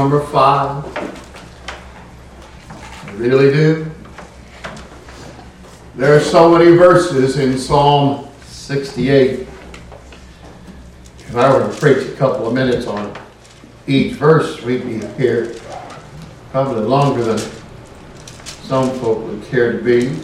number 0.00 0.24
five. 0.28 0.82
I 3.06 3.12
really 3.16 3.52
do. 3.52 3.90
There 5.94 6.16
are 6.16 6.20
so 6.20 6.50
many 6.50 6.74
verses 6.74 7.36
in 7.36 7.58
Psalm 7.58 8.26
68. 8.46 9.40
If 11.18 11.36
I 11.36 11.52
were 11.52 11.70
to 11.70 11.78
preach 11.78 12.08
a 12.08 12.12
couple 12.12 12.48
of 12.48 12.54
minutes 12.54 12.86
on 12.86 13.14
each 13.86 14.14
verse, 14.14 14.62
we'd 14.62 14.86
be 14.86 15.06
here 15.22 15.54
probably 16.50 16.84
longer 16.84 17.22
than 17.22 17.38
some 18.62 18.98
folk 19.00 19.22
would 19.26 19.44
care 19.48 19.72
to 19.72 19.84
be. 19.84 20.14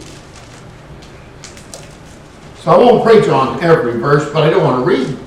So 2.61 2.71
I 2.71 2.77
won't 2.77 3.03
preach 3.03 3.29
on 3.29 3.63
every 3.63 3.99
verse, 3.99 4.27
but 4.33 4.41
I 4.41 4.49
don't 4.49 4.63
want 4.63 4.83
to 4.83 4.89
read 4.89 5.19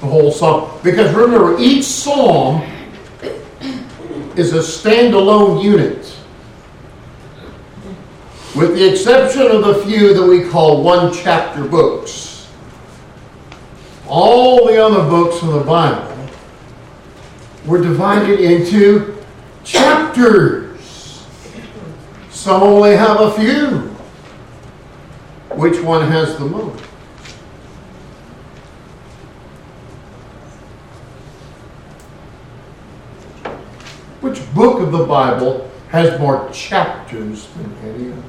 the 0.00 0.06
whole 0.06 0.32
psalm. 0.32 0.80
Because 0.82 1.14
remember, 1.14 1.60
each 1.60 1.84
psalm 1.84 2.62
is 4.36 4.52
a 4.52 4.58
standalone 4.58 5.62
unit. 5.62 6.16
With 8.56 8.74
the 8.74 8.92
exception 8.92 9.42
of 9.42 9.64
the 9.64 9.84
few 9.84 10.12
that 10.14 10.26
we 10.26 10.48
call 10.48 10.82
one 10.82 11.12
chapter 11.12 11.64
books. 11.64 12.48
All 14.06 14.66
the 14.66 14.84
other 14.84 15.08
books 15.08 15.40
in 15.42 15.50
the 15.50 15.60
Bible 15.60 16.28
were 17.64 17.80
divided 17.80 18.40
into 18.40 19.16
chapters. 19.62 21.26
Some 22.30 22.62
only 22.62 22.96
have 22.96 23.20
a 23.20 23.30
few. 23.32 23.90
Which 25.56 25.80
one 25.80 26.08
has 26.08 26.36
the 26.38 26.46
most? 26.46 26.89
Which 34.20 34.54
book 34.54 34.80
of 34.80 34.92
the 34.92 35.06
Bible 35.06 35.70
has 35.88 36.20
more 36.20 36.50
chapters 36.52 37.48
than 37.48 37.74
any 37.82 38.12
other? 38.12 38.22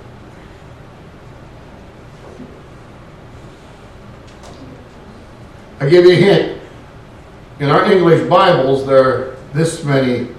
I 5.82 5.90
give 5.90 6.06
you 6.06 6.12
a 6.12 6.16
hint. 6.16 6.62
In 7.60 7.70
our 7.70 7.92
English 7.92 8.30
Bibles, 8.30 8.86
there 8.86 9.04
are 9.04 9.36
this 9.54 9.84
many 9.84 10.30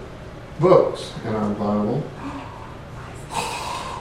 books 0.58 1.12
in 1.24 1.34
our 1.34 1.50
Bible. 1.50 2.00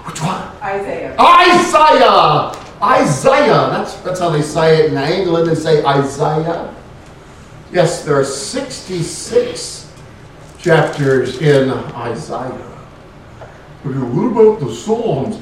Which 0.07 0.21
one? 0.21 0.47
Isaiah. 0.63 1.15
Isaiah! 1.19 2.53
Isaiah! 2.81 3.69
That's, 3.71 3.95
that's 3.95 4.19
how 4.19 4.29
they 4.29 4.41
say 4.41 4.85
it 4.85 4.93
in 4.93 4.97
England. 4.97 5.49
They 5.49 5.55
say 5.55 5.83
Isaiah. 5.83 6.73
Yes, 7.73 8.05
there 8.05 8.19
are 8.19 8.23
66 8.23 9.80
chapters 10.61 11.41
in 11.41 11.71
Isaiah. 11.71 12.67
But 13.83 13.95
what 13.95 14.31
about 14.31 14.59
the 14.59 14.73
Psalms? 14.73 15.41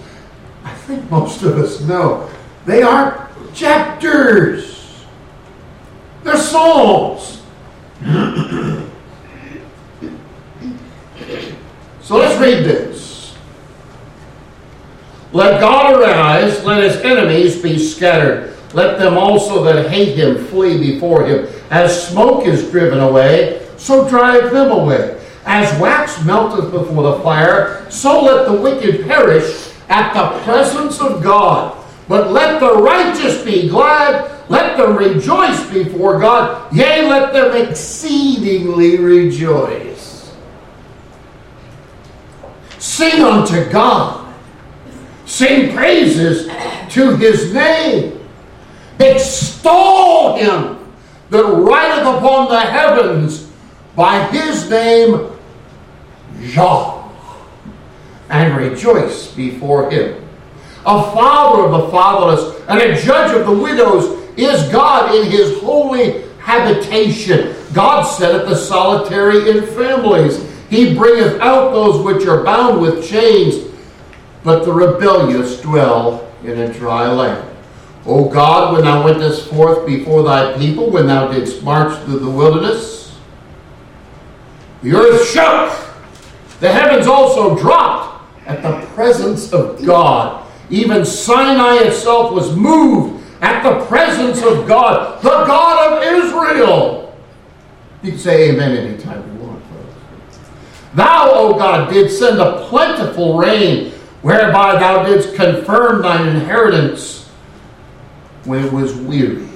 I 0.63 0.73
think 0.73 1.09
most 1.11 1.43
of 1.43 1.57
us 1.57 1.81
know. 1.81 2.29
They 2.65 2.81
aren't 2.81 3.19
chapters. 3.53 5.05
They're 6.23 6.37
Psalms. 6.37 7.41
so 12.01 12.17
let's 12.17 12.39
read 12.39 12.63
this. 12.63 13.35
Let 15.31 15.59
God 15.59 15.99
arise, 15.99 16.63
let 16.63 16.83
his 16.83 16.95
enemies 17.01 17.61
be 17.61 17.77
scattered. 17.77 18.55
Let 18.73 18.97
them 18.99 19.17
also 19.17 19.63
that 19.63 19.89
hate 19.89 20.17
him 20.17 20.45
flee 20.45 20.77
before 20.77 21.25
him. 21.25 21.47
As 21.69 22.07
smoke 22.09 22.45
is 22.45 22.71
driven 22.71 22.99
away, 22.99 23.68
so 23.79 24.07
drive 24.07 24.51
them 24.51 24.71
away. 24.71 25.15
As 25.45 25.79
wax 25.79 26.23
melteth 26.25 26.71
before 26.71 27.03
the 27.03 27.23
fire, 27.23 27.89
so 27.89 28.21
let 28.21 28.45
the 28.45 28.61
wicked 28.61 29.07
perish 29.07 29.71
at 29.87 30.13
the 30.13 30.39
presence 30.43 31.01
of 31.01 31.23
God. 31.23 31.75
But 32.07 32.31
let 32.31 32.59
the 32.59 32.75
righteous 32.75 33.43
be 33.43 33.69
glad, 33.69 34.49
let 34.49 34.77
them 34.77 34.95
rejoice 34.97 35.67
before 35.71 36.19
God, 36.19 36.73
yea, 36.75 37.07
let 37.07 37.33
them 37.33 37.55
exceedingly 37.55 38.97
rejoice. 38.97 40.35
Sing 42.79 43.23
unto 43.23 43.69
God, 43.69 44.33
sing 45.25 45.75
praises 45.75 46.47
to 46.89 47.15
his 47.15 47.53
name, 47.53 48.27
extol 48.99 50.35
him 50.35 50.77
that 51.29 51.45
rideth 51.45 52.07
upon 52.07 52.49
the 52.49 52.59
heavens 52.59 53.38
by 53.99 54.25
his 54.27 54.69
name, 54.69 55.29
Yah, 56.39 57.05
and 58.29 58.55
rejoice 58.55 59.29
before 59.33 59.91
him. 59.91 60.25
A 60.85 61.03
father 61.11 61.63
of 61.63 61.71
the 61.71 61.89
fatherless 61.89 62.61
and 62.69 62.79
a 62.79 63.01
judge 63.01 63.35
of 63.35 63.45
the 63.45 63.61
widows 63.61 64.25
is 64.37 64.71
God 64.71 65.13
in 65.13 65.29
his 65.29 65.59
holy 65.59 66.21
habitation. 66.39 67.53
God 67.73 68.03
setteth 68.03 68.47
the 68.47 68.55
solitary 68.55 69.49
in 69.49 69.67
families. 69.67 70.49
He 70.69 70.95
bringeth 70.95 71.41
out 71.41 71.73
those 71.73 72.01
which 72.01 72.25
are 72.25 72.45
bound 72.45 72.79
with 72.79 73.05
chains, 73.05 73.69
but 74.45 74.63
the 74.63 74.71
rebellious 74.71 75.59
dwell 75.59 76.25
in 76.45 76.57
a 76.57 76.73
dry 76.73 77.11
land. 77.11 77.45
O 78.05 78.29
God, 78.29 78.71
when 78.71 78.85
thou 78.85 79.03
wentest 79.03 79.49
forth 79.49 79.85
before 79.85 80.23
thy 80.23 80.57
people, 80.57 80.89
when 80.89 81.07
thou 81.07 81.29
didst 81.29 81.63
march 81.63 82.01
through 82.05 82.19
the 82.19 82.31
wilderness, 82.31 82.98
the 84.81 84.93
earth 84.93 85.27
shook, 85.29 85.87
the 86.59 86.71
heavens 86.71 87.07
also 87.07 87.57
dropped 87.57 88.23
at 88.47 88.61
the 88.61 88.85
presence 88.93 89.53
of 89.53 89.83
God. 89.85 90.45
Even 90.69 91.05
Sinai 91.05 91.83
itself 91.87 92.33
was 92.33 92.55
moved 92.55 93.23
at 93.41 93.63
the 93.63 93.85
presence 93.85 94.41
of 94.43 94.67
God, 94.67 95.21
the 95.21 95.29
God 95.29 95.93
of 95.93 96.03
Israel. 96.03 97.17
You 98.03 98.11
can 98.11 98.19
say 98.19 98.51
amen 98.51 98.77
anytime 98.77 99.23
you 99.33 99.45
want, 99.45 99.63
folks. 99.65 100.39
Thou, 100.95 101.31
O 101.33 101.53
God, 101.57 101.91
did 101.91 102.09
send 102.09 102.39
a 102.39 102.65
plentiful 102.67 103.37
rain, 103.37 103.91
whereby 104.21 104.79
thou 104.79 105.03
didst 105.03 105.35
confirm 105.35 106.01
thine 106.01 106.27
inheritance 106.27 107.29
when 108.45 108.63
it 108.63 108.71
was 108.71 108.95
weary. 108.95 109.47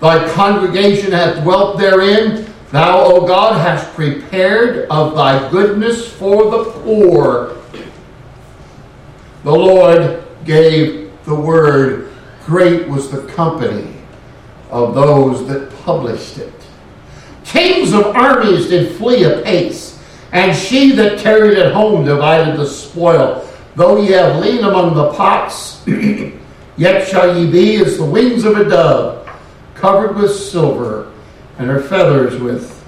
Thy 0.00 0.32
congregation 0.32 1.12
hath 1.12 1.42
dwelt 1.42 1.78
therein. 1.78 2.49
Thou, 2.70 3.04
O 3.04 3.26
God, 3.26 3.60
hast 3.60 3.92
prepared 3.94 4.88
of 4.90 5.16
thy 5.16 5.50
goodness 5.50 6.08
for 6.08 6.50
the 6.50 6.70
poor. 6.70 7.56
The 9.42 9.50
Lord 9.50 10.22
gave 10.44 11.10
the 11.24 11.34
word. 11.34 12.12
Great 12.44 12.88
was 12.88 13.10
the 13.10 13.26
company 13.28 13.96
of 14.70 14.94
those 14.94 15.48
that 15.48 15.72
published 15.84 16.38
it. 16.38 16.52
Kings 17.44 17.92
of 17.92 18.06
armies 18.06 18.68
did 18.68 18.96
flee 18.96 19.24
apace, 19.24 20.00
and 20.30 20.56
she 20.56 20.92
that 20.92 21.18
tarried 21.18 21.58
at 21.58 21.72
home 21.72 22.04
divided 22.04 22.56
the 22.56 22.66
spoil. 22.66 23.48
Though 23.74 24.00
ye 24.00 24.12
have 24.12 24.40
lean 24.40 24.62
among 24.62 24.94
the 24.94 25.12
pots, 25.12 25.84
yet 26.76 27.08
shall 27.08 27.36
ye 27.36 27.50
be 27.50 27.76
as 27.76 27.98
the 27.98 28.04
wings 28.04 28.44
of 28.44 28.56
a 28.56 28.68
dove, 28.68 29.28
covered 29.74 30.16
with 30.16 30.32
silver, 30.32 31.09
and 31.60 31.68
her 31.68 31.78
feathers 31.78 32.40
with 32.40 32.82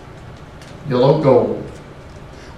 yellow 0.89 1.23
gold. 1.23 1.63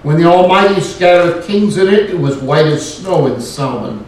When 0.04 0.16
the 0.16 0.26
Almighty 0.26 0.80
scattered 0.80 1.42
kings 1.42 1.76
in 1.76 1.88
it, 1.88 2.10
it 2.10 2.18
was 2.18 2.36
white 2.38 2.66
as 2.66 2.98
snow 2.98 3.26
in 3.26 3.40
Solomon. 3.40 4.06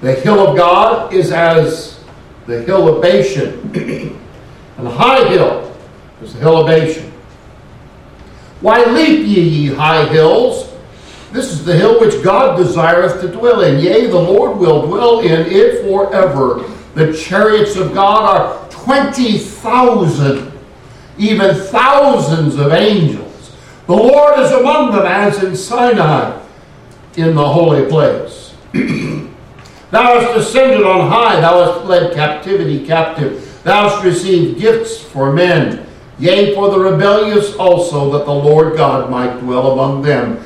The 0.00 0.14
hill 0.14 0.46
of 0.46 0.56
God 0.56 1.12
is 1.12 1.32
as 1.32 1.98
the 2.46 2.62
hill 2.62 2.86
of 2.86 3.02
Bashan, 3.02 3.58
and 3.74 4.86
the 4.86 4.90
high 4.90 5.28
hill 5.28 5.74
is 6.22 6.34
the 6.34 6.38
hill 6.38 6.58
of 6.58 6.68
Bashan. 6.68 7.10
Why 8.60 8.84
leap 8.84 9.26
ye, 9.26 9.40
ye 9.40 9.66
high 9.74 10.06
hills? 10.06 10.72
This 11.32 11.50
is 11.50 11.64
the 11.64 11.76
hill 11.76 11.98
which 11.98 12.22
God 12.22 12.58
desireth 12.58 13.20
to 13.22 13.28
dwell 13.28 13.62
in. 13.62 13.80
Yea, 13.80 14.06
the 14.06 14.18
Lord 14.18 14.56
will 14.56 14.86
dwell 14.86 15.18
in 15.18 15.46
it 15.46 15.82
forever. 15.82 16.62
The 16.94 17.12
chariots 17.12 17.74
of 17.74 17.92
God 17.92 18.40
are 18.40 18.70
20,000, 18.70 20.49
even 21.20 21.54
thousands 21.54 22.56
of 22.56 22.72
angels. 22.72 23.54
The 23.86 23.94
Lord 23.94 24.38
is 24.40 24.50
among 24.52 24.92
them 24.92 25.04
as 25.04 25.42
in 25.42 25.54
Sinai 25.54 26.40
in 27.16 27.34
the 27.34 27.46
holy 27.46 27.86
place. 27.90 28.54
thou 28.72 30.18
hast 30.18 30.34
descended 30.34 30.82
on 30.82 31.10
high, 31.10 31.40
thou 31.40 31.72
hast 31.72 31.84
led 31.84 32.14
captivity 32.14 32.86
captive, 32.86 33.62
thou 33.64 33.90
hast 33.90 34.02
received 34.02 34.58
gifts 34.58 34.98
for 34.98 35.30
men, 35.30 35.86
yea, 36.18 36.54
for 36.54 36.70
the 36.70 36.78
rebellious 36.78 37.54
also, 37.56 38.10
that 38.12 38.24
the 38.24 38.32
Lord 38.32 38.76
God 38.76 39.10
might 39.10 39.40
dwell 39.40 39.72
among 39.72 40.00
them. 40.00 40.42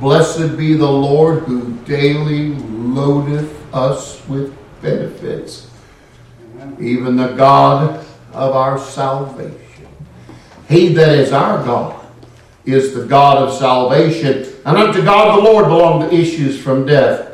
Blessed 0.00 0.56
be 0.56 0.74
the 0.74 0.90
Lord 0.90 1.40
who 1.40 1.74
daily 1.84 2.54
loadeth 2.54 3.74
us 3.74 4.26
with 4.26 4.56
benefits, 4.80 5.70
even 6.80 7.16
the 7.16 7.32
God 7.32 8.06
of 8.32 8.56
our 8.56 8.78
salvation. 8.78 9.63
He 10.68 10.92
that 10.94 11.18
is 11.18 11.32
our 11.32 11.64
God 11.64 12.04
is 12.64 12.94
the 12.94 13.04
God 13.04 13.36
of 13.36 13.54
salvation, 13.54 14.50
and 14.64 14.76
unto 14.78 15.04
God 15.04 15.38
the 15.38 15.42
Lord 15.42 15.66
belong 15.66 16.00
the 16.00 16.14
issues 16.14 16.60
from 16.60 16.86
death. 16.86 17.30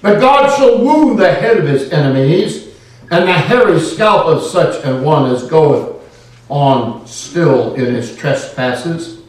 But 0.00 0.20
God 0.20 0.56
shall 0.56 0.78
wound 0.84 1.18
the 1.18 1.32
head 1.32 1.56
of 1.58 1.66
his 1.66 1.90
enemies, 1.90 2.68
and 3.10 3.26
the 3.26 3.32
hairy 3.32 3.80
scalp 3.80 4.26
of 4.26 4.42
such 4.42 4.84
an 4.84 5.02
one 5.02 5.32
as 5.32 5.48
goeth 5.48 5.96
on 6.48 7.06
still 7.06 7.74
in 7.74 7.94
his 7.94 8.16
trespasses. 8.16 9.22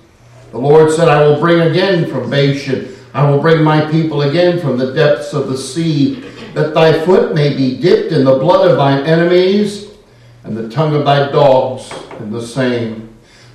The 0.52 0.58
Lord 0.58 0.92
said, 0.92 1.08
I 1.08 1.26
will 1.26 1.40
bring 1.40 1.62
again 1.62 2.10
from 2.10 2.30
Bashan, 2.30 2.96
I 3.14 3.30
will 3.30 3.42
bring 3.42 3.64
my 3.64 3.90
people 3.90 4.22
again 4.22 4.60
from 4.60 4.78
the 4.78 4.94
depths 4.94 5.34
of 5.34 5.48
the 5.48 5.58
sea, 5.58 6.20
that 6.54 6.74
thy 6.74 7.04
foot 7.06 7.34
may 7.34 7.56
be 7.56 7.80
dipped 7.80 8.12
in 8.12 8.24
the 8.24 8.38
blood 8.38 8.70
of 8.70 8.78
thine 8.78 9.06
enemies, 9.06 9.88
and 10.44 10.56
the 10.56 10.70
tongue 10.70 10.94
of 10.94 11.06
thy 11.06 11.32
dogs 11.32 11.92
in 12.20 12.32
the 12.32 12.42
same. 12.42 13.09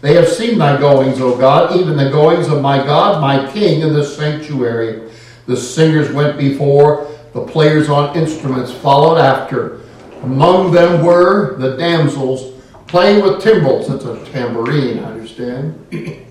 They 0.04 0.12
have 0.16 0.28
seen 0.28 0.58
thy 0.58 0.78
goings, 0.78 1.18
O 1.18 1.34
God, 1.34 1.80
even 1.80 1.96
the 1.96 2.10
goings 2.10 2.48
of 2.48 2.60
my 2.60 2.76
God, 2.76 3.22
my 3.22 3.50
King, 3.50 3.80
in 3.80 3.94
the 3.94 4.04
sanctuary. 4.04 5.10
The 5.46 5.56
singers 5.56 6.12
went 6.12 6.36
before, 6.36 7.10
the 7.32 7.46
players 7.46 7.88
on 7.88 8.14
instruments 8.14 8.70
followed 8.70 9.16
after. 9.16 9.80
Among 10.22 10.72
them 10.72 11.02
were 11.02 11.56
the 11.56 11.78
damsels 11.78 12.62
playing 12.86 13.22
with 13.22 13.42
timbrels. 13.42 13.88
It's 13.88 14.04
a 14.04 14.22
tambourine, 14.30 14.98
I 14.98 15.04
understand. 15.04 15.86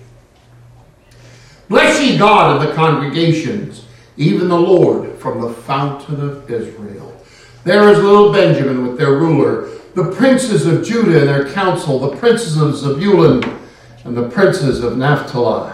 Bless 1.68 2.00
ye 2.00 2.16
God 2.16 2.54
of 2.54 2.68
the 2.68 2.74
congregations, 2.76 3.86
even 4.16 4.46
the 4.46 4.56
Lord 4.56 5.18
from 5.18 5.40
the 5.40 5.52
fountain 5.52 6.20
of 6.20 6.48
Israel. 6.48 7.12
There 7.64 7.88
is 7.88 7.98
little 7.98 8.32
Benjamin 8.32 8.86
with 8.86 8.98
their 8.98 9.16
ruler, 9.16 9.68
the 9.96 10.12
princes 10.12 10.64
of 10.64 10.84
Judah 10.86 11.18
and 11.18 11.28
their 11.28 11.52
council, 11.52 11.98
the 11.98 12.16
princes 12.16 12.56
of 12.56 12.76
Zebulun 12.76 13.62
and 14.04 14.16
the 14.16 14.28
princes 14.28 14.84
of 14.84 14.98
Naphtali. 14.98 15.72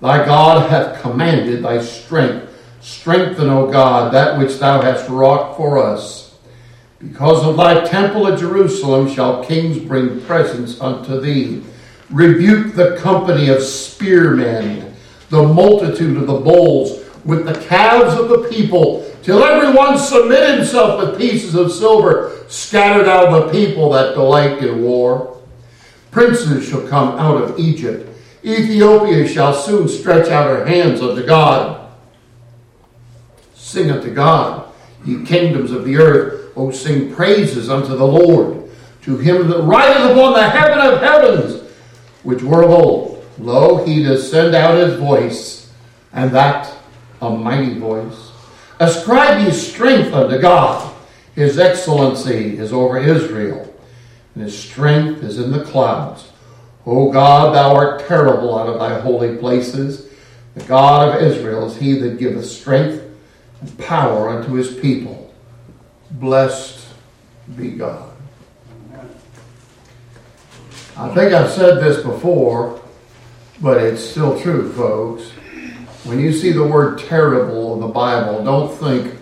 Thy 0.00 0.24
God 0.24 0.70
hath 0.70 1.00
commanded 1.02 1.64
thy 1.64 1.82
strength. 1.82 2.44
Strengthen, 2.80 3.48
O 3.48 3.70
God, 3.70 4.12
that 4.14 4.38
which 4.38 4.58
thou 4.58 4.80
hast 4.80 5.08
wrought 5.08 5.56
for 5.56 5.78
us. 5.78 6.36
Because 7.00 7.44
of 7.44 7.56
thy 7.56 7.84
temple 7.84 8.26
at 8.28 8.38
Jerusalem 8.38 9.12
shall 9.12 9.44
kings 9.44 9.78
bring 9.78 10.20
presents 10.22 10.80
unto 10.80 11.20
thee. 11.20 11.62
Rebuke 12.10 12.74
the 12.74 12.96
company 12.96 13.48
of 13.48 13.62
spearmen, 13.62 14.94
the 15.30 15.42
multitude 15.42 16.16
of 16.16 16.26
the 16.26 16.38
bulls, 16.38 17.04
with 17.24 17.44
the 17.44 17.66
calves 17.66 18.18
of 18.18 18.28
the 18.28 18.48
people, 18.48 19.04
till 19.22 19.44
every 19.44 19.76
one 19.76 19.98
submit 19.98 20.56
himself 20.56 21.00
with 21.00 21.18
pieces 21.18 21.54
of 21.54 21.72
silver, 21.72 22.44
scattered 22.48 23.08
out 23.08 23.26
of 23.26 23.46
the 23.46 23.52
people 23.52 23.90
that 23.90 24.14
delight 24.14 24.58
in 24.62 24.82
war. 24.82 25.37
Princes 26.10 26.68
shall 26.68 26.86
come 26.88 27.18
out 27.18 27.42
of 27.42 27.58
Egypt. 27.58 28.08
Ethiopia 28.44 29.26
shall 29.26 29.52
soon 29.52 29.88
stretch 29.88 30.30
out 30.30 30.48
her 30.48 30.64
hands 30.64 31.00
unto 31.00 31.26
God. 31.26 31.90
Sing 33.54 33.90
unto 33.90 34.12
God, 34.14 34.72
ye 35.04 35.24
kingdoms 35.24 35.70
of 35.70 35.84
the 35.84 35.96
earth. 35.96 36.52
O 36.56 36.70
sing 36.70 37.14
praises 37.14 37.68
unto 37.68 37.96
the 37.96 38.06
Lord. 38.06 38.68
To 39.02 39.16
him 39.16 39.48
that 39.48 39.62
rideth 39.62 40.10
upon 40.10 40.34
the 40.34 40.48
heaven 40.48 40.78
of 40.78 41.00
heavens, 41.00 41.62
which 42.22 42.42
were 42.42 42.62
of 42.62 42.70
old. 42.70 43.24
Lo, 43.38 43.84
he 43.84 44.02
does 44.02 44.28
send 44.28 44.54
out 44.54 44.76
his 44.76 44.98
voice, 44.98 45.72
and 46.12 46.30
that 46.32 46.72
a 47.20 47.30
mighty 47.30 47.78
voice. 47.78 48.32
Ascribe 48.80 49.46
ye 49.46 49.52
strength 49.52 50.12
unto 50.12 50.38
God. 50.38 50.94
His 51.34 51.58
excellency 51.58 52.58
is 52.58 52.72
over 52.72 52.98
Israel, 52.98 53.67
and 54.38 54.46
his 54.46 54.56
strength 54.56 55.24
is 55.24 55.36
in 55.36 55.50
the 55.50 55.64
clouds. 55.64 56.28
O 56.86 57.10
God, 57.10 57.56
thou 57.56 57.74
art 57.74 58.06
terrible 58.06 58.56
out 58.56 58.68
of 58.68 58.78
thy 58.78 59.00
holy 59.00 59.36
places. 59.36 60.08
The 60.54 60.62
God 60.62 61.16
of 61.16 61.22
Israel 61.24 61.66
is 61.66 61.76
he 61.76 61.98
that 61.98 62.20
giveth 62.20 62.46
strength 62.46 63.02
and 63.60 63.78
power 63.78 64.28
unto 64.28 64.52
his 64.52 64.72
people. 64.72 65.34
Blessed 66.12 66.86
be 67.56 67.70
God. 67.72 68.12
I 70.96 71.12
think 71.14 71.32
I've 71.32 71.50
said 71.50 71.82
this 71.82 72.04
before, 72.04 72.80
but 73.60 73.82
it's 73.82 74.00
still 74.00 74.40
true, 74.40 74.72
folks. 74.72 75.30
When 76.04 76.20
you 76.20 76.32
see 76.32 76.52
the 76.52 76.64
word 76.64 77.00
terrible 77.00 77.74
in 77.74 77.80
the 77.80 77.88
Bible, 77.88 78.44
don't 78.44 78.72
think 78.72 79.16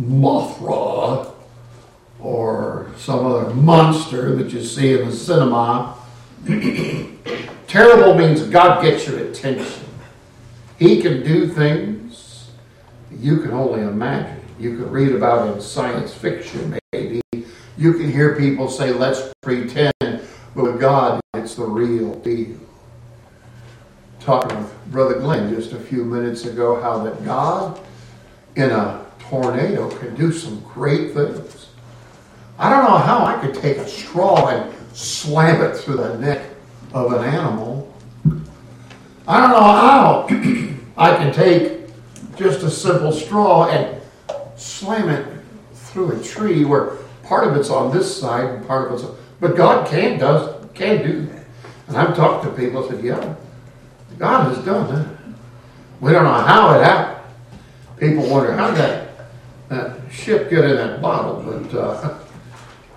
Mothra 0.00 1.31
or 2.22 2.90
some 2.96 3.26
other 3.26 3.52
monster 3.54 4.34
that 4.36 4.52
you 4.52 4.64
see 4.64 4.98
in 4.98 5.08
the 5.08 5.14
cinema. 5.14 5.96
terrible 7.66 8.14
means 8.14 8.42
God 8.44 8.82
gets 8.82 9.06
your 9.06 9.18
attention. 9.18 9.84
He 10.78 11.00
can 11.00 11.22
do 11.22 11.48
things 11.48 12.50
you 13.10 13.40
can 13.40 13.52
only 13.52 13.82
imagine. 13.82 14.40
You 14.58 14.76
can 14.76 14.90
read 14.90 15.12
about 15.12 15.54
in 15.54 15.60
science 15.60 16.14
fiction, 16.14 16.78
maybe. 16.92 17.20
You 17.76 17.94
can 17.94 18.10
hear 18.10 18.36
people 18.36 18.68
say, 18.68 18.92
let's 18.92 19.32
pretend 19.42 19.92
but 20.54 20.64
with 20.64 20.80
God, 20.80 21.20
it's 21.34 21.54
the 21.54 21.64
real 21.64 22.14
deal. 22.16 22.56
Talking 24.20 24.58
with 24.58 24.86
Brother 24.86 25.18
Glenn 25.18 25.54
just 25.54 25.72
a 25.72 25.78
few 25.78 26.04
minutes 26.04 26.44
ago, 26.44 26.80
how 26.80 27.02
that 27.04 27.24
God 27.24 27.80
in 28.54 28.70
a 28.70 29.04
tornado 29.18 29.88
can 29.98 30.14
do 30.14 30.30
some 30.30 30.60
great 30.60 31.14
things. 31.14 31.68
I 32.62 32.70
don't 32.70 32.84
know 32.84 32.96
how 32.96 33.24
I 33.24 33.40
could 33.40 33.60
take 33.60 33.78
a 33.78 33.88
straw 33.88 34.46
and 34.46 34.72
slam 34.94 35.60
it 35.62 35.76
through 35.76 35.96
the 35.96 36.16
neck 36.18 36.46
of 36.94 37.12
an 37.12 37.24
animal. 37.24 37.92
I 39.26 39.40
don't 39.40 39.50
know 39.50 39.62
how 39.62 40.26
I 40.96 41.16
can 41.16 41.32
take 41.32 41.88
just 42.36 42.62
a 42.62 42.70
simple 42.70 43.10
straw 43.10 43.68
and 43.68 44.00
slam 44.54 45.08
it 45.08 45.26
through 45.74 46.12
a 46.12 46.22
tree 46.22 46.64
where 46.64 46.98
part 47.24 47.48
of 47.48 47.56
it's 47.56 47.68
on 47.68 47.92
this 47.92 48.20
side 48.20 48.44
and 48.44 48.64
part 48.64 48.86
of 48.86 48.94
it's 48.94 49.02
on 49.02 49.16
but 49.40 49.56
God 49.56 49.88
can 49.88 50.20
does 50.20 50.64
can 50.72 51.02
do 51.04 51.26
that. 51.26 51.44
And 51.88 51.96
I've 51.96 52.14
talked 52.14 52.44
to 52.44 52.50
people 52.52 52.86
and 52.86 52.94
said, 52.94 53.04
yeah, 53.04 53.34
God 54.18 54.54
has 54.54 54.64
done 54.64 54.94
that. 54.94 55.34
We 56.00 56.12
don't 56.12 56.22
know 56.22 56.32
how 56.32 56.78
it 56.78 56.84
happened. 56.84 57.34
People 57.98 58.30
wonder 58.30 58.52
how 58.52 58.70
that, 58.70 59.08
that 59.68 60.12
ship 60.12 60.48
get 60.48 60.64
in 60.64 60.76
that 60.76 61.02
bottle, 61.02 61.42
but 61.42 61.76
uh, 61.76 62.18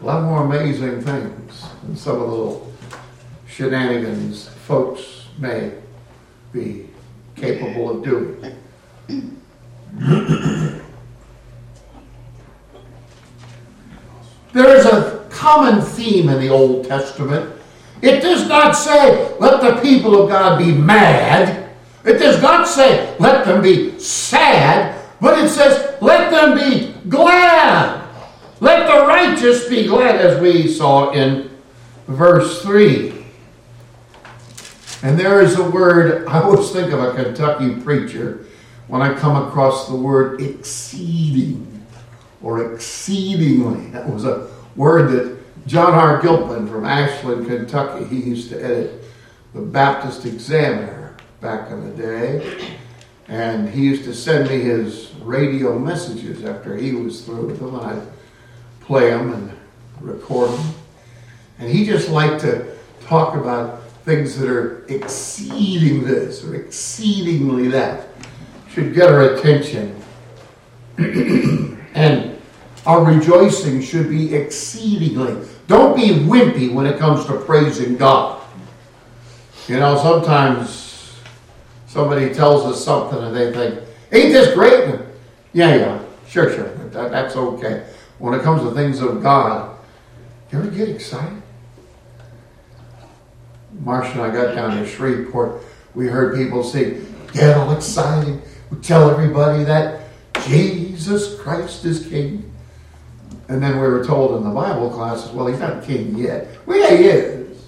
a 0.01 0.05
lot 0.05 0.23
more 0.23 0.43
amazing 0.43 1.01
things 1.01 1.65
than 1.83 1.95
some 1.95 2.15
of 2.15 2.21
the 2.21 2.27
little 2.27 2.73
shenanigans 3.47 4.49
folks 4.49 5.27
may 5.37 5.71
be 6.51 6.87
capable 7.35 7.89
of 7.89 8.03
doing. 8.03 8.57
there 14.53 14.75
is 14.75 14.85
a 14.85 15.25
common 15.29 15.81
theme 15.81 16.29
in 16.29 16.39
the 16.39 16.49
Old 16.49 16.85
Testament. 16.85 17.53
It 18.01 18.21
does 18.21 18.47
not 18.47 18.73
say, 18.73 19.37
let 19.39 19.61
the 19.61 19.81
people 19.81 20.21
of 20.21 20.29
God 20.29 20.59
be 20.59 20.71
mad. 20.71 21.69
It 22.03 22.19
does 22.19 22.41
not 22.41 22.67
say, 22.67 23.15
let 23.19 23.45
them 23.45 23.61
be 23.61 23.97
sad, 23.99 25.01
but 25.19 25.39
it 25.39 25.49
says, 25.49 25.95
let 26.01 26.29
them 26.31 26.57
be 26.57 26.93
glad. 27.09 28.04
Let 28.61 28.87
the 28.87 29.05
righteous 29.05 29.67
be 29.67 29.87
glad, 29.87 30.15
as 30.15 30.39
we 30.41 30.67
saw 30.67 31.11
in 31.11 31.49
verse 32.07 32.61
3. 32.61 33.25
And 35.03 35.19
there 35.19 35.41
is 35.41 35.57
a 35.59 35.69
word, 35.69 36.25
I 36.27 36.41
always 36.41 36.71
think 36.71 36.93
of 36.93 37.01
a 37.01 37.13
Kentucky 37.13 37.75
preacher 37.75 38.45
when 38.87 39.01
I 39.01 39.13
come 39.13 39.47
across 39.47 39.87
the 39.87 39.95
word 39.95 40.41
exceeding 40.41 41.85
or 42.41 42.73
exceedingly. 42.73 43.87
That 43.87 44.09
was 44.09 44.23
a 44.25 44.49
word 44.75 45.11
that 45.11 45.67
John 45.67 45.93
R. 45.93 46.21
Gilpin 46.21 46.67
from 46.67 46.85
Ashland, 46.85 47.47
Kentucky, 47.47 48.05
he 48.05 48.21
used 48.21 48.49
to 48.49 48.63
edit 48.63 49.03
the 49.53 49.61
Baptist 49.61 50.25
Examiner 50.25 51.17
back 51.41 51.71
in 51.71 51.83
the 51.83 51.95
day. 52.01 52.77
And 53.27 53.67
he 53.67 53.83
used 53.83 54.03
to 54.03 54.13
send 54.13 54.47
me 54.49 54.59
his 54.59 55.11
radio 55.21 55.79
messages 55.79 56.45
after 56.45 56.77
he 56.77 56.93
was 56.93 57.25
through 57.25 57.47
with 57.47 57.59
them. 57.59 57.73
And 57.75 57.85
I'd 57.85 58.07
play 58.85 59.09
them 59.09 59.33
and 59.33 59.51
record 60.01 60.51
them. 60.51 60.73
And 61.59 61.69
he 61.69 61.85
just 61.85 62.09
liked 62.09 62.41
to 62.41 62.75
talk 63.01 63.35
about 63.35 63.83
things 64.03 64.37
that 64.37 64.49
are 64.49 64.85
exceeding 64.85 66.03
this 66.03 66.43
or 66.43 66.55
exceedingly 66.55 67.67
that. 67.69 68.07
Should 68.69 68.93
get 68.93 69.09
our 69.09 69.35
attention. 69.35 69.95
and 70.97 72.39
our 72.85 73.03
rejoicing 73.03 73.81
should 73.81 74.09
be 74.09 74.35
exceedingly. 74.35 75.47
Don't 75.67 75.95
be 75.95 76.09
wimpy 76.09 76.71
when 76.71 76.85
it 76.85 76.99
comes 76.99 77.25
to 77.25 77.37
praising 77.39 77.97
God. 77.97 78.41
You 79.67 79.79
know, 79.79 79.97
sometimes 79.97 81.19
somebody 81.87 82.33
tells 82.33 82.65
us 82.65 82.83
something 82.83 83.17
and 83.17 83.35
they 83.35 83.51
think, 83.51 83.79
ain't 84.11 84.31
this 84.31 84.53
great? 84.53 84.99
Yeah, 85.53 85.75
yeah, 85.75 85.99
sure, 86.27 86.53
sure. 86.53 86.69
That, 86.89 87.11
that's 87.11 87.35
okay. 87.35 87.87
When 88.19 88.33
it 88.33 88.43
comes 88.43 88.61
to 88.63 88.71
things 88.71 89.01
of 89.01 89.21
God, 89.21 89.77
you 90.51 90.59
ever 90.59 90.71
get 90.71 90.89
excited? 90.89 91.41
Marcia 93.81 94.11
and 94.13 94.21
I 94.21 94.33
got 94.33 94.55
down 94.55 94.77
to 94.77 94.85
Shreveport, 94.85 95.61
we 95.93 96.07
heard 96.07 96.35
people 96.35 96.63
say, 96.63 97.01
get 97.33 97.57
all 97.57 97.75
excited. 97.75 98.41
We 98.71 98.77
tell 98.79 99.09
everybody 99.09 99.63
that 99.65 100.07
Jesus 100.47 101.39
Christ 101.39 101.83
is 101.85 102.07
King. 102.07 102.51
And 103.47 103.61
then 103.61 103.73
we 103.73 103.87
were 103.87 104.03
told 104.03 104.37
in 104.37 104.43
the 104.43 104.53
Bible 104.53 104.89
classes, 104.89 105.31
well, 105.31 105.47
he's 105.47 105.59
not 105.59 105.83
king 105.83 106.17
yet. 106.17 106.47
Well, 106.65 106.79
yeah, 106.79 106.97
he 106.97 107.03
is. 107.05 107.65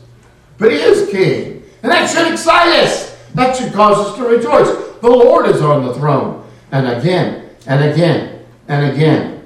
But 0.57 0.71
he 0.71 0.77
is 0.77 1.09
king. 1.11 1.63
And 1.83 1.91
that 1.91 2.09
should 2.09 2.31
excite 2.31 2.83
us. 2.83 3.15
That 3.35 3.55
should 3.55 3.71
cause 3.73 3.97
us 3.97 4.17
to 4.17 4.23
rejoice. 4.23 4.67
The 5.01 5.09
Lord 5.09 5.47
is 5.47 5.61
on 5.61 5.85
the 5.85 5.93
throne. 5.93 6.43
And 6.71 6.87
again, 6.87 7.51
and 7.67 7.91
again, 7.91 8.45
and 8.67 8.91
again, 8.91 9.36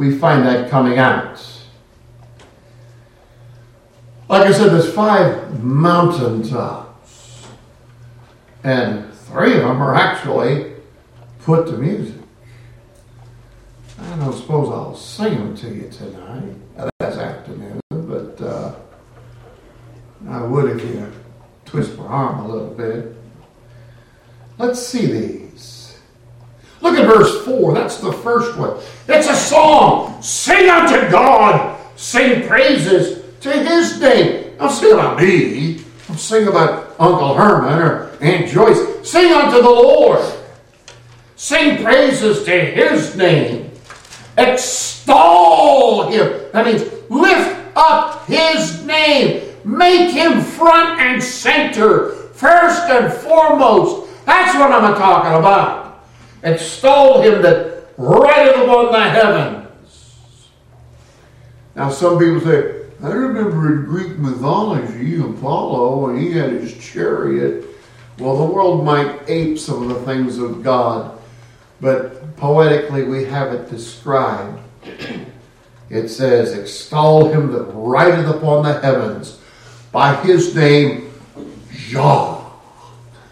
we 0.00 0.16
find 0.16 0.46
that 0.46 0.70
coming 0.70 0.98
out. 0.98 1.46
Like 4.30 4.46
I 4.46 4.52
said, 4.52 4.70
there's 4.70 4.90
five 4.90 5.62
mountaintops. 5.62 7.46
And 8.64 9.12
three 9.12 9.56
of 9.56 9.60
them 9.60 9.82
are 9.82 9.94
actually 9.94 10.72
put 11.40 11.66
to 11.66 11.72
music. 11.72 12.22
I 14.00 14.16
don't 14.16 14.32
suppose 14.32 14.70
I'll 14.70 14.96
sing 14.96 15.34
them 15.34 15.54
to 15.56 15.68
you 15.68 15.90
tonight. 15.90 16.54
That's 16.98 17.18
afternoon, 17.18 17.80
but 17.90 18.40
uh, 18.40 18.74
I 20.30 20.42
would 20.42 20.80
if 20.80 20.82
you 20.82 21.12
twist 21.66 21.98
my 21.98 22.06
arm 22.06 22.46
a 22.46 22.48
little 22.48 22.70
bit. 22.70 23.14
Let's 24.56 24.80
see 24.80 25.12
these. 25.12 25.49
Look 26.80 26.96
at 26.96 27.06
verse 27.06 27.44
4. 27.44 27.74
That's 27.74 27.98
the 27.98 28.12
first 28.12 28.56
one. 28.56 28.78
It's 29.08 29.28
a 29.28 29.34
song. 29.34 30.20
Sing 30.22 30.68
unto 30.70 31.10
God. 31.10 31.78
Sing 31.96 32.46
praises 32.48 33.22
to 33.40 33.52
his 33.52 34.00
name. 34.00 34.56
Don't 34.58 34.70
sing 34.70 34.92
about 34.92 35.20
me. 35.20 35.84
Don't 36.08 36.18
sing 36.18 36.48
about 36.48 36.94
Uncle 36.98 37.34
Herman 37.34 37.78
or 37.78 38.10
Aunt 38.20 38.48
Joyce. 38.48 39.08
Sing 39.08 39.32
unto 39.32 39.60
the 39.62 39.70
Lord. 39.70 40.20
Sing 41.36 41.82
praises 41.82 42.44
to 42.44 42.50
his 42.50 43.16
name. 43.16 43.70
Extol 44.38 46.08
him. 46.08 46.40
That 46.52 46.66
means 46.66 46.82
lift 47.10 47.76
up 47.76 48.26
his 48.26 48.84
name. 48.84 49.54
Make 49.64 50.10
him 50.10 50.40
front 50.40 51.00
and 51.00 51.22
center. 51.22 52.10
First 52.32 52.82
and 52.88 53.12
foremost. 53.12 54.08
That's 54.24 54.54
what 54.56 54.72
I'm 54.72 54.94
talking 54.94 55.38
about. 55.38 55.89
Extol 56.42 57.22
him 57.22 57.42
that 57.42 57.92
rideth 57.96 58.56
upon 58.56 58.92
the 58.92 59.00
heavens. 59.00 60.48
Now, 61.74 61.90
some 61.90 62.18
people 62.18 62.40
say, 62.40 62.80
I 63.02 63.12
remember 63.12 63.74
in 63.74 63.84
Greek 63.84 64.18
mythology, 64.18 65.20
Apollo, 65.20 66.10
and 66.10 66.18
he 66.18 66.32
had 66.32 66.50
his 66.50 66.76
chariot. 66.76 67.64
Well, 68.18 68.36
the 68.36 68.52
world 68.52 68.84
might 68.84 69.22
ape 69.28 69.58
some 69.58 69.82
of 69.82 69.88
the 69.88 70.04
things 70.04 70.38
of 70.38 70.62
God, 70.62 71.18
but 71.80 72.36
poetically 72.36 73.04
we 73.04 73.24
have 73.24 73.52
it 73.52 73.70
described. 73.70 74.60
It 75.90 76.06
says, 76.06 76.56
Extol 76.56 77.32
him 77.32 77.50
that 77.50 77.64
rideth 77.74 78.28
upon 78.28 78.62
the 78.62 78.80
heavens 78.80 79.40
by 79.90 80.14
his 80.22 80.54
name, 80.54 81.12
Jah. 81.74 82.44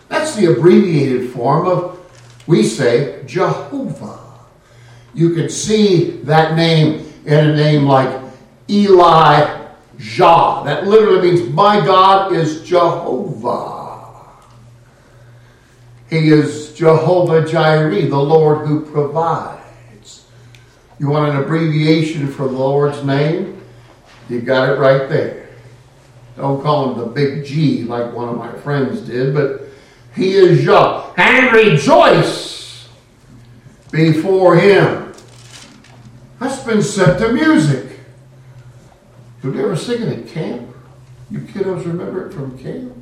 That's 0.08 0.34
the 0.34 0.46
abbreviated 0.46 1.30
form 1.30 1.68
of, 1.68 1.97
we 2.48 2.64
say, 2.64 3.22
Jehovah. 3.26 4.18
You 5.14 5.34
can 5.34 5.50
see 5.50 6.22
that 6.22 6.56
name 6.56 7.06
in 7.26 7.50
a 7.50 7.54
name 7.54 7.84
like 7.84 8.22
Eli 8.70 9.66
Jah. 9.98 10.62
That 10.64 10.86
literally 10.86 11.30
means, 11.30 11.50
my 11.50 11.84
God 11.84 12.32
is 12.32 12.62
Jehovah. 12.62 14.06
He 16.08 16.30
is 16.30 16.72
Jehovah 16.72 17.46
Jireh, 17.46 18.06
the 18.06 18.18
Lord 18.18 18.66
who 18.66 18.80
provides. 18.80 20.24
You 20.98 21.10
want 21.10 21.30
an 21.30 21.42
abbreviation 21.42 22.28
for 22.28 22.48
the 22.48 22.56
Lord's 22.56 23.04
name? 23.04 23.60
You 24.30 24.40
got 24.40 24.70
it 24.70 24.78
right 24.78 25.06
there. 25.10 25.50
Don't 26.36 26.62
call 26.62 26.94
him 26.94 26.98
the 26.98 27.06
big 27.06 27.44
G 27.44 27.84
like 27.84 28.14
one 28.14 28.30
of 28.30 28.38
my 28.38 28.52
friends 28.60 29.02
did, 29.02 29.34
but 29.34 29.67
he 30.18 30.32
is 30.32 30.64
Yah. 30.64 31.12
And 31.16 31.52
rejoice 31.52 32.88
before 33.90 34.56
him. 34.56 35.12
That's 36.40 36.62
been 36.64 36.82
set 36.82 37.18
to 37.20 37.32
music. 37.32 38.00
Did 39.42 39.54
we 39.54 39.62
ever 39.62 39.76
sing 39.76 40.02
it 40.02 40.18
at 40.18 40.28
camp? 40.28 40.74
You 41.30 41.40
kiddos 41.40 41.86
remember 41.86 42.26
it 42.26 42.34
from 42.34 42.58
camp? 42.58 42.94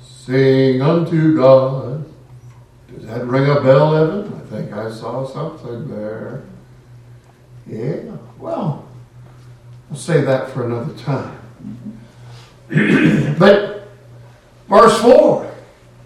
Sing 0.00 0.82
unto 0.82 1.36
God. 1.36 2.04
Does 2.88 3.06
that 3.06 3.26
ring 3.26 3.48
a 3.50 3.60
bell, 3.60 3.96
Evan? 3.96 4.34
I 4.34 4.40
think 4.46 4.72
I 4.72 4.90
saw 4.90 5.26
something 5.26 5.88
there. 5.88 6.44
Yeah, 7.66 8.16
well, 8.38 8.86
I'll 9.90 9.96
say 9.96 10.20
that 10.20 10.50
for 10.50 10.66
another 10.66 10.94
time. 10.94 11.38
but 13.38 13.88
verse 14.68 15.00
4 15.00 15.45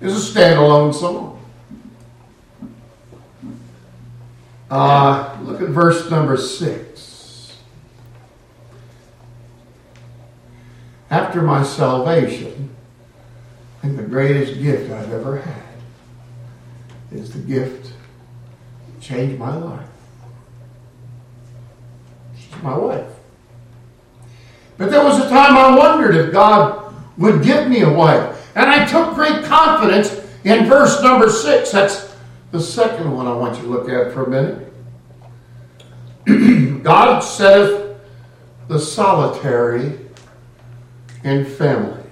is 0.00 0.36
a 0.36 0.40
standalone 0.40 0.94
song. 0.94 1.36
Uh, 4.70 5.36
look 5.42 5.60
at 5.60 5.68
verse 5.68 6.10
number 6.10 6.36
6. 6.36 7.56
After 11.10 11.42
my 11.42 11.64
salvation, 11.64 12.70
I 13.78 13.86
think 13.86 13.96
the 13.96 14.04
greatest 14.04 14.60
gift 14.60 14.92
I've 14.92 15.12
ever 15.12 15.38
had 15.38 15.62
is 17.10 17.32
the 17.32 17.40
gift 17.40 17.86
that 17.86 19.00
changed 19.00 19.38
my 19.38 19.56
life. 19.56 19.88
She's 22.36 22.62
my 22.62 22.76
wife. 22.78 23.10
But 24.78 24.90
there 24.90 25.02
was 25.02 25.18
a 25.18 25.28
time 25.28 25.56
I 25.56 25.76
wondered 25.76 26.14
if 26.14 26.32
God 26.32 26.94
would 27.18 27.42
give 27.42 27.68
me 27.68 27.82
a 27.82 27.92
wife. 27.92 28.39
And 28.54 28.68
I 28.68 28.84
took 28.86 29.14
great 29.14 29.44
confidence 29.44 30.20
in 30.44 30.66
verse 30.66 31.02
number 31.02 31.28
six. 31.28 31.70
That's 31.72 32.14
the 32.50 32.60
second 32.60 33.12
one 33.12 33.26
I 33.26 33.34
want 33.34 33.56
you 33.56 33.62
to 33.62 33.68
look 33.68 33.88
at 33.88 34.12
for 34.12 34.24
a 34.24 34.30
minute. 34.30 34.66
God 36.82 37.20
setteth 37.20 37.98
the 38.68 38.78
solitary 38.78 39.98
in 41.24 41.44
families. 41.44 42.06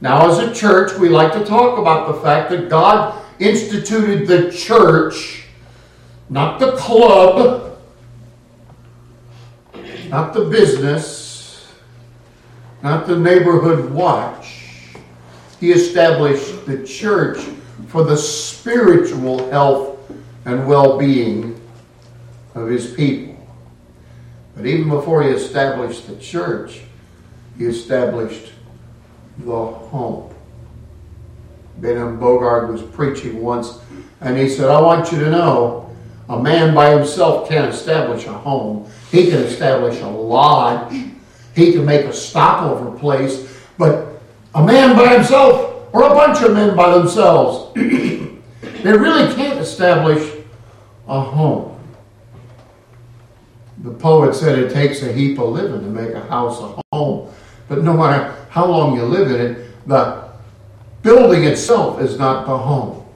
Now, 0.00 0.30
as 0.30 0.38
a 0.38 0.54
church, 0.54 0.96
we 0.98 1.08
like 1.08 1.32
to 1.32 1.44
talk 1.44 1.78
about 1.78 2.12
the 2.12 2.20
fact 2.20 2.50
that 2.50 2.68
God 2.68 3.22
instituted 3.38 4.26
the 4.26 4.50
church, 4.50 5.46
not 6.28 6.60
the 6.60 6.72
club, 6.72 7.78
not 10.08 10.34
the 10.34 10.44
business, 10.44 11.72
not 12.82 13.06
the 13.06 13.18
neighborhood 13.18 13.90
watch. 13.90 14.45
He 15.60 15.72
established 15.72 16.66
the 16.66 16.84
church 16.84 17.38
for 17.88 18.04
the 18.04 18.16
spiritual 18.16 19.50
health 19.50 19.98
and 20.44 20.66
well 20.66 20.98
being 20.98 21.60
of 22.54 22.68
his 22.68 22.92
people. 22.92 23.36
But 24.54 24.66
even 24.66 24.88
before 24.88 25.22
he 25.22 25.30
established 25.30 26.06
the 26.06 26.16
church, 26.16 26.82
he 27.58 27.66
established 27.66 28.52
the 29.38 29.66
home. 29.66 30.34
Ben 31.78 31.98
M. 31.98 32.18
Bogard 32.18 32.72
was 32.72 32.82
preaching 32.82 33.42
once, 33.42 33.78
and 34.20 34.36
he 34.36 34.48
said, 34.48 34.70
I 34.70 34.80
want 34.80 35.12
you 35.12 35.18
to 35.20 35.30
know 35.30 35.94
a 36.28 36.42
man 36.42 36.74
by 36.74 36.90
himself 36.90 37.48
can't 37.48 37.72
establish 37.72 38.26
a 38.26 38.32
home. 38.32 38.90
He 39.10 39.30
can 39.30 39.40
establish 39.42 40.00
a 40.00 40.08
lodge, 40.08 40.94
he 41.54 41.72
can 41.72 41.84
make 41.84 42.06
a 42.06 42.12
stopover 42.12 42.98
place, 42.98 43.46
but 43.76 44.15
a 44.56 44.64
man 44.64 44.96
by 44.96 45.12
himself 45.14 45.86
or 45.92 46.04
a 46.04 46.14
bunch 46.14 46.42
of 46.42 46.54
men 46.54 46.74
by 46.74 46.96
themselves, 46.96 47.74
they 47.74 48.92
really 48.92 49.32
can't 49.34 49.60
establish 49.60 50.32
a 51.06 51.20
home. 51.20 51.78
The 53.78 53.92
poet 53.92 54.34
said 54.34 54.58
it 54.58 54.72
takes 54.72 55.02
a 55.02 55.12
heap 55.12 55.38
of 55.38 55.50
living 55.50 55.80
to 55.80 55.86
make 55.86 56.14
a 56.14 56.26
house 56.26 56.58
a 56.60 56.80
home. 56.90 57.30
But 57.68 57.82
no 57.82 57.92
matter 57.92 58.34
how 58.48 58.64
long 58.64 58.96
you 58.96 59.02
live 59.02 59.30
in 59.30 59.40
it, 59.40 59.86
the 59.86 60.26
building 61.02 61.44
itself 61.44 62.00
is 62.00 62.18
not 62.18 62.46
the 62.46 62.56
home. 62.56 63.06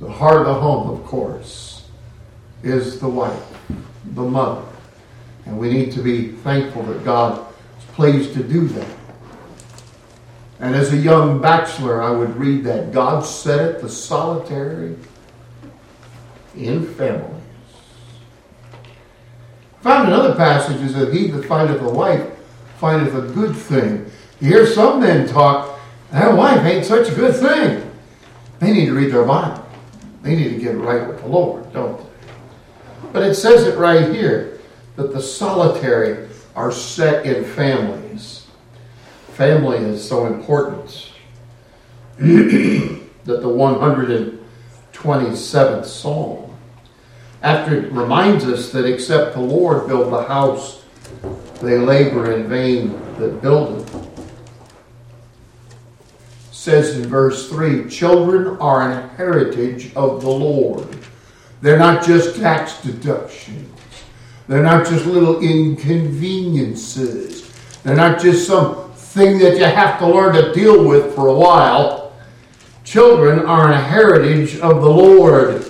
The 0.00 0.10
heart 0.10 0.38
of 0.38 0.46
the 0.46 0.54
home, 0.54 0.90
of 0.90 1.04
course, 1.04 1.88
is 2.62 2.98
the 3.00 3.08
wife, 3.08 3.58
the 4.14 4.22
mother. 4.22 4.64
And 5.44 5.58
we 5.58 5.70
need 5.70 5.92
to 5.92 6.02
be 6.02 6.28
thankful 6.28 6.84
that 6.84 7.04
God 7.04 7.46
is 7.78 7.84
pleased 7.92 8.32
to 8.32 8.42
do 8.42 8.66
that. 8.68 9.03
And 10.60 10.74
as 10.74 10.92
a 10.92 10.96
young 10.96 11.40
bachelor, 11.40 12.02
I 12.02 12.10
would 12.10 12.36
read 12.36 12.64
that 12.64 12.92
God 12.92 13.24
setteth 13.24 13.82
the 13.82 13.88
solitary 13.88 14.96
in 16.56 16.86
families. 16.94 17.42
Found 19.82 20.08
another 20.08 20.34
passage 20.34 20.80
is 20.80 20.94
that 20.94 21.12
he 21.12 21.28
that 21.28 21.44
findeth 21.44 21.82
a 21.82 21.90
wife 21.90 22.30
findeth 22.78 23.14
a 23.14 23.22
good 23.32 23.54
thing 23.54 24.10
You 24.40 24.48
hear 24.48 24.66
some 24.66 25.00
men 25.00 25.28
talk, 25.28 25.78
that 26.10 26.36
wife 26.36 26.64
ain't 26.64 26.84
such 26.84 27.08
a 27.08 27.14
good 27.14 27.34
thing. 27.34 27.90
They 28.60 28.72
need 28.72 28.86
to 28.86 28.94
read 28.94 29.12
their 29.12 29.24
Bible. 29.24 29.64
They 30.22 30.36
need 30.36 30.50
to 30.50 30.58
get 30.58 30.76
right 30.76 31.06
with 31.06 31.20
the 31.20 31.26
Lord, 31.26 31.70
don't 31.72 31.98
they? 31.98 32.06
But 33.12 33.24
it 33.24 33.34
says 33.34 33.66
it 33.66 33.76
right 33.78 34.14
here 34.14 34.60
that 34.96 35.12
the 35.12 35.20
solitary 35.20 36.28
are 36.56 36.72
set 36.72 37.26
in 37.26 37.44
families. 37.44 38.03
Family 39.34 39.78
is 39.78 40.06
so 40.08 40.26
important 40.26 41.10
that 42.18 43.00
the 43.24 43.48
127th 43.48 45.84
Psalm, 45.84 46.56
after 47.42 47.74
it 47.74 47.90
reminds 47.90 48.44
us 48.44 48.70
that 48.70 48.84
except 48.84 49.34
the 49.34 49.40
Lord 49.40 49.88
build 49.88 50.12
the 50.12 50.22
house, 50.22 50.84
they 51.60 51.78
labor 51.78 52.30
in 52.30 52.48
vain 52.48 52.92
that 53.18 53.42
build 53.42 53.80
it. 53.80 53.90
Says 56.52 56.96
in 56.96 57.08
verse 57.08 57.48
3 57.48 57.90
Children 57.90 58.56
are 58.60 58.88
an 58.88 59.08
heritage 59.16 59.92
of 59.96 60.20
the 60.20 60.30
Lord. 60.30 60.96
They're 61.60 61.76
not 61.76 62.06
just 62.06 62.36
tax 62.36 62.80
deductions. 62.82 63.68
They're 64.46 64.62
not 64.62 64.86
just 64.86 65.06
little 65.06 65.40
inconveniences. 65.40 67.52
They're 67.82 67.96
not 67.96 68.20
just 68.20 68.46
some 68.46 68.83
thing 69.14 69.38
that 69.38 69.56
you 69.56 69.64
have 69.64 70.00
to 70.00 70.08
learn 70.08 70.34
to 70.34 70.52
deal 70.52 70.86
with 70.86 71.14
for 71.14 71.28
a 71.28 71.34
while. 71.34 72.12
Children 72.82 73.46
are 73.46 73.70
a 73.70 73.80
heritage 73.80 74.58
of 74.58 74.82
the 74.82 74.90
Lord, 74.90 75.64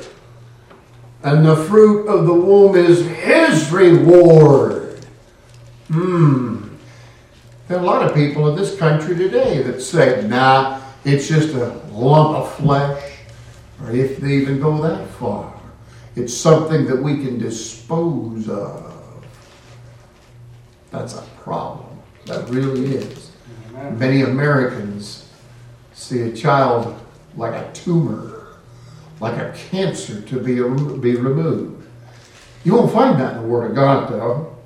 and 1.22 1.44
the 1.44 1.54
fruit 1.54 2.08
of 2.08 2.26
the 2.26 2.32
womb 2.32 2.74
is 2.74 3.06
His 3.06 3.70
reward. 3.70 5.04
Hmm. 5.88 6.68
There 7.68 7.76
are 7.76 7.82
a 7.82 7.86
lot 7.86 8.02
of 8.02 8.14
people 8.14 8.48
in 8.48 8.56
this 8.56 8.76
country 8.78 9.14
today 9.14 9.62
that 9.62 9.80
say, 9.80 10.26
nah, 10.26 10.82
it's 11.04 11.28
just 11.28 11.54
a 11.54 11.68
lump 11.92 12.36
of 12.36 12.54
flesh, 12.54 13.12
or 13.82 13.90
if 13.90 14.16
they 14.16 14.36
even 14.36 14.58
go 14.58 14.80
that 14.82 15.06
far. 15.10 15.52
It's 16.16 16.34
something 16.34 16.86
that 16.86 17.02
we 17.02 17.16
can 17.24 17.38
dispose 17.38 18.48
of. 18.48 19.24
That's 20.90 21.14
a 21.14 21.22
problem. 21.42 22.00
That 22.26 22.48
really 22.48 22.96
is. 22.96 23.33
Many 23.92 24.22
Americans 24.22 25.28
see 25.92 26.22
a 26.22 26.32
child 26.32 26.98
like 27.36 27.54
a 27.54 27.72
tumor, 27.72 28.56
like 29.20 29.36
a 29.36 29.52
cancer 29.70 30.20
to 30.22 30.38
be, 30.38 30.54
be 31.00 31.16
removed. 31.16 31.86
You 32.64 32.74
won't 32.74 32.92
find 32.92 33.20
that 33.20 33.36
in 33.36 33.42
the 33.42 33.48
Word 33.48 33.70
of 33.70 33.74
God, 33.76 34.10
though. 34.10 34.56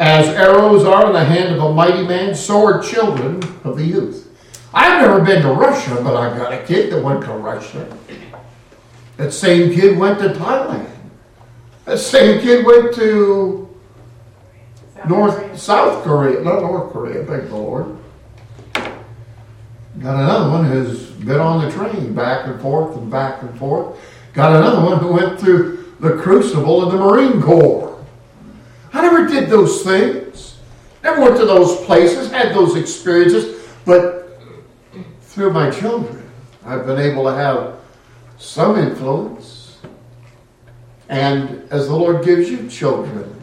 As 0.00 0.28
arrows 0.28 0.84
are 0.84 1.06
in 1.06 1.12
the 1.12 1.24
hand 1.24 1.54
of 1.54 1.62
a 1.62 1.72
mighty 1.72 2.06
man, 2.06 2.34
so 2.34 2.64
are 2.64 2.82
children 2.82 3.42
of 3.64 3.76
the 3.76 3.84
youth. 3.84 4.30
I've 4.72 5.00
never 5.00 5.24
been 5.24 5.42
to 5.42 5.52
Russia, 5.52 6.00
but 6.02 6.14
I 6.16 6.36
got 6.36 6.52
a 6.52 6.62
kid 6.64 6.92
that 6.92 7.02
went 7.02 7.22
to 7.24 7.32
Russia. 7.32 7.96
That 9.16 9.32
same 9.32 9.72
kid 9.72 9.98
went 9.98 10.18
to 10.20 10.28
Thailand. 10.30 10.90
That 11.84 11.98
same 11.98 12.40
kid 12.40 12.64
went 12.64 12.94
to 12.94 13.68
South 14.94 15.08
North 15.08 15.36
Korea. 15.36 15.58
South 15.58 16.04
Korea, 16.04 16.40
not 16.42 16.60
North 16.60 16.92
Korea, 16.92 17.24
thank 17.24 17.48
the 17.48 17.56
Lord. 17.56 17.96
Got 20.00 20.22
another 20.22 20.50
one 20.50 20.64
who's 20.66 21.10
been 21.10 21.40
on 21.40 21.64
the 21.64 21.72
train 21.72 22.14
back 22.14 22.46
and 22.46 22.60
forth 22.60 22.96
and 22.96 23.10
back 23.10 23.42
and 23.42 23.58
forth. 23.58 23.98
Got 24.32 24.54
another 24.54 24.84
one 24.84 24.98
who 24.98 25.12
went 25.12 25.40
through 25.40 25.94
the 25.98 26.16
crucible 26.16 26.82
of 26.84 26.92
the 26.92 26.98
Marine 26.98 27.42
Corps. 27.42 28.04
I 28.92 29.02
never 29.02 29.26
did 29.26 29.50
those 29.50 29.82
things. 29.82 30.58
Never 31.02 31.22
went 31.22 31.36
to 31.38 31.46
those 31.46 31.84
places, 31.84 32.30
had 32.30 32.54
those 32.54 32.76
experiences, 32.76 33.66
but 33.84 34.40
through 35.22 35.52
my 35.52 35.70
children, 35.70 36.30
I've 36.64 36.86
been 36.86 37.00
able 37.00 37.24
to 37.24 37.34
have 37.34 37.78
some 38.38 38.78
influence. 38.78 39.78
And 41.08 41.66
as 41.72 41.88
the 41.88 41.96
Lord 41.96 42.24
gives 42.24 42.50
you 42.50 42.68
children, 42.68 43.34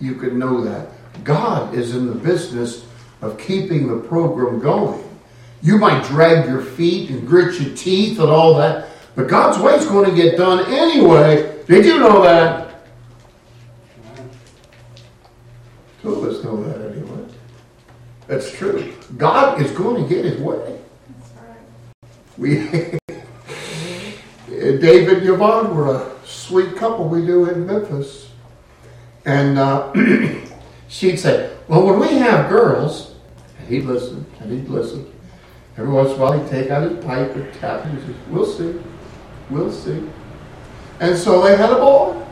you 0.00 0.14
can 0.14 0.38
know 0.38 0.62
that. 0.62 0.90
God 1.24 1.74
is 1.74 1.96
in 1.96 2.06
the 2.06 2.14
business 2.14 2.84
of 3.20 3.38
keeping 3.38 3.88
the 3.88 4.06
program 4.08 4.60
going. 4.60 5.11
You 5.62 5.78
might 5.78 6.04
drag 6.04 6.46
your 6.46 6.60
feet 6.60 7.10
and 7.10 7.26
grit 7.26 7.60
your 7.60 7.74
teeth 7.76 8.18
and 8.18 8.28
all 8.28 8.54
that, 8.54 8.88
but 9.14 9.28
God's 9.28 9.58
way 9.58 9.74
is 9.74 9.86
going 9.86 10.10
to 10.10 10.16
get 10.16 10.36
done 10.36 10.66
anyway. 10.66 11.62
Did 11.66 11.86
you 11.86 11.98
know 11.98 12.22
that? 12.22 12.74
Two 16.02 16.14
of 16.14 16.24
us 16.24 16.42
know 16.42 16.62
that 16.64 16.92
anyway. 16.92 17.26
That's 18.26 18.50
true. 18.50 18.92
God 19.16 19.60
is 19.62 19.70
going 19.70 20.02
to 20.02 20.08
get 20.08 20.24
his 20.24 20.40
way. 20.40 20.80
We 22.36 22.56
David 24.48 25.18
and 25.18 25.28
Yvonne 25.28 25.76
were 25.76 25.94
a 25.94 26.26
sweet 26.26 26.76
couple 26.76 27.08
we 27.08 27.24
do 27.24 27.48
in 27.48 27.66
Memphis. 27.66 28.30
And 29.24 29.58
uh, 29.58 29.92
she'd 30.88 31.18
say, 31.18 31.56
Well, 31.68 31.86
when 31.86 32.00
we 32.00 32.18
have 32.18 32.48
girls, 32.48 33.14
and 33.58 33.68
he'd 33.68 33.84
listen, 33.84 34.26
and 34.40 34.50
he'd 34.50 34.68
listen. 34.68 35.11
Every 35.76 35.90
once 35.90 36.10
in 36.10 36.16
a 36.16 36.18
while, 36.18 36.38
he'd 36.38 36.50
take 36.50 36.70
out 36.70 36.88
his 36.88 37.02
pipe 37.04 37.34
and 37.34 37.52
tap 37.54 37.86
it 37.86 37.92
and 37.92 38.00
say, 38.02 38.14
We'll 38.28 38.46
see. 38.46 38.80
We'll 39.48 39.72
see. 39.72 40.06
And 41.00 41.16
so 41.16 41.42
they 41.42 41.56
had 41.56 41.70
a 41.70 41.76
boy. 41.76 42.22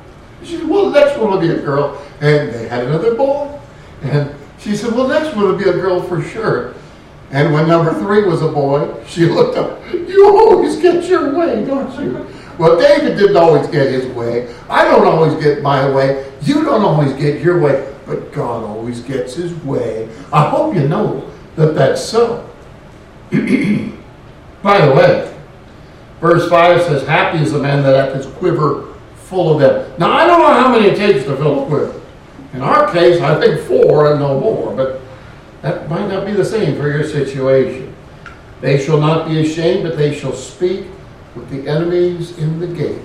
She 0.42 0.56
said, 0.56 0.68
Well, 0.68 0.90
the 0.90 1.00
next 1.00 1.18
one 1.18 1.30
will 1.30 1.40
be 1.40 1.50
a 1.50 1.60
girl. 1.60 2.00
And 2.20 2.52
they 2.52 2.68
had 2.68 2.84
another 2.84 3.14
boy. 3.14 3.58
And 4.02 4.34
she 4.58 4.76
said, 4.76 4.92
Well, 4.92 5.08
the 5.08 5.18
next 5.18 5.34
one 5.34 5.46
will 5.46 5.56
be 5.56 5.68
a 5.68 5.72
girl 5.72 6.02
for 6.02 6.22
sure. 6.22 6.74
And 7.30 7.52
when 7.54 7.68
number 7.68 7.94
three 7.94 8.24
was 8.24 8.42
a 8.42 8.48
boy, 8.48 9.02
she 9.06 9.24
looked 9.26 9.56
up. 9.56 9.80
You 9.92 10.26
always 10.26 10.76
get 10.76 11.04
your 11.04 11.34
way, 11.34 11.64
don't 11.64 11.98
you? 12.02 12.26
Well, 12.58 12.78
David 12.78 13.16
didn't 13.16 13.36
always 13.38 13.66
get 13.68 13.90
his 13.90 14.04
way. 14.14 14.54
I 14.68 14.84
don't 14.84 15.06
always 15.06 15.42
get 15.42 15.62
my 15.62 15.88
way. 15.90 16.30
You 16.42 16.62
don't 16.64 16.82
always 16.82 17.14
get 17.14 17.40
your 17.40 17.58
way. 17.58 17.90
But 18.04 18.32
God 18.32 18.64
always 18.64 19.00
gets 19.00 19.34
his 19.34 19.54
way. 19.64 20.10
I 20.30 20.48
hope 20.50 20.74
you 20.74 20.86
know 20.86 21.30
that 21.56 21.74
that's 21.74 22.04
so. 22.04 22.49
By 24.62 24.84
the 24.84 24.92
way, 24.92 25.36
verse 26.20 26.48
5 26.48 26.82
says, 26.82 27.06
Happy 27.06 27.38
is 27.38 27.52
the 27.52 27.58
man 27.58 27.82
that 27.84 27.94
hath 27.94 28.14
his 28.14 28.26
quiver 28.34 28.94
full 29.14 29.52
of 29.54 29.60
them. 29.60 29.92
Now, 29.98 30.12
I 30.12 30.26
don't 30.26 30.40
know 30.40 30.52
how 30.52 30.68
many 30.72 30.88
it 30.88 30.96
takes 30.96 31.24
to 31.24 31.36
fill 31.36 31.62
a 31.62 31.66
quiver. 31.66 32.00
In 32.52 32.62
our 32.62 32.92
case, 32.92 33.20
I 33.20 33.40
think 33.40 33.60
four 33.68 34.10
and 34.10 34.20
no 34.20 34.40
more. 34.40 34.74
But 34.74 35.00
that 35.62 35.88
might 35.88 36.08
not 36.08 36.26
be 36.26 36.32
the 36.32 36.44
same 36.44 36.76
for 36.76 36.88
your 36.88 37.04
situation. 37.04 37.94
They 38.60 38.84
shall 38.84 39.00
not 39.00 39.28
be 39.28 39.40
ashamed, 39.40 39.84
but 39.84 39.96
they 39.96 40.18
shall 40.18 40.32
speak 40.32 40.86
with 41.36 41.48
the 41.50 41.70
enemies 41.70 42.36
in 42.38 42.58
the 42.58 42.66
gate. 42.66 43.00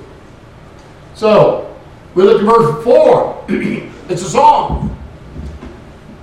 So, 1.14 1.78
we 2.16 2.24
look 2.24 2.42
at 2.42 2.46
verse 2.46 2.84
4. 2.84 3.46
it's 4.10 4.24
a 4.24 4.30
song. 4.30 4.98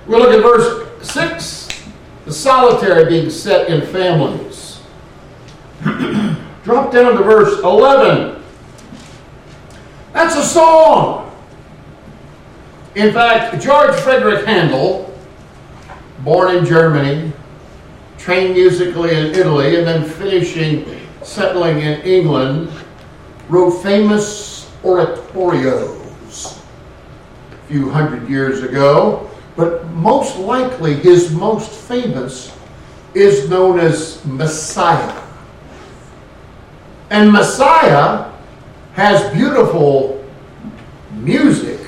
We 0.05 0.17
look 0.17 0.33
at 0.33 0.41
verse 0.41 1.07
6. 1.07 1.62
The 2.25 2.33
solitary 2.33 3.05
being 3.05 3.29
set 3.29 3.69
in 3.69 3.85
families. 3.87 4.81
Drop 6.63 6.91
down 6.91 7.17
to 7.17 7.23
verse 7.23 7.59
11. 7.59 8.41
That's 10.13 10.35
a 10.35 10.43
song. 10.43 11.31
In 12.95 13.11
fact, 13.11 13.61
George 13.61 13.95
Frederick 13.95 14.45
Handel 14.45 15.13
born 16.23 16.55
in 16.55 16.65
Germany, 16.65 17.31
trained 18.17 18.53
musically 18.53 19.15
in 19.15 19.27
Italy, 19.35 19.75
and 19.75 19.85
then 19.85 20.09
finishing 20.09 20.85
settling 21.21 21.79
in 21.79 22.01
England, 22.01 22.71
wrote 23.49 23.71
famous 23.81 24.71
oratorios 24.83 26.61
a 27.51 27.67
few 27.67 27.89
hundred 27.89 28.29
years 28.29 28.63
ago, 28.63 29.29
but 29.55 29.85
most 29.89 30.37
likely 30.37 30.95
his 30.95 31.31
most 31.31 31.69
famous 31.69 32.55
is 33.13 33.49
known 33.49 33.79
as 33.79 34.23
Messiah. 34.25 35.21
And 37.09 37.31
Messiah 37.31 38.31
has 38.93 39.31
beautiful 39.33 40.23
music, 41.11 41.79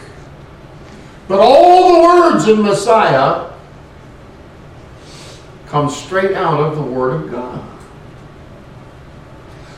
but 1.27 1.39
all 1.39 1.93
the 1.93 2.03
words 2.03 2.47
in 2.47 2.61
Messiah 2.61 3.51
come 5.67 5.89
straight 5.89 6.33
out 6.35 6.59
of 6.59 6.75
the 6.75 6.83
Word 6.83 7.23
of 7.23 7.31
God. 7.31 7.67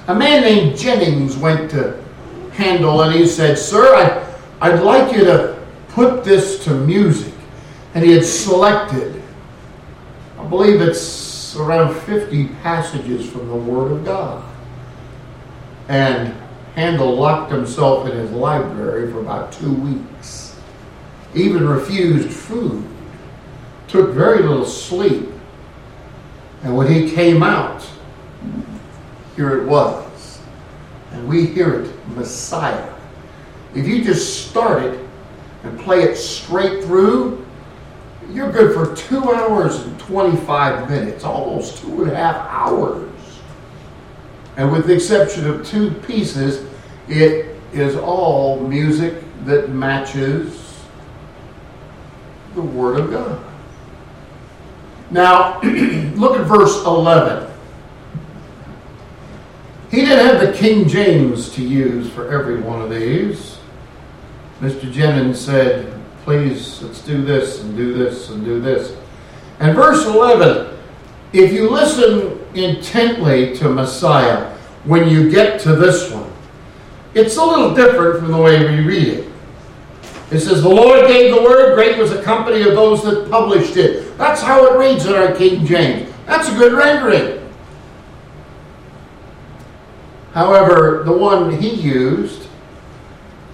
A 0.07 0.15
man 0.15 0.41
named 0.41 0.77
Jennings 0.77 1.37
went 1.37 1.71
to 1.71 2.01
Handel 2.53 3.01
and 3.01 3.15
he 3.15 3.25
said, 3.25 3.57
Sir, 3.57 3.95
I, 3.95 4.69
I'd 4.69 4.81
like 4.81 5.13
you 5.13 5.23
to 5.25 5.57
put 5.89 6.23
this 6.23 6.63
to 6.65 6.71
music. 6.71 7.33
And 7.97 8.05
he 8.05 8.11
had 8.11 8.25
selected, 8.25 9.23
I 10.37 10.45
believe 10.45 10.81
it's 10.81 11.55
around 11.55 11.95
50 12.01 12.49
passages 12.61 13.27
from 13.27 13.47
the 13.47 13.55
Word 13.55 13.91
of 13.91 14.05
God. 14.05 14.45
And 15.87 16.31
Handel 16.75 17.15
locked 17.15 17.51
himself 17.51 18.07
in 18.07 18.15
his 18.15 18.29
library 18.29 19.11
for 19.11 19.19
about 19.19 19.51
two 19.51 19.73
weeks, 19.73 20.55
even 21.33 21.67
refused 21.67 22.29
food, 22.29 22.87
took 23.87 24.11
very 24.11 24.43
little 24.43 24.63
sleep, 24.63 25.29
And 26.61 26.77
when 26.77 26.93
he 26.93 27.09
came 27.09 27.41
out, 27.41 27.83
here 29.35 29.57
it 29.57 29.67
was. 29.67 30.39
And 31.13 31.27
we 31.27 31.47
hear 31.47 31.81
it, 31.81 32.07
Messiah. 32.09 32.93
If 33.73 33.87
you 33.87 34.03
just 34.03 34.51
start 34.51 34.83
it 34.83 35.03
and 35.63 35.79
play 35.79 36.03
it 36.03 36.15
straight 36.15 36.83
through, 36.83 37.43
you're 38.31 38.51
good 38.51 38.73
for 38.73 38.95
two 38.95 39.31
hours 39.31 39.79
and 39.79 39.99
25 39.99 40.89
minutes, 40.89 41.23
almost 41.23 41.79
two 41.79 42.03
and 42.03 42.11
a 42.11 42.15
half 42.15 42.35
hours. 42.49 43.09
And 44.57 44.71
with 44.71 44.87
the 44.87 44.95
exception 44.95 45.47
of 45.47 45.65
two 45.65 45.91
pieces, 45.91 46.67
it 47.07 47.55
is 47.73 47.95
all 47.95 48.59
music 48.59 49.23
that 49.45 49.69
matches 49.69 50.83
the 52.55 52.61
Word 52.61 52.99
of 52.99 53.11
God. 53.11 53.43
Now, 55.11 55.61
look 55.63 56.37
at 56.37 56.45
verse 56.45 56.83
11. 56.85 57.53
He 59.89 60.01
didn't 60.01 60.25
have 60.25 60.41
the 60.41 60.57
King 60.57 60.87
James 60.87 61.49
to 61.51 61.63
use 61.63 62.09
for 62.09 62.29
every 62.29 62.59
one 62.59 62.81
of 62.81 62.89
these. 62.89 63.57
Mr. 64.59 64.91
Jennings 64.91 65.39
said, 65.39 65.96
please, 66.27 66.81
let's 66.81 67.01
do 67.03 67.21
this 67.21 67.61
and 67.61 67.77
do 67.77 67.93
this 67.93 68.31
and 68.31 68.43
do 68.43 68.59
this. 68.59 68.97
And 69.61 69.73
verse 69.73 70.05
11, 70.05 70.77
if 71.31 71.53
you 71.53 71.69
listen 71.69 72.37
intently 72.53 73.55
to 73.55 73.69
Messiah, 73.69 74.53
when 74.83 75.07
you 75.07 75.31
get 75.31 75.61
to 75.61 75.73
this 75.73 76.11
one, 76.11 76.29
it's 77.13 77.37
a 77.37 77.45
little 77.45 77.73
different 77.73 78.19
from 78.19 78.33
the 78.33 78.37
way 78.37 78.59
we 78.59 78.81
read 78.81 79.07
it. 79.07 79.31
It 80.29 80.39
says, 80.39 80.63
The 80.63 80.67
Lord 80.67 81.07
gave 81.07 81.33
the 81.33 81.41
word, 81.41 81.75
great 81.75 81.97
was 81.97 82.09
the 82.11 82.21
company 82.21 82.61
of 82.63 82.75
those 82.75 83.05
that 83.05 83.31
published 83.31 83.77
it. 83.77 84.17
That's 84.17 84.41
how 84.41 84.65
it 84.65 84.77
reads 84.77 85.05
in 85.05 85.13
our 85.13 85.33
King 85.33 85.65
James. 85.65 86.11
That's 86.25 86.49
a 86.49 86.55
good 86.55 86.73
rendering. 86.73 87.41
However, 90.33 91.03
the 91.05 91.17
one 91.17 91.57
he 91.57 91.69
used 91.69 92.49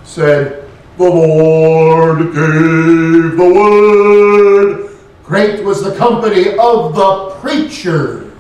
said, 0.03 0.62
The 0.97 1.09
Lord 1.09 2.19
gave 2.19 3.37
the 3.37 3.53
word. 3.53 4.89
Great 5.23 5.63
was 5.63 5.83
the 5.83 5.95
company 5.95 6.49
of 6.57 6.95
the 6.95 7.35
preachers. 7.41 8.31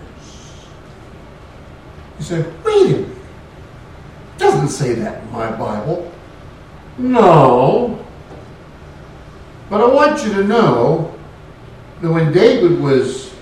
You 2.19 2.23
say, 2.23 2.45
wait 2.63 2.85
a 2.85 2.89
minute. 2.89 3.17
Doesn't 4.37 4.67
say 4.67 4.93
that 4.93 5.23
in 5.23 5.31
my 5.31 5.51
Bible. 5.51 6.11
No. 6.97 8.05
But 9.69 9.81
I 9.81 9.87
want 9.91 10.23
you 10.23 10.33
to 10.33 10.43
know 10.43 11.13
that 12.01 12.11
when 12.11 12.31
David 12.31 12.79
was 12.79 13.33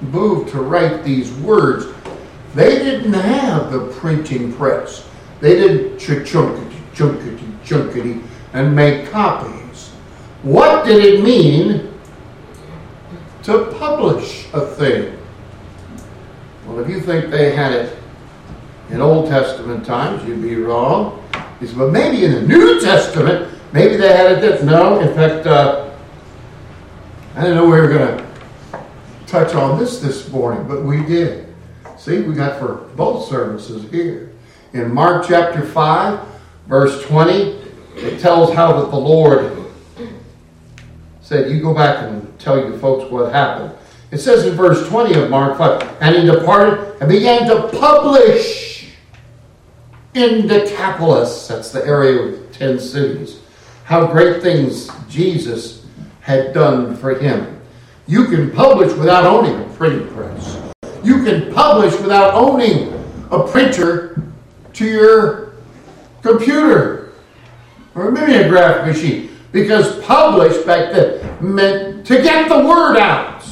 moved 0.00 0.50
to 0.52 0.62
write 0.62 1.04
these 1.04 1.30
words, 1.32 1.86
they 2.54 2.78
didn't 2.78 3.12
have 3.12 3.72
the 3.72 3.88
printing 4.00 4.54
press. 4.54 5.06
They 5.40 5.56
didn't 5.56 5.98
chunkity, 5.98 6.80
chunkity, 6.94 7.58
chunkity, 7.64 8.22
and 8.54 8.74
make 8.74 9.10
copies. 9.10 9.90
What 10.42 10.86
did 10.86 11.04
it 11.04 11.22
mean 11.22 11.92
to 13.42 13.66
publish 13.78 14.46
a 14.54 14.64
thing? 14.64 15.18
Well, 16.66 16.78
if 16.78 16.88
you 16.88 17.00
think 17.00 17.30
they 17.30 17.54
had 17.54 17.72
it 17.72 17.98
in 18.90 19.00
Old 19.00 19.28
Testament 19.28 19.84
times, 19.84 20.26
you'd 20.26 20.40
be 20.40 20.56
wrong. 20.56 21.20
He 21.60 21.66
said, 21.66 21.76
but 21.76 21.92
maybe 21.92 22.24
in 22.24 22.32
the 22.32 22.42
New 22.42 22.80
Testament, 22.80 23.52
maybe 23.72 23.96
they 23.96 24.16
had 24.16 24.32
it 24.32 24.40
different. 24.40 24.70
No, 24.70 25.00
in 25.00 25.12
fact, 25.14 25.46
uh, 25.46 25.90
I 27.34 27.42
didn't 27.42 27.56
know 27.56 27.64
we 27.64 27.72
were 27.72 27.88
going 27.88 28.16
to 28.16 28.84
touch 29.26 29.54
on 29.54 29.78
this 29.78 29.98
this 29.98 30.30
morning, 30.30 30.66
but 30.68 30.84
we 30.84 31.04
did. 31.04 31.52
See, 31.98 32.20
we 32.20 32.34
got 32.34 32.60
for 32.60 32.88
both 32.96 33.28
services 33.28 33.90
here. 33.90 34.30
In 34.74 34.92
Mark 34.94 35.26
chapter 35.26 35.62
5, 35.62 36.20
verse 36.68 37.02
20, 37.06 37.63
it 37.96 38.20
tells 38.20 38.52
how 38.52 38.80
that 38.80 38.90
the 38.90 38.98
Lord 38.98 39.64
said, 41.20 41.50
You 41.50 41.60
go 41.60 41.74
back 41.74 42.04
and 42.04 42.38
tell 42.38 42.58
your 42.58 42.78
folks 42.78 43.10
what 43.10 43.32
happened. 43.32 43.72
It 44.10 44.18
says 44.18 44.46
in 44.46 44.54
verse 44.54 44.88
20 44.88 45.14
of 45.14 45.30
Mark 45.30 45.58
5, 45.58 45.96
and 46.00 46.16
he 46.16 46.24
departed 46.24 46.96
and 47.00 47.08
began 47.08 47.48
to 47.48 47.68
publish 47.78 48.92
in 50.14 50.46
Decapolis, 50.46 51.48
that's 51.48 51.72
the 51.72 51.84
area 51.84 52.20
of 52.20 52.52
10 52.52 52.78
cities, 52.78 53.40
how 53.84 54.06
great 54.06 54.40
things 54.40 54.88
Jesus 55.08 55.84
had 56.20 56.54
done 56.54 56.96
for 56.96 57.18
him. 57.18 57.60
You 58.06 58.26
can 58.26 58.50
publish 58.52 58.96
without 58.96 59.24
owning 59.24 59.60
a 59.60 59.74
printing 59.74 60.08
press. 60.14 60.60
You 61.02 61.24
can 61.24 61.52
publish 61.52 61.98
without 62.00 62.34
owning 62.34 62.92
a 63.30 63.42
printer 63.42 64.22
to 64.74 64.84
your 64.84 65.54
computer 66.22 67.03
or 67.94 68.08
a 68.08 68.12
mimeograph 68.12 68.86
machine. 68.86 69.30
Because 69.52 70.00
publish 70.04 70.64
back 70.64 70.92
then 70.92 71.54
meant 71.54 72.06
to 72.06 72.20
get 72.22 72.48
the 72.48 72.66
word 72.66 72.96
out, 72.96 73.44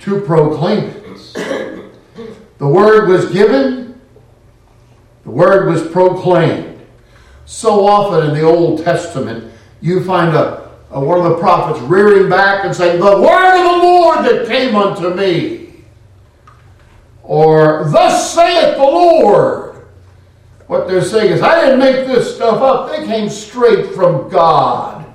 to 0.00 0.20
proclaim 0.20 0.84
it. 0.84 1.02
The 2.58 2.66
word 2.66 3.10
was 3.10 3.30
given, 3.32 4.00
the 5.24 5.30
word 5.30 5.68
was 5.68 5.86
proclaimed. 5.88 6.80
So 7.44 7.86
often 7.86 8.30
in 8.30 8.34
the 8.34 8.40
Old 8.40 8.82
Testament, 8.82 9.52
you 9.82 10.02
find 10.02 10.34
a, 10.34 10.70
a 10.90 10.98
one 10.98 11.18
of 11.18 11.24
the 11.24 11.36
prophets 11.36 11.80
rearing 11.80 12.30
back 12.30 12.64
and 12.64 12.74
saying, 12.74 12.98
The 12.98 13.20
word 13.20 13.58
of 13.58 13.80
the 13.80 13.86
Lord 13.86 14.24
that 14.24 14.46
came 14.48 14.74
unto 14.74 15.10
me 15.12 15.66
or 17.26 17.84
thus 17.90 18.34
saith 18.34 18.76
the 18.76 18.82
Lord. 18.82 19.65
What 20.66 20.88
they're 20.88 21.02
saying 21.02 21.32
is, 21.32 21.42
I 21.42 21.60
didn't 21.60 21.78
make 21.78 22.06
this 22.06 22.34
stuff 22.34 22.60
up. 22.60 22.90
They 22.90 23.06
came 23.06 23.28
straight 23.28 23.94
from 23.94 24.28
God. 24.28 25.06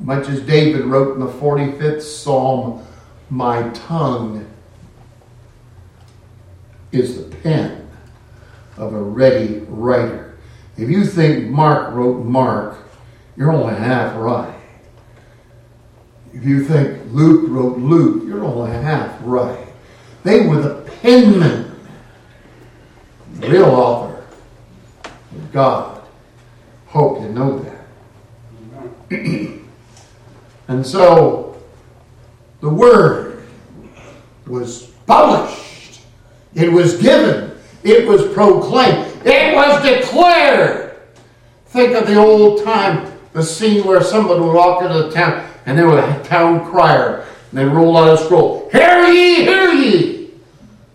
Much 0.00 0.28
as 0.28 0.42
David 0.42 0.84
wrote 0.84 1.14
in 1.14 1.20
the 1.20 1.32
45th 1.32 2.02
Psalm, 2.02 2.86
My 3.30 3.68
tongue 3.70 4.46
is 6.92 7.16
the 7.16 7.36
pen 7.36 7.88
of 8.76 8.92
a 8.92 9.00
ready 9.00 9.60
writer. 9.68 10.38
If 10.76 10.90
you 10.90 11.04
think 11.06 11.48
Mark 11.48 11.94
wrote 11.94 12.24
Mark, 12.24 12.78
you're 13.36 13.52
only 13.52 13.74
half 13.74 14.14
right. 14.16 14.54
If 16.34 16.44
you 16.44 16.64
think 16.64 17.00
Luke 17.12 17.48
wrote 17.48 17.78
Luke, 17.78 18.24
you're 18.26 18.44
only 18.44 18.70
half 18.70 19.18
right. 19.22 19.66
They 20.22 20.46
were 20.46 20.60
the 20.60 20.90
penman, 21.00 21.65
real 23.38 23.64
author 23.64 24.24
of 25.04 25.52
God. 25.52 26.02
Hope 26.86 27.20
you 27.20 27.28
know 27.28 27.58
that. 27.58 27.76
and 30.68 30.84
so 30.86 31.62
the 32.60 32.68
word 32.68 33.46
was 34.46 34.86
published, 35.06 36.00
it 36.54 36.72
was 36.72 36.96
given, 37.00 37.56
it 37.84 38.06
was 38.08 38.26
proclaimed, 38.32 39.12
it 39.24 39.54
was 39.54 39.82
declared. 39.82 40.96
Think 41.66 41.94
of 41.94 42.06
the 42.06 42.16
old 42.16 42.64
time, 42.64 43.12
the 43.32 43.42
scene 43.42 43.84
where 43.84 44.02
somebody 44.02 44.40
would 44.40 44.54
walk 44.54 44.82
into 44.82 44.94
the 44.94 45.10
town 45.10 45.46
and 45.66 45.76
there 45.76 45.88
was 45.88 46.02
a 46.02 46.24
town 46.24 46.64
crier 46.70 47.26
and 47.50 47.58
they 47.58 47.64
roll 47.64 47.96
out 47.96 48.18
a 48.18 48.24
scroll. 48.24 48.68
Hear 48.70 49.06
ye, 49.06 49.44
hear 49.44 49.72
ye! 49.72 50.30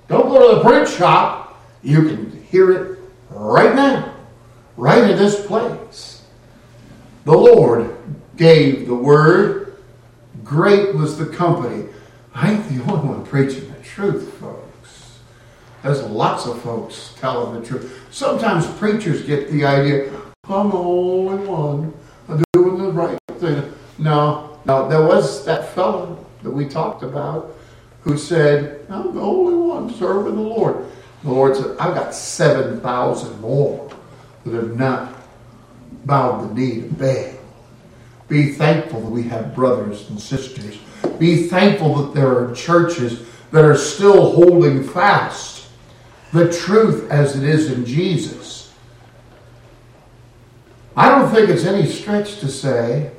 Don't 0.08 0.28
go 0.28 0.50
to 0.50 0.56
the 0.56 0.62
print 0.64 0.88
shop. 0.88 1.62
You 1.84 2.04
can 2.08 2.31
hear 2.52 2.72
it 2.72 3.00
right 3.30 3.74
now, 3.74 4.14
right 4.76 5.10
in 5.10 5.18
this 5.18 5.46
place. 5.46 6.24
The 7.24 7.32
Lord 7.32 7.96
gave 8.36 8.88
the 8.88 8.96
word. 8.96 9.78
Great 10.44 10.94
was 10.94 11.18
the 11.18 11.28
company. 11.28 11.88
I 12.36 12.54
ain't 12.54 12.68
the 12.68 12.84
only 12.84 13.08
one 13.08 13.26
preaching 13.26 13.72
the 13.72 13.84
truth, 13.84 14.34
folks. 14.34 15.20
There's 15.82 16.04
lots 16.04 16.46
of 16.46 16.62
folks 16.62 17.16
telling 17.18 17.60
the 17.60 17.66
truth. 17.66 18.08
Sometimes 18.12 18.68
preachers 18.78 19.24
get 19.24 19.50
the 19.50 19.66
idea, 19.66 20.12
I'm 20.46 20.70
the 20.70 20.78
only 20.78 21.48
one 21.48 21.94
doing 22.54 22.78
the 22.78 22.92
right 22.92 23.18
thing. 23.40 23.74
No, 23.98 24.60
no, 24.66 24.90
there 24.90 25.06
was 25.06 25.46
that 25.46 25.74
fellow 25.74 26.26
that 26.44 26.52
we 26.52 26.68
talked 26.68 27.04
about 27.04 27.56
who 28.02 28.18
said, 28.18 28.86
I'm 28.90 29.14
the 29.16 29.22
only 29.22 29.56
one 29.56 29.94
serving 29.94 30.36
the 30.36 30.42
Lord. 30.42 30.86
The 31.24 31.30
Lord 31.30 31.56
said, 31.56 31.78
I've 31.78 31.94
got 31.94 32.14
7,000 32.16 33.42
more 33.42 33.90
that 34.46 34.54
have 34.54 34.78
not 34.78 35.14
bowed 36.06 36.50
the 36.50 36.54
knee 36.54 36.82
to 36.82 36.88
Baal. 36.88 37.38
Be 38.28 38.54
thankful 38.54 39.02
that 39.02 39.12
we 39.12 39.24
have 39.24 39.54
brothers 39.54 40.10
and 40.10 40.20
sisters. 40.20 40.78
Be 41.20 41.48
thankful 41.48 41.96
that 41.96 42.16
there 42.16 42.30
are 42.30 42.56
churches 42.56 43.28
that 43.52 43.66
are 43.66 43.78
still 43.78 44.32
holding 44.32 44.84
fast 44.84 45.68
the 46.32 46.52
truth 46.52 47.12
as 47.12 47.36
it 47.36 47.44
is 47.44 47.72
in 47.72 47.86
Jesus. 47.86 48.74
I 50.96 51.10
don't 51.10 51.30
think 51.34 51.50
it's 51.50 51.66
any 51.66 51.88
stretch 51.88 52.40
to 52.40 52.48
say 52.48 53.12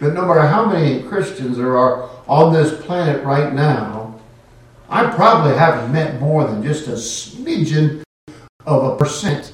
that 0.00 0.14
no 0.14 0.26
matter 0.26 0.46
how 0.46 0.66
many 0.66 1.02
Christians 1.02 1.56
there 1.56 1.76
are 1.76 2.10
on 2.28 2.52
this 2.52 2.84
planet 2.84 3.24
right 3.24 3.52
now, 3.52 3.97
I 4.90 5.10
probably 5.10 5.56
haven't 5.56 5.92
met 5.92 6.20
more 6.20 6.44
than 6.44 6.62
just 6.62 6.88
a 6.88 6.92
smidgen 6.92 8.02
of 8.66 8.84
a 8.84 8.96
percent 8.96 9.52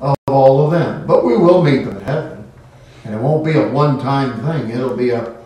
of 0.00 0.16
all 0.26 0.64
of 0.64 0.72
them. 0.72 1.06
But 1.06 1.24
we 1.24 1.36
will 1.36 1.62
meet 1.62 1.84
them 1.84 1.96
in 1.96 2.02
heaven. 2.04 2.52
And 3.04 3.14
it 3.14 3.20
won't 3.20 3.44
be 3.44 3.52
a 3.52 3.68
one 3.68 4.00
time 4.00 4.40
thing, 4.44 4.70
it'll 4.70 4.96
be 4.96 5.10
a, 5.10 5.36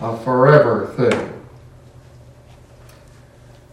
a 0.00 0.16
forever 0.18 0.86
thing. 0.96 1.32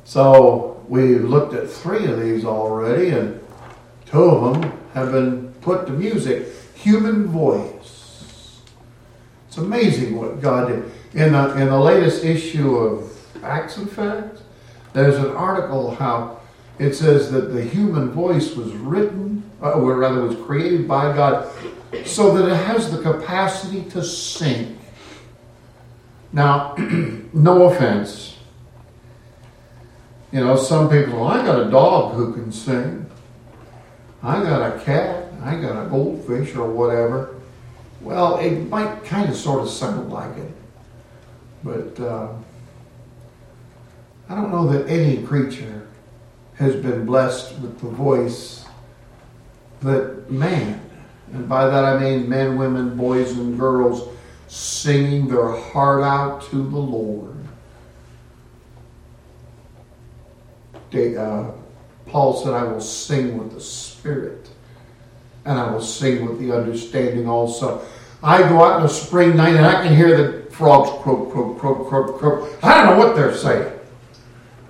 So 0.03 0.83
we 0.87 1.19
looked 1.19 1.53
at 1.53 1.69
three 1.69 2.05
of 2.05 2.19
these 2.19 2.43
already, 2.43 3.09
and 3.09 3.39
two 4.05 4.23
of 4.23 4.61
them 4.61 4.71
have 4.93 5.11
been 5.11 5.53
put 5.61 5.85
to 5.87 5.93
music. 5.93 6.47
Human 6.75 7.27
voice. 7.27 8.61
It's 9.47 9.57
amazing 9.57 10.17
what 10.17 10.41
God 10.41 10.69
did. 10.69 10.91
In 11.13 11.33
the, 11.33 11.57
in 11.57 11.67
the 11.67 11.79
latest 11.79 12.23
issue 12.23 12.77
of 12.77 13.43
Acts 13.43 13.77
and 13.77 13.89
Facts, 13.89 14.41
there's 14.99 15.17
an 15.17 15.31
article 15.31 15.95
how 15.95 16.39
it 16.77 16.93
says 16.93 17.31
that 17.31 17.53
the 17.53 17.63
human 17.63 18.11
voice 18.11 18.55
was 18.55 18.71
written, 18.73 19.49
uh, 19.61 19.71
or 19.71 19.95
rather 19.95 20.21
was 20.21 20.35
created 20.45 20.87
by 20.87 21.15
God, 21.15 21.51
so 22.05 22.35
that 22.37 22.51
it 22.51 22.55
has 22.55 22.91
the 22.91 23.01
capacity 23.01 23.89
to 23.91 24.03
sing. 24.03 24.77
Now, 26.31 26.75
no 27.33 27.63
offense. 27.63 28.37
You 30.31 30.41
know, 30.41 30.55
some 30.55 30.89
people, 30.89 31.21
well, 31.21 31.27
I 31.27 31.45
got 31.45 31.67
a 31.67 31.71
dog 31.71 32.15
who 32.15 32.33
can 32.33 32.51
sing. 32.51 33.09
I 34.21 34.43
got 34.43 34.75
a 34.75 34.79
cat. 34.79 35.31
I 35.43 35.55
got 35.55 35.85
a 35.85 35.89
goldfish 35.89 36.55
or 36.55 36.69
whatever. 36.69 37.35
Well, 38.01 38.37
it 38.37 38.67
might 38.67 39.03
kind 39.05 39.29
of 39.29 39.35
sort 39.35 39.63
of 39.63 39.69
sound 39.69 40.11
like 40.11 40.37
it. 40.37 40.51
But 41.63 41.99
uh, 41.99 42.33
I 44.29 44.35
don't 44.35 44.51
know 44.51 44.67
that 44.67 44.87
any 44.87 45.23
creature 45.23 45.87
has 46.53 46.75
been 46.75 47.03
blessed 47.03 47.57
with 47.59 47.79
the 47.79 47.87
voice 47.87 48.65
that 49.81 50.29
man, 50.29 50.79
and 51.33 51.49
by 51.49 51.65
that 51.67 51.83
I 51.83 51.97
mean 51.97 52.29
men, 52.29 52.55
women, 52.55 52.95
boys, 52.95 53.31
and 53.31 53.57
girls, 53.57 54.07
singing 54.47 55.27
their 55.27 55.49
heart 55.49 56.03
out 56.03 56.43
to 56.51 56.57
the 56.57 56.77
Lord. 56.77 57.37
They, 60.91 61.17
uh, 61.17 61.45
Paul 62.05 62.35
said, 62.43 62.53
I 62.53 62.63
will 62.63 62.81
sing 62.81 63.37
with 63.37 63.53
the 63.53 63.61
Spirit, 63.61 64.49
and 65.45 65.57
I 65.57 65.71
will 65.71 65.81
sing 65.81 66.27
with 66.27 66.39
the 66.39 66.55
understanding 66.55 67.27
also. 67.27 67.83
I 68.21 68.43
go 68.43 68.63
out 68.63 68.81
in 68.81 68.85
a 68.85 68.89
spring 68.89 69.37
night 69.37 69.55
and 69.55 69.65
I 69.65 69.81
can 69.81 69.95
hear 69.95 70.17
the 70.17 70.51
frogs 70.51 70.89
croak, 71.01 71.31
croak, 71.31 71.57
croak, 71.57 71.87
croak, 71.87 72.19
croak. 72.19 72.63
I 72.63 72.83
don't 72.83 72.97
know 72.97 73.05
what 73.05 73.15
they're 73.15 73.35
saying. 73.35 73.78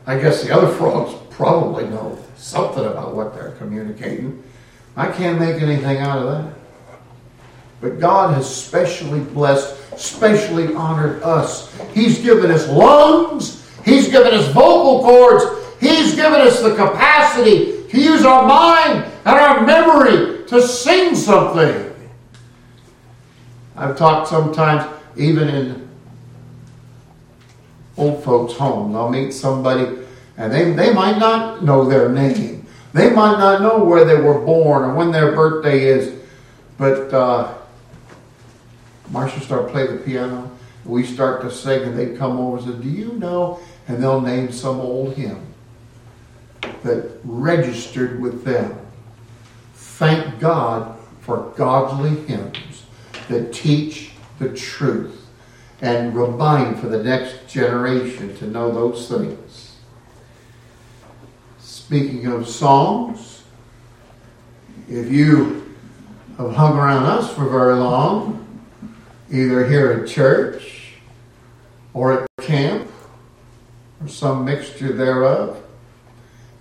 I 0.09 0.19
guess 0.19 0.41
the 0.41 0.51
other 0.51 0.69
frogs 0.69 1.13
probably 1.29 1.85
know 1.85 2.17
something 2.35 2.83
about 2.83 3.13
what 3.13 3.35
they're 3.35 3.51
communicating. 3.51 4.43
I 4.97 5.11
can't 5.11 5.39
make 5.39 5.61
anything 5.61 5.97
out 5.97 6.17
of 6.17 6.31
that. 6.31 6.53
But 7.79 7.99
God 7.99 8.33
has 8.33 8.49
specially 8.51 9.19
blessed, 9.19 9.99
specially 9.99 10.73
honored 10.73 11.21
us. 11.21 11.71
He's 11.93 12.17
given 12.23 12.49
us 12.49 12.67
lungs, 12.69 13.63
He's 13.85 14.09
given 14.09 14.33
us 14.33 14.47
vocal 14.47 15.03
cords, 15.03 15.45
He's 15.79 16.15
given 16.15 16.41
us 16.41 16.63
the 16.63 16.73
capacity 16.73 17.83
to 17.89 18.01
use 18.01 18.25
our 18.25 18.47
mind 18.47 19.05
and 19.25 19.39
our 19.39 19.63
memory 19.63 20.43
to 20.47 20.59
sing 20.59 21.13
something. 21.13 21.85
I've 23.75 23.95
talked 23.95 24.29
sometimes, 24.29 24.91
even 25.15 25.49
in 25.49 25.87
old 27.95 28.23
folks' 28.23 28.53
home, 28.53 28.95
I'll 28.95 29.09
meet 29.09 29.33
somebody 29.33 29.98
and 30.39 30.53
they, 30.53 30.71
they 30.71 30.93
might 30.93 31.19
not 31.19 31.63
know 31.63 31.83
their 31.83 32.07
name. 32.07 32.65
They 32.93 33.11
might 33.11 33.37
not 33.37 33.61
know 33.61 33.83
where 33.83 34.05
they 34.05 34.15
were 34.15 34.39
born 34.39 34.83
or 34.83 34.95
when 34.95 35.11
their 35.11 35.33
birthday 35.33 35.83
is. 35.83 36.17
But 36.77 37.13
uh, 37.13 37.53
Marcia 39.09 39.41
start 39.41 39.69
playing 39.69 39.97
the 39.97 40.01
piano. 40.01 40.49
We 40.85 41.03
start 41.03 41.41
to 41.41 41.51
sing, 41.51 41.83
and 41.83 41.99
they 41.99 42.15
come 42.15 42.39
over 42.39 42.57
and 42.57 42.65
say, 42.65 42.81
Do 42.81 42.89
you 42.89 43.11
know? 43.13 43.59
And 43.89 44.01
they'll 44.01 44.21
name 44.21 44.51
some 44.51 44.79
old 44.79 45.13
hymn 45.15 45.45
that 46.83 47.19
registered 47.25 48.21
with 48.21 48.45
them. 48.45 48.79
Thank 49.73 50.39
God 50.39 50.97
for 51.19 51.53
godly 51.57 52.15
hymns 52.27 52.85
that 53.27 53.51
teach 53.51 54.11
the 54.39 54.55
truth 54.55 55.27
and 55.81 56.15
remind 56.15 56.79
for 56.79 56.87
the 56.87 57.03
next 57.03 57.49
generation 57.49 58.35
to 58.37 58.47
know 58.47 58.71
those 58.71 59.09
things. 59.09 59.48
Speaking 61.89 62.27
of 62.27 62.47
songs, 62.47 63.41
if 64.87 65.11
you 65.11 65.75
have 66.37 66.53
hung 66.53 66.77
around 66.77 67.05
us 67.05 67.33
for 67.33 67.49
very 67.49 67.73
long, 67.73 68.47
either 69.31 69.67
here 69.67 69.93
at 69.93 70.07
church 70.07 70.97
or 71.95 72.13
at 72.21 72.27
camp 72.43 72.87
or 73.99 74.07
some 74.07 74.45
mixture 74.45 74.93
thereof, 74.93 75.63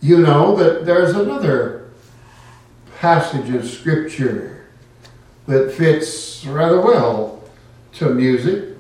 you 0.01 0.17
know 0.17 0.57
that 0.57 0.87
there's 0.87 1.15
another 1.15 1.91
passage 2.99 3.55
of 3.55 3.69
Scripture 3.69 4.65
that 5.47 5.75
fits 5.75 6.43
rather 6.47 6.81
well 6.81 7.45
to 7.93 8.09
music. 8.09 8.79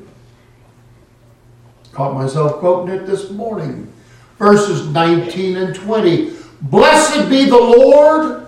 Caught 1.92 2.14
myself 2.14 2.52
quoting 2.54 2.94
it 2.94 3.06
this 3.06 3.28
morning. 3.28 3.92
Verses 4.38 4.88
19 4.88 5.56
and 5.58 5.74
20. 5.74 6.37
Blessed 6.60 7.28
be 7.28 7.44
the 7.44 7.56
Lord, 7.56 8.46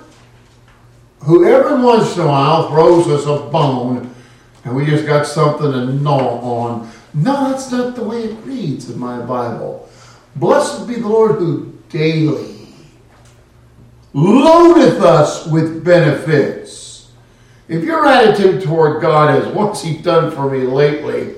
who 1.21 1.47
every 1.47 1.83
once 1.83 2.17
in 2.17 2.23
a 2.23 2.27
while 2.27 2.69
throws 2.69 3.07
us 3.09 3.25
a 3.27 3.51
bone 3.51 4.15
and 4.65 4.77
we 4.77 4.87
just 4.87 5.07
got 5.07 5.27
something 5.27 5.71
to 5.73 5.87
gnaw 5.87 6.41
on. 6.41 6.91
No, 7.15 7.51
that's 7.51 7.71
not 7.71 7.97
the 7.97 8.05
way 8.05 8.25
it 8.25 8.45
reads 8.45 8.91
in 8.91 8.99
my 8.99 9.21
Bible. 9.21 9.89
Blessed 10.37 10.87
be 10.87 10.97
the 10.97 11.09
Lord 11.09 11.39
who 11.39 11.73
daily 11.89 12.61
loadeth 14.13 15.01
us 15.03 15.47
with 15.47 15.85
benefits. 15.85 17.11
If 17.69 17.85
your 17.85 18.07
attitude 18.07 18.63
toward 18.63 19.01
God 19.01 19.39
is, 19.41 19.55
what's 19.55 19.83
He 19.83 19.99
done 19.99 20.31
for 20.33 20.51
me 20.51 20.61
lately? 20.61 21.37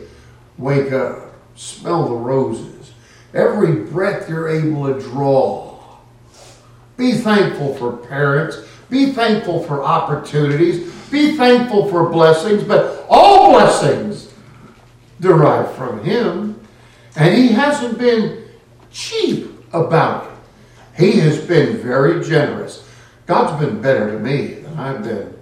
Wake 0.58 0.92
up, 0.92 1.34
smell 1.54 2.08
the 2.08 2.14
roses. 2.14 2.92
Every 3.34 3.84
breath 3.84 4.28
you're 4.28 4.48
able 4.48 4.92
to 4.92 5.00
draw. 5.00 5.71
Be 6.96 7.12
thankful 7.12 7.74
for 7.74 7.96
parents. 7.96 8.58
Be 8.90 9.12
thankful 9.12 9.62
for 9.64 9.82
opportunities. 9.82 10.92
Be 11.10 11.36
thankful 11.36 11.88
for 11.88 12.10
blessings, 12.10 12.62
but 12.62 13.06
all 13.08 13.52
blessings 13.52 14.32
derive 15.20 15.74
from 15.74 16.04
Him. 16.04 16.60
And 17.16 17.34
He 17.34 17.48
hasn't 17.48 17.98
been 17.98 18.48
cheap 18.90 19.50
about 19.72 20.26
it. 20.26 21.02
He 21.02 21.20
has 21.20 21.40
been 21.46 21.78
very 21.78 22.22
generous. 22.24 22.88
God's 23.26 23.64
been 23.64 23.80
better 23.80 24.12
to 24.12 24.18
me 24.18 24.54
than 24.54 24.78
I've 24.78 25.02
been 25.02 25.34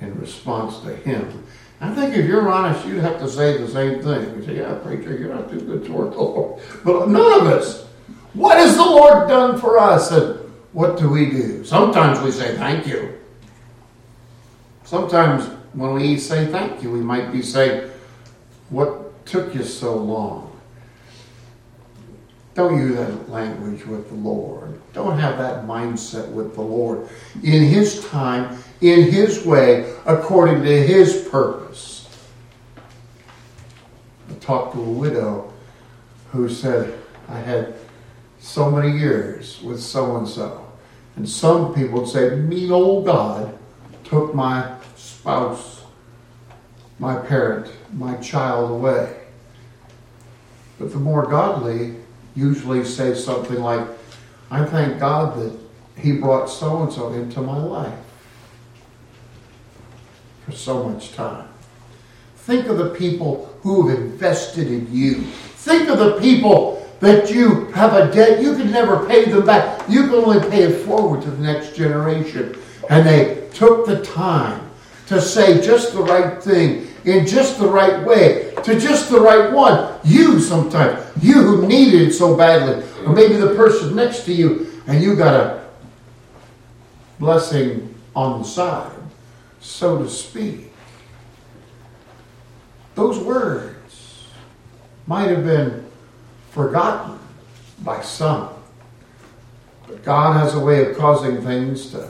in 0.00 0.18
response 0.20 0.78
to 0.80 0.94
Him. 0.94 1.44
I 1.80 1.92
think 1.94 2.16
if 2.16 2.26
you're 2.26 2.48
honest, 2.48 2.86
you'd 2.86 3.00
have 3.00 3.18
to 3.18 3.28
say 3.28 3.58
the 3.58 3.68
same 3.68 4.02
thing. 4.02 4.36
You 4.36 4.44
say, 4.44 4.56
yeah, 4.58 4.74
preacher, 4.74 5.16
you're 5.16 5.34
not 5.34 5.50
too 5.50 5.60
good 5.60 5.84
toward 5.84 6.12
the 6.12 6.18
Lord. 6.18 6.62
But 6.84 7.08
none 7.08 7.40
of 7.40 7.46
us. 7.46 7.84
What 8.32 8.56
has 8.56 8.76
the 8.76 8.84
Lord 8.84 9.28
done 9.28 9.60
for 9.60 9.78
us? 9.78 10.10
And 10.10 10.38
what 10.74 10.98
do 10.98 11.08
we 11.08 11.30
do? 11.30 11.64
Sometimes 11.64 12.20
we 12.20 12.32
say 12.32 12.56
thank 12.56 12.86
you. 12.86 13.18
Sometimes 14.84 15.46
when 15.72 15.94
we 15.94 16.18
say 16.18 16.46
thank 16.46 16.82
you, 16.82 16.90
we 16.90 17.00
might 17.00 17.32
be 17.32 17.42
saying, 17.42 17.90
what 18.70 19.24
took 19.24 19.54
you 19.54 19.62
so 19.62 19.96
long? 19.96 20.50
Don't 22.54 22.76
use 22.76 22.96
that 22.96 23.30
language 23.30 23.86
with 23.86 24.08
the 24.08 24.16
Lord. 24.16 24.80
Don't 24.92 25.18
have 25.18 25.38
that 25.38 25.64
mindset 25.64 26.28
with 26.30 26.54
the 26.54 26.60
Lord. 26.60 27.08
In 27.42 27.64
His 27.64 28.04
time, 28.08 28.58
in 28.80 29.10
His 29.10 29.44
way, 29.44 29.92
according 30.06 30.62
to 30.62 30.86
His 30.86 31.28
purpose. 31.30 32.08
I 34.28 34.34
talked 34.34 34.74
to 34.74 34.80
a 34.80 34.90
widow 34.90 35.52
who 36.30 36.48
said, 36.48 36.98
I 37.28 37.38
had 37.38 37.74
so 38.38 38.70
many 38.70 38.96
years 38.98 39.62
with 39.62 39.80
so 39.80 40.16
and 40.16 40.28
so. 40.28 40.63
And 41.16 41.28
some 41.28 41.74
people 41.74 42.00
would 42.00 42.08
say, 42.08 42.36
mean 42.36 42.70
old 42.70 43.06
God 43.06 43.56
took 44.04 44.34
my 44.34 44.76
spouse, 44.96 45.82
my 46.98 47.16
parent, 47.16 47.70
my 47.92 48.16
child 48.16 48.70
away. 48.70 49.20
But 50.78 50.92
the 50.92 50.98
more 50.98 51.26
godly 51.26 51.96
usually 52.34 52.84
say 52.84 53.14
something 53.14 53.60
like, 53.60 53.86
I 54.50 54.64
thank 54.64 54.98
God 54.98 55.38
that 55.38 55.58
He 55.96 56.12
brought 56.12 56.46
so 56.46 56.82
and 56.82 56.92
so 56.92 57.12
into 57.12 57.40
my 57.40 57.58
life 57.58 57.98
for 60.44 60.52
so 60.52 60.88
much 60.88 61.12
time. 61.12 61.48
Think 62.36 62.66
of 62.66 62.76
the 62.76 62.90
people 62.90 63.56
who 63.62 63.88
have 63.88 63.98
invested 63.98 64.66
in 64.66 64.92
you. 64.92 65.22
Think 65.22 65.88
of 65.88 65.98
the 65.98 66.20
people 66.20 66.73
that 67.04 67.30
you 67.30 67.66
have 67.72 67.92
a 67.92 68.12
debt, 68.12 68.40
you 68.40 68.56
can 68.56 68.70
never 68.70 69.06
pay 69.06 69.26
them 69.26 69.44
back. 69.44 69.88
You 69.88 70.04
can 70.08 70.14
only 70.14 70.40
pay 70.50 70.62
it 70.64 70.84
forward 70.84 71.22
to 71.22 71.30
the 71.30 71.42
next 71.42 71.76
generation. 71.76 72.56
And 72.88 73.06
they 73.06 73.48
took 73.52 73.86
the 73.86 74.02
time 74.04 74.70
to 75.06 75.20
say 75.20 75.60
just 75.60 75.92
the 75.92 76.02
right 76.02 76.42
thing 76.42 76.88
in 77.04 77.26
just 77.26 77.58
the 77.58 77.68
right 77.68 78.04
way 78.06 78.54
to 78.64 78.80
just 78.80 79.10
the 79.10 79.20
right 79.20 79.52
one. 79.52 79.98
You 80.04 80.40
sometimes, 80.40 81.04
you 81.22 81.34
who 81.34 81.66
needed 81.66 82.08
it 82.08 82.12
so 82.12 82.36
badly, 82.36 82.84
or 83.04 83.12
maybe 83.12 83.34
the 83.34 83.54
person 83.54 83.94
next 83.94 84.24
to 84.24 84.32
you, 84.32 84.82
and 84.86 85.02
you 85.02 85.14
got 85.14 85.34
a 85.34 85.64
blessing 87.18 87.94
on 88.16 88.40
the 88.40 88.48
side, 88.48 88.96
so 89.60 89.98
to 89.98 90.08
speak. 90.08 90.72
Those 92.94 93.18
words 93.18 94.28
might 95.06 95.28
have 95.28 95.44
been 95.44 95.83
forgotten 96.54 97.18
by 97.82 98.00
some. 98.00 98.48
But 99.86 100.02
God 100.04 100.40
has 100.40 100.54
a 100.54 100.60
way 100.60 100.88
of 100.88 100.96
causing 100.96 101.42
things 101.42 101.90
to, 101.90 102.08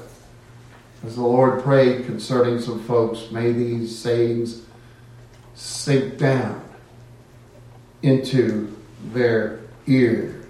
as 1.04 1.16
the 1.16 1.22
Lord 1.22 1.62
prayed 1.62 2.04
concerning 2.04 2.60
some 2.60 2.82
folks, 2.84 3.30
may 3.30 3.52
these 3.52 3.98
sayings 3.98 4.62
sink 5.54 6.18
down 6.18 6.62
into 8.02 8.76
their 9.12 9.60
ears. 9.86 10.44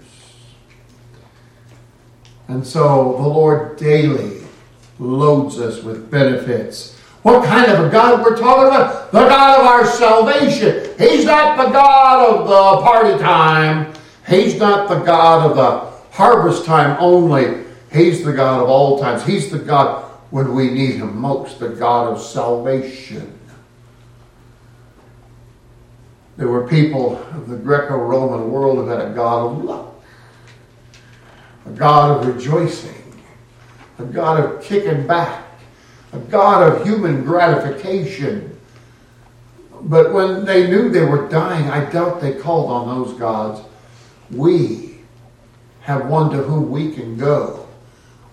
And 2.47 2.65
so 2.65 3.13
the 3.13 3.27
Lord 3.27 3.77
daily 3.77 4.41
loads 4.99 5.59
us 5.59 5.83
with 5.83 6.11
benefits. 6.11 6.97
What 7.23 7.45
kind 7.45 7.71
of 7.71 7.85
a 7.85 7.89
God 7.89 8.23
we're 8.23 8.37
talking 8.37 8.67
about? 8.67 9.11
The 9.11 9.19
God 9.19 9.59
of 9.59 9.65
our 9.65 9.85
salvation. 9.85 10.84
He's 10.97 11.25
not 11.25 11.57
the 11.57 11.71
God 11.71 12.29
of 12.29 12.47
the 12.47 12.85
party 12.85 13.17
time. 13.21 13.93
He's 14.27 14.57
not 14.57 14.89
the 14.89 14.99
God 14.99 15.49
of 15.49 15.57
the 15.57 16.15
harvest 16.15 16.65
time 16.65 16.95
only. 16.99 17.65
He's 17.91 18.23
the 18.23 18.33
God 18.33 18.61
of 18.61 18.69
all 18.69 18.99
times. 18.99 19.23
He's 19.25 19.51
the 19.51 19.59
God 19.59 20.05
when 20.31 20.55
we 20.55 20.69
need 20.71 20.95
Him 20.95 21.17
most, 21.17 21.59
the 21.59 21.69
God 21.69 22.13
of 22.13 22.21
salvation. 22.21 23.39
There 26.37 26.47
were 26.47 26.67
people 26.67 27.17
of 27.17 27.47
the 27.47 27.55
Greco 27.55 27.95
Roman 27.97 28.51
world 28.51 28.77
who 28.77 28.87
had 28.87 28.99
a 28.99 29.13
God 29.13 29.51
of 29.51 29.63
luck, 29.63 29.95
a 31.65 31.69
God 31.71 32.19
of 32.19 32.35
rejoicing, 32.35 33.21
a 33.99 34.03
God 34.03 34.43
of 34.43 34.61
kicking 34.61 35.07
back, 35.07 35.45
a 36.11 36.19
God 36.19 36.63
of 36.63 36.85
human 36.85 37.23
gratification. 37.23 38.54
But 39.85 40.13
when 40.13 40.45
they 40.45 40.67
knew 40.67 40.89
they 40.89 41.05
were 41.05 41.29
dying, 41.29 41.69
I 41.69 41.89
doubt 41.89 42.19
they 42.19 42.33
called 42.33 42.71
on 42.71 42.87
those 42.87 43.17
gods. 43.19 43.61
We 44.31 44.97
have 45.81 46.07
one 46.07 46.31
to 46.31 46.37
whom 46.37 46.71
we 46.71 46.91
can 46.91 47.17
go. 47.17 47.67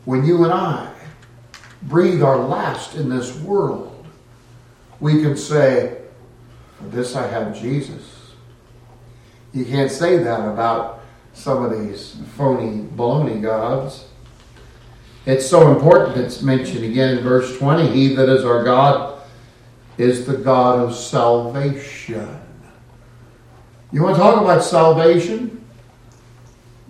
When 0.07 0.25
you 0.25 0.45
and 0.45 0.53
I 0.53 0.91
breathe 1.83 2.23
our 2.23 2.39
last 2.39 2.95
in 2.95 3.11
this 3.11 3.37
world, 3.41 4.07
we 4.99 5.21
can 5.21 5.37
say, 5.37 5.99
this 6.81 7.15
I 7.15 7.27
have 7.27 7.61
Jesus. 7.61 8.33
You 9.53 9.67
can't 9.67 9.91
say 9.91 10.17
that 10.17 10.41
about 10.41 11.03
some 11.35 11.63
of 11.63 11.79
these 11.79 12.17
phony 12.35 12.85
baloney 12.97 13.43
gods. 13.43 14.07
It's 15.27 15.47
so 15.47 15.71
important 15.71 16.17
it's 16.17 16.41
mentioned 16.41 16.85
again 16.85 17.19
in 17.19 17.23
verse 17.23 17.59
20 17.59 17.89
He 17.89 18.15
that 18.17 18.29
is 18.29 18.45
our 18.45 18.65
God 18.65 19.12
is 19.99 20.27
the 20.27 20.37
God 20.37 20.79
of 20.79 20.95
salvation. 20.95 22.41
You 23.93 24.03
want 24.03 24.17
to 24.17 24.23
talk 24.23 24.41
about 24.41 24.65
salvation? 24.65 25.65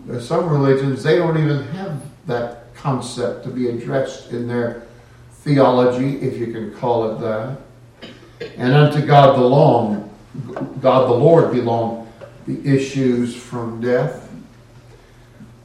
There's 0.06 0.26
some 0.26 0.48
religions, 0.48 1.02
they 1.02 1.16
don't 1.16 1.36
even 1.36 1.64
have 1.68 2.02
that 2.26 2.74
concept 2.74 3.44
to 3.44 3.50
be 3.50 3.68
addressed 3.68 4.30
in 4.30 4.46
their 4.48 4.86
theology, 5.30 6.20
if 6.20 6.38
you 6.38 6.52
can 6.52 6.72
call 6.74 7.10
it 7.10 7.20
that. 7.20 7.58
And 8.56 8.72
unto 8.72 9.04
God 9.04 9.36
belong, 9.36 10.10
God 10.80 11.08
the 11.08 11.14
Lord 11.14 11.52
belong 11.52 12.12
the 12.46 12.64
issues 12.64 13.36
from 13.36 13.80
death, 13.80 14.28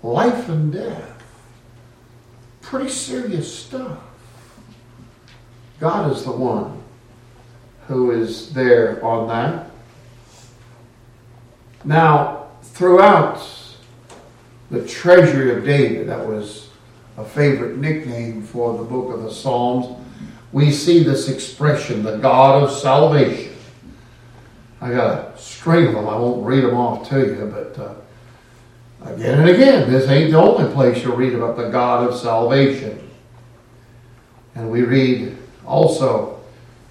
life 0.04 0.50
and 0.50 0.72
death. 0.72 1.24
Pretty 2.62 2.90
serious 2.90 3.54
stuff. 3.54 4.00
God 5.80 6.12
is 6.12 6.24
the 6.24 6.32
one 6.32 6.77
who 7.88 8.12
is 8.12 8.54
there 8.54 9.04
on 9.04 9.28
that. 9.28 9.72
Now, 11.84 12.48
throughout 12.62 13.48
the 14.70 14.86
treasury 14.86 15.56
of 15.56 15.64
David, 15.64 16.10
that 16.10 16.26
was 16.26 16.70
a 17.18 17.26
favorite 17.26 17.78
nickname 17.78 18.44
for 18.44 18.78
the 18.78 18.84
book 18.84 19.14
of 19.14 19.24
the 19.24 19.32
Psalms 19.32 19.98
we 20.52 20.72
see 20.72 21.04
this 21.04 21.28
expression, 21.28 22.04
the 22.04 22.18
God 22.18 22.64
of 22.64 22.72
salvation. 22.72 23.54
I 24.80 24.92
got 24.92 25.36
a 25.36 25.38
string 25.38 25.88
of 25.88 25.94
them. 25.94 26.08
I 26.08 26.16
won't 26.16 26.46
read 26.46 26.64
them 26.64 26.76
off 26.76 27.08
to 27.10 27.20
you, 27.20 27.52
but 27.54 27.82
uh, 27.82 29.12
again 29.12 29.40
and 29.40 29.50
again, 29.50 29.92
this 29.92 30.08
ain't 30.08 30.32
the 30.32 30.38
only 30.38 30.72
place 30.74 31.04
you'll 31.04 31.18
read 31.18 31.34
about 31.34 31.58
the 31.58 31.70
God 31.70 32.08
of 32.08 32.18
salvation. 32.18 33.10
And 34.56 34.72
we 34.72 34.84
read 34.84 35.38
also 35.66 36.40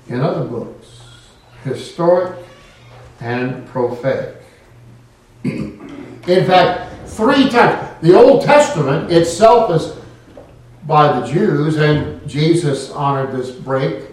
in 0.09 0.21
other 0.21 0.45
books, 0.45 0.76
historic 1.67 2.39
and 3.21 3.67
prophetic. 3.69 4.43
in 5.45 6.19
fact, 6.27 7.09
three 7.09 7.49
times, 7.49 8.01
the 8.03 8.15
Old 8.15 8.45
Testament 8.45 9.11
itself 9.13 9.71
is 9.71 9.97
by 10.87 11.19
the 11.19 11.27
Jews, 11.27 11.77
and 11.77 12.27
Jesus 12.29 12.91
honored 12.91 13.33
this 13.33 13.51
break, 13.51 14.05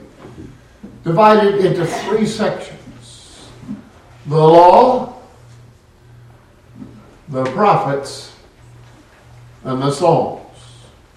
divided 1.03 1.63
into 1.63 1.85
three 1.85 2.25
sections 2.25 2.79
the 4.25 4.37
law, 4.37 5.15
the 7.27 7.43
prophets, 7.45 8.33
and 9.63 9.81
the 9.81 9.91
Psalms. 9.91 10.39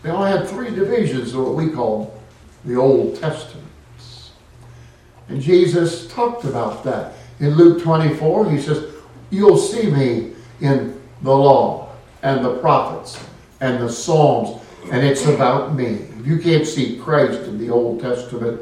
They 0.03 0.11
only 0.11 0.31
had 0.31 0.49
three 0.49 0.70
divisions 0.70 1.35
of 1.35 1.44
what 1.44 1.55
we 1.55 1.70
call 1.70 2.20
the 2.64 2.77
Old 2.77 3.16
Testament. 3.16 3.66
And 5.29 5.41
Jesus 5.41 6.07
talked 6.12 6.45
about 6.45 6.85
that. 6.85 7.15
In 7.41 7.55
Luke 7.55 7.83
24, 7.83 8.51
he 8.51 8.61
says, 8.61 8.93
You'll 9.31 9.59
see 9.59 9.91
me 9.91 10.33
in 10.61 11.01
the 11.23 11.37
law 11.37 11.91
and 12.23 12.45
the 12.45 12.59
prophets 12.59 13.23
and 13.61 13.83
the 13.83 13.89
Psalms 13.89 14.62
and 14.93 15.05
it's 15.05 15.27
about 15.27 15.75
me. 15.75 16.07
If 16.21 16.27
you 16.27 16.39
can't 16.39 16.67
see 16.67 16.99
Christ 16.99 17.43
in 17.43 17.59
the 17.59 17.71
Old 17.71 18.01
Testament, 18.01 18.61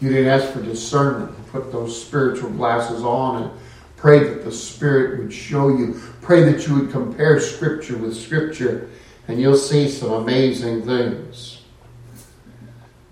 you 0.00 0.08
didn't 0.08 0.26
ask 0.26 0.52
for 0.52 0.60
discernment. 0.60 1.32
Put 1.52 1.70
those 1.70 2.00
spiritual 2.00 2.50
glasses 2.50 3.04
on 3.04 3.44
and 3.44 3.52
pray 3.96 4.18
that 4.24 4.44
the 4.44 4.50
Spirit 4.50 5.20
would 5.20 5.32
show 5.32 5.68
you. 5.68 6.00
Pray 6.22 6.42
that 6.42 6.66
you 6.66 6.74
would 6.74 6.90
compare 6.90 7.38
Scripture 7.38 7.96
with 7.96 8.16
Scripture, 8.16 8.90
and 9.28 9.40
you'll 9.40 9.56
see 9.56 9.88
some 9.88 10.12
amazing 10.12 10.82
things. 10.82 11.53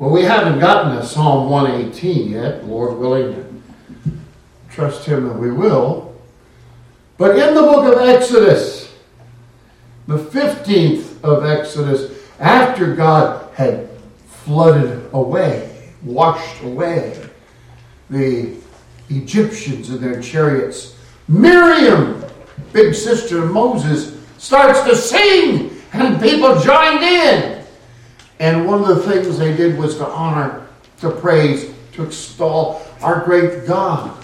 Well, 0.03 0.11
we 0.11 0.25
haven't 0.25 0.59
gotten 0.59 0.97
to 0.97 1.07
Psalm 1.07 1.49
118 1.49 2.33
yet, 2.33 2.67
Lord 2.67 2.99
willing. 2.99 3.63
Trust 4.69 5.05
Him 5.05 5.29
that 5.29 5.39
we 5.39 5.53
will. 5.53 6.21
But 7.19 7.39
in 7.39 7.55
the 7.55 7.63
book 7.63 7.95
of 7.95 8.03
Exodus, 8.03 8.93
the 10.09 10.19
15th 10.19 11.23
of 11.23 11.45
Exodus, 11.45 12.19
after 12.41 12.97
God 12.97 13.49
had 13.55 13.91
flooded 14.27 15.09
away, 15.13 15.93
washed 16.03 16.61
away 16.65 17.25
the 18.11 18.57
Egyptians 19.09 19.91
and 19.91 20.01
their 20.01 20.21
chariots, 20.21 20.99
Miriam, 21.29 22.25
big 22.73 22.93
sister 22.93 23.45
of 23.45 23.53
Moses, 23.53 24.21
starts 24.37 24.83
to 24.83 24.97
sing, 24.97 25.81
and 25.93 26.21
people 26.21 26.59
joined 26.59 27.05
in. 27.05 27.62
And 28.43 28.67
one 28.67 28.81
of 28.81 28.89
the 28.89 28.97
things 29.09 29.39
they 29.39 29.57
did 29.57 29.79
was 29.79 29.99
to 29.99 30.07
honor, 30.09 30.67
to 30.99 31.13
praise, 31.13 31.73
to 31.93 32.03
extol 32.03 32.85
our 33.01 33.25
great 33.25 33.69
God. 33.69 34.21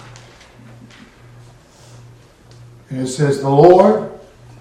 And 2.89 2.99
it 2.99 3.07
says, 3.07 3.41
The 3.41 3.49
Lord 3.49 4.11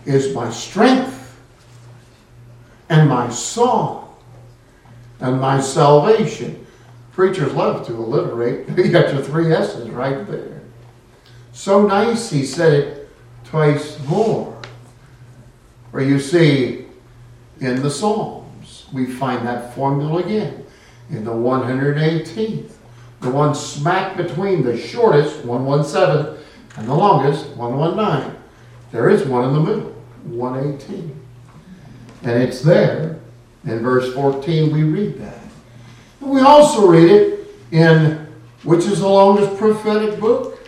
is 0.06 0.32
my 0.32 0.48
strength 0.52 1.36
and 2.88 3.08
my 3.08 3.30
song 3.30 4.14
and 5.18 5.40
my 5.40 5.60
salvation. 5.60 6.64
Preachers 7.10 7.52
love 7.52 7.84
to 7.88 7.94
alliterate. 7.94 8.68
You 8.76 8.92
got 8.92 9.12
your 9.12 9.24
three 9.24 9.52
S's 9.52 9.90
right 9.90 10.24
there. 10.28 10.62
So 11.52 11.84
nice, 11.84 12.30
he 12.30 12.46
said 12.46 12.74
it 12.74 13.08
twice 13.42 13.98
more. 14.06 14.56
Where 15.90 16.04
you 16.04 16.20
see 16.20 16.86
in 17.58 17.82
the 17.82 17.90
Psalms, 17.90 18.37
we 18.92 19.06
find 19.06 19.46
that 19.46 19.74
formula 19.74 20.22
again 20.22 20.64
in 21.10 21.24
the 21.24 21.32
118th. 21.32 22.72
The 23.20 23.30
one 23.30 23.54
smack 23.54 24.16
between 24.16 24.62
the 24.62 24.76
shortest, 24.78 25.44
117, 25.44 26.44
and 26.76 26.88
the 26.88 26.94
longest, 26.94 27.48
119. 27.56 28.36
There 28.92 29.10
is 29.10 29.24
one 29.26 29.48
in 29.48 29.54
the 29.54 29.60
middle. 29.60 29.92
118. 30.24 31.20
And 32.22 32.42
it's 32.42 32.62
there. 32.62 33.18
In 33.64 33.80
verse 33.80 34.12
14, 34.14 34.72
we 34.72 34.82
read 34.84 35.18
that. 35.18 35.38
And 36.20 36.30
we 36.30 36.40
also 36.40 36.86
read 36.86 37.10
it 37.10 37.48
in, 37.72 38.26
which 38.62 38.84
is 38.84 39.00
the 39.00 39.08
longest 39.08 39.58
prophetic 39.58 40.18
book? 40.20 40.58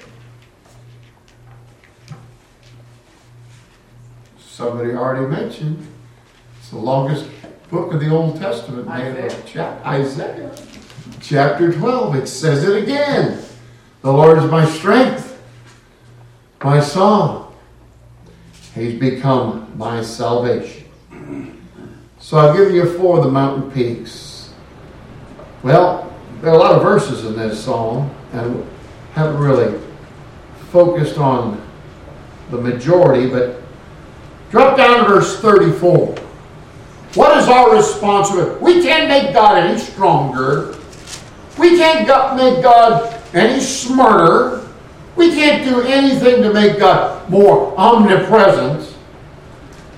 Somebody 4.39 4.91
already 4.91 5.27
mentioned. 5.27 5.87
It's 6.59 6.71
the 6.71 6.79
longest 6.79 7.27
book 7.71 7.93
of 7.95 8.01
the 8.01 8.11
Old 8.11 8.39
Testament. 8.39 8.89
Isaiah. 8.89 9.83
Isaiah. 9.87 10.53
Chapter 11.21 11.73
12. 11.73 12.16
It 12.16 12.27
says 12.27 12.64
it 12.64 12.83
again. 12.83 13.43
The 14.03 14.12
Lord 14.12 14.39
is 14.39 14.51
my 14.51 14.64
strength, 14.64 15.41
my 16.64 16.81
song. 16.81 17.55
He's 18.75 18.99
become 18.99 19.73
my 19.77 20.03
salvation. 20.03 20.87
So 22.18 22.39
I've 22.39 22.57
given 22.57 22.75
you 22.75 22.97
four 22.97 23.18
of 23.18 23.25
the 23.25 23.31
mountain 23.31 23.71
peaks. 23.71 24.53
Well, 25.62 26.12
there 26.41 26.51
are 26.51 26.57
a 26.57 26.59
lot 26.59 26.75
of 26.75 26.83
verses 26.83 27.25
in 27.25 27.37
this 27.37 27.62
psalm, 27.62 28.11
and 28.33 28.66
haven't 29.12 29.39
really 29.39 29.79
focused 30.71 31.18
on 31.18 31.61
the 32.51 32.57
majority, 32.57 33.29
but 33.29 33.61
drop 34.51 34.77
down 34.77 35.05
to 35.05 35.09
verse 35.09 35.41
34. 35.41 36.14
What 37.15 37.37
is 37.39 37.49
our 37.49 37.75
responsibility? 37.75 38.61
We 38.63 38.83
can't 38.83 39.09
make 39.09 39.35
God 39.35 39.59
any 39.59 39.79
stronger. 39.79 40.77
We 41.59 41.77
can't 41.77 42.07
make 42.37 42.63
God 42.63 43.21
any 43.35 43.61
smarter. 43.61 44.69
We 45.17 45.31
can't 45.31 45.65
do 45.65 45.83
anything 45.83 46.43
to 46.43 46.53
make 46.53 46.79
God 46.79 47.29
more 47.29 47.75
omnipresent. 47.77 48.95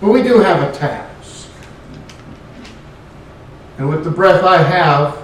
But 0.00 0.10
we 0.10 0.22
do 0.22 0.38
have 0.40 0.68
a 0.68 0.76
task. 0.76 1.48
And 3.78 3.88
with 3.88 4.04
the 4.04 4.10
breath 4.10 4.42
I 4.42 4.62
have, 4.62 5.22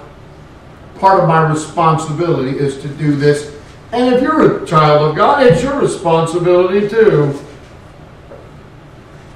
part 0.99 1.21
of 1.21 1.27
my 1.27 1.49
responsibility 1.49 2.57
is 2.57 2.81
to 2.81 2.87
do 2.87 3.15
this. 3.15 3.55
And 3.91 4.13
if 4.13 4.21
you're 4.21 4.63
a 4.63 4.67
child 4.67 5.09
of 5.09 5.15
God, 5.15 5.45
it's 5.45 5.63
your 5.63 5.79
responsibility 5.79 6.87
too. 6.87 7.33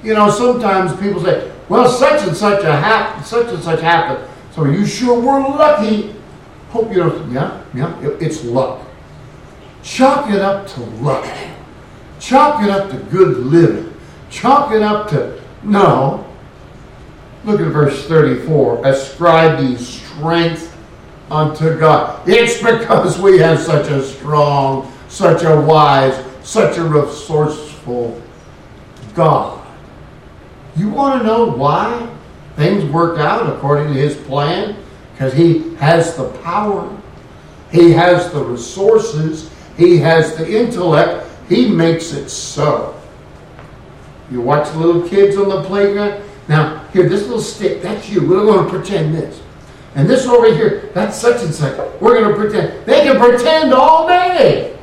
You 0.02 0.14
know, 0.14 0.30
sometimes 0.30 0.98
people 1.00 1.22
say, 1.22 1.50
well, 1.68 1.88
such 1.88 2.26
and 2.26 2.36
such 2.36 2.62
a 2.64 2.76
hap- 2.76 3.24
such 3.24 3.52
and 3.52 3.62
such 3.62 3.80
happened. 3.80 4.28
So 4.52 4.62
are 4.62 4.72
you 4.72 4.86
sure 4.86 5.20
were 5.20 5.40
lucky. 5.40 6.14
Hope 6.70 6.90
you 6.90 6.96
don't. 6.96 7.32
Yeah, 7.32 7.62
yeah. 7.74 7.98
It's 8.20 8.44
luck. 8.44 8.86
Chalk 9.82 10.30
it 10.30 10.40
up 10.40 10.66
to 10.68 10.80
luck. 10.80 11.26
Chalk 12.18 12.62
it 12.62 12.70
up 12.70 12.90
to 12.90 12.96
good 13.10 13.38
living. 13.38 13.94
Chalk 14.30 14.72
it 14.72 14.82
up 14.82 15.08
to 15.10 15.40
no. 15.62 16.26
Look 17.44 17.60
at 17.60 17.68
verse 17.68 18.06
34. 18.06 18.86
Ascribe 18.86 19.60
ye 19.62 19.76
strength 19.76 20.74
unto 21.30 21.78
God. 21.78 22.26
It's 22.26 22.58
because 22.58 23.18
we 23.18 23.38
have 23.38 23.60
such 23.60 23.90
a 23.90 24.02
strong, 24.02 24.90
such 25.08 25.42
a 25.42 25.60
wise, 25.60 26.24
such 26.42 26.78
a 26.78 26.84
resourceful 26.84 28.20
God. 29.14 29.53
You 30.76 30.88
want 30.88 31.20
to 31.20 31.26
know 31.26 31.46
why 31.46 32.08
things 32.56 32.84
work 32.90 33.18
out 33.18 33.54
according 33.54 33.92
to 33.94 34.00
His 34.00 34.16
plan? 34.16 34.76
Because 35.12 35.32
He 35.32 35.74
has 35.76 36.16
the 36.16 36.30
power, 36.38 36.96
He 37.70 37.92
has 37.92 38.32
the 38.32 38.42
resources, 38.42 39.50
He 39.76 39.98
has 39.98 40.36
the 40.36 40.50
intellect. 40.50 41.28
He 41.48 41.68
makes 41.68 42.12
it 42.12 42.28
so. 42.30 43.00
You 44.30 44.40
watch 44.40 44.74
little 44.74 45.06
kids 45.06 45.36
on 45.36 45.48
the 45.48 45.62
playground. 45.64 46.22
Now, 46.48 46.84
here, 46.92 47.08
this 47.08 47.22
little 47.22 47.40
stick, 47.40 47.82
that's 47.82 48.08
you. 48.08 48.26
We're 48.26 48.44
going 48.44 48.64
to 48.64 48.70
pretend 48.70 49.14
this. 49.14 49.42
And 49.94 50.08
this 50.08 50.26
over 50.26 50.52
here, 50.52 50.90
that's 50.94 51.16
such 51.16 51.42
and 51.42 51.54
such. 51.54 51.76
We're 52.00 52.18
going 52.18 52.30
to 52.30 52.36
pretend. 52.36 52.86
They 52.86 53.02
can 53.02 53.18
pretend 53.18 53.72
all 53.72 54.08
day. 54.08 54.76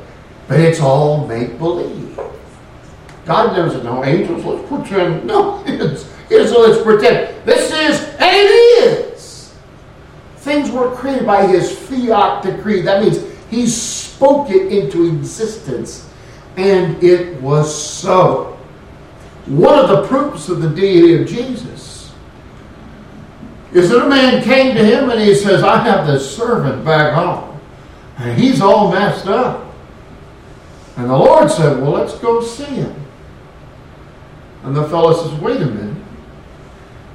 But 0.48 0.60
it's 0.60 0.80
all 0.80 1.26
make 1.26 1.58
believe. 1.58 2.18
God 3.24 3.54
said, 3.70 3.84
no, 3.84 4.04
angels, 4.04 4.44
let's 4.44 4.68
pretend. 4.68 5.26
No, 5.26 5.62
it's, 5.66 6.10
it's 6.28 6.52
let's 6.52 6.82
pretend. 6.82 7.46
This 7.46 7.70
is, 7.70 8.08
and 8.14 8.20
it 8.20 9.12
is. 9.14 9.54
Things 10.38 10.70
were 10.70 10.94
created 10.94 11.24
by 11.24 11.46
his 11.46 11.76
fiat 11.78 12.42
decree. 12.42 12.80
That 12.82 13.02
means 13.02 13.24
he 13.48 13.66
spoke 13.66 14.50
it 14.50 14.72
into 14.72 15.06
existence, 15.06 16.08
and 16.56 17.02
it 17.02 17.40
was 17.40 17.72
so. 17.72 18.58
One 19.46 19.78
of 19.78 19.88
the 19.88 20.06
proofs 20.06 20.48
of 20.48 20.60
the 20.60 20.68
deity 20.68 21.22
of 21.22 21.28
Jesus 21.28 22.12
is 23.72 23.90
that 23.90 24.04
a 24.04 24.08
man 24.08 24.42
came 24.42 24.74
to 24.74 24.84
him 24.84 25.10
and 25.10 25.20
he 25.20 25.34
says, 25.34 25.62
I 25.62 25.78
have 25.78 26.06
this 26.06 26.36
servant 26.36 26.84
back 26.84 27.14
home, 27.14 27.60
and 28.18 28.38
he's 28.38 28.60
all 28.60 28.90
messed 28.90 29.26
up. 29.26 29.72
And 30.96 31.08
the 31.08 31.16
Lord 31.16 31.50
said, 31.50 31.80
Well, 31.80 31.92
let's 31.92 32.18
go 32.18 32.42
see 32.42 32.64
him. 32.64 33.01
And 34.64 34.76
the 34.76 34.84
fellow 34.88 35.12
says, 35.12 35.38
wait 35.40 35.60
a 35.60 35.66
minute. 35.66 36.02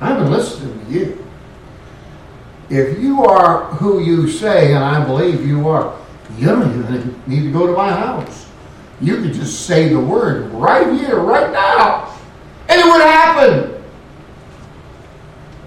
I've 0.02 0.18
been 0.18 0.32
listening 0.32 0.86
to 0.86 0.92
you. 0.92 1.26
If 2.70 3.00
you 3.00 3.24
are 3.24 3.66
who 3.76 4.02
you 4.02 4.30
say, 4.30 4.74
and 4.74 4.84
I 4.84 5.04
believe 5.04 5.48
you 5.48 5.68
are, 5.70 5.98
you 6.38 6.48
don't 6.48 6.84
even 6.84 7.22
need 7.26 7.44
to 7.44 7.52
go 7.52 7.68
to 7.68 7.74
my 7.74 7.92
house. 7.92 8.48
You 9.00 9.22
could 9.22 9.34
just 9.34 9.66
say 9.66 9.90
the 9.90 10.00
word 10.00 10.52
right 10.52 10.92
here, 11.00 11.20
right 11.20 11.52
now, 11.52 12.14
and 12.68 12.82
it 12.82 12.86
would 12.86 13.02
happen. 13.02 13.84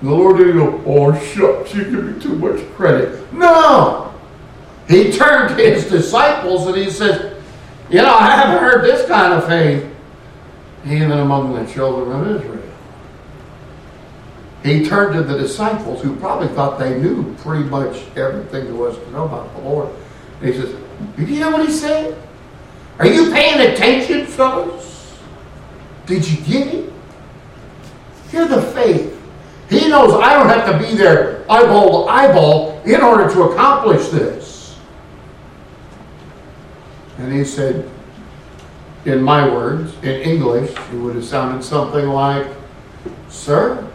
The 0.02 0.10
Lord 0.10 0.38
didn't 0.38 0.56
go, 0.56 0.82
oh, 0.86 1.18
shucks, 1.18 1.74
you 1.74 1.84
give 1.84 2.04
me 2.04 2.20
too 2.20 2.34
much 2.34 2.60
credit. 2.74 3.32
No. 3.32 4.14
He 4.88 5.12
turned 5.12 5.56
to 5.56 5.62
his 5.62 5.88
disciples 5.88 6.66
and 6.66 6.76
he 6.76 6.90
said, 6.90 7.42
you 7.90 7.98
know, 7.98 8.14
I 8.14 8.30
haven't 8.30 8.62
heard 8.62 8.84
this 8.84 9.06
kind 9.08 9.34
of 9.34 9.46
faith 9.46 9.89
even 10.84 11.12
among 11.12 11.54
the 11.54 11.70
children 11.70 12.20
of 12.20 12.36
Israel. 12.36 12.70
He 14.62 14.84
turned 14.86 15.14
to 15.14 15.22
the 15.22 15.38
disciples 15.38 16.02
who 16.02 16.16
probably 16.16 16.48
thought 16.48 16.78
they 16.78 16.98
knew 16.98 17.34
pretty 17.36 17.64
much 17.64 18.04
everything 18.16 18.66
there 18.66 18.74
was 18.74 18.96
to 18.96 19.10
know 19.10 19.24
about 19.24 19.54
the 19.56 19.62
Lord. 19.62 19.88
And 20.40 20.52
he 20.54 20.60
says, 20.60 20.74
Did 21.16 21.28
you 21.28 21.34
hear 21.36 21.50
what 21.50 21.66
he 21.66 21.72
said? 21.72 22.16
Are 22.98 23.06
you 23.06 23.32
paying 23.32 23.72
attention, 23.72 24.26
fellows? 24.26 25.16
Did 26.06 26.28
you 26.28 26.36
get 26.44 26.74
it? 26.74 26.92
Hear 28.30 28.46
the 28.46 28.60
faith. 28.60 29.16
He 29.70 29.88
knows 29.88 30.12
I 30.14 30.34
don't 30.34 30.48
have 30.48 30.70
to 30.70 30.86
be 30.86 30.94
there 30.94 31.44
eyeball 31.50 32.04
to 32.04 32.10
eyeball 32.10 32.82
in 32.84 33.00
order 33.00 33.32
to 33.32 33.42
accomplish 33.44 34.08
this. 34.08 34.78
And 37.18 37.32
he 37.32 37.44
said, 37.44 37.89
in 39.04 39.22
my 39.22 39.48
words, 39.48 39.94
in 40.02 40.20
English, 40.20 40.70
it 40.70 40.96
would 40.96 41.14
have 41.14 41.24
sounded 41.24 41.64
something 41.64 42.06
like, 42.08 42.46
Sir, 43.28 43.88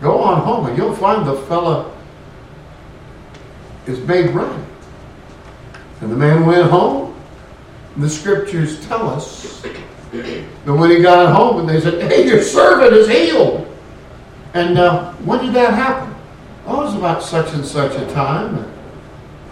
go 0.00 0.20
on 0.20 0.42
home 0.42 0.66
and 0.66 0.76
you'll 0.76 0.94
find 0.94 1.26
the 1.26 1.36
fella 1.42 1.92
is 3.86 4.00
made 4.00 4.30
right. 4.30 4.64
And 6.00 6.10
the 6.10 6.16
man 6.16 6.44
went 6.44 6.68
home. 6.70 7.14
The 7.96 8.10
scriptures 8.10 8.84
tell 8.86 9.08
us 9.08 9.62
that 10.12 10.72
when 10.74 10.90
he 10.90 11.00
got 11.00 11.34
home 11.34 11.60
and 11.60 11.68
they 11.68 11.80
said, 11.80 12.02
Hey, 12.10 12.26
your 12.26 12.42
servant 12.42 12.92
is 12.92 13.08
healed. 13.08 13.66
And 14.54 14.78
uh, 14.78 15.12
when 15.14 15.44
did 15.44 15.54
that 15.54 15.74
happen? 15.74 16.14
Oh, 16.66 16.80
it 16.80 16.84
was 16.86 16.94
about 16.94 17.22
such 17.22 17.54
and 17.54 17.64
such 17.64 17.94
a 17.94 18.12
time. 18.12 18.56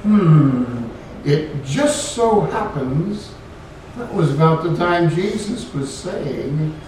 Hmm, 0.02 0.88
it 1.24 1.64
just 1.64 2.12
so 2.14 2.40
happens 2.40 3.33
that 3.96 4.12
was 4.12 4.32
about 4.32 4.64
the 4.64 4.76
time 4.76 5.08
Jesus 5.08 5.72
was 5.72 5.92
saying, 5.92 6.78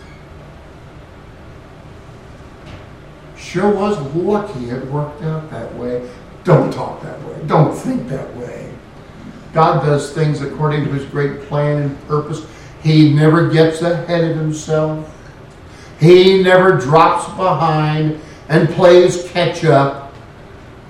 sure 3.36 3.72
was 3.72 3.98
lucky 4.14 4.70
it 4.70 4.84
worked 4.86 5.22
out 5.22 5.50
that 5.50 5.72
way. 5.76 6.08
Don't 6.42 6.72
talk 6.72 7.02
that 7.02 7.20
way. 7.24 7.40
Don't 7.46 7.74
think 7.74 8.08
that 8.08 8.36
way. 8.36 8.72
God 9.52 9.84
does 9.84 10.12
things 10.12 10.42
according 10.42 10.84
to 10.84 10.92
his 10.92 11.04
great 11.06 11.42
plan 11.42 11.82
and 11.82 12.08
purpose. 12.08 12.46
He 12.82 13.12
never 13.14 13.48
gets 13.48 13.82
ahead 13.82 14.24
of 14.24 14.36
himself. 14.36 15.12
He 15.98 16.42
never 16.42 16.76
drops 16.76 17.26
behind 17.36 18.20
and 18.48 18.68
plays 18.70 19.28
catch 19.30 19.64
up. 19.64 20.12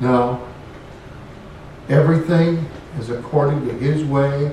No. 0.00 0.46
Everything 1.88 2.68
is 2.98 3.10
according 3.10 3.66
to 3.68 3.72
his 3.74 4.04
way 4.04 4.52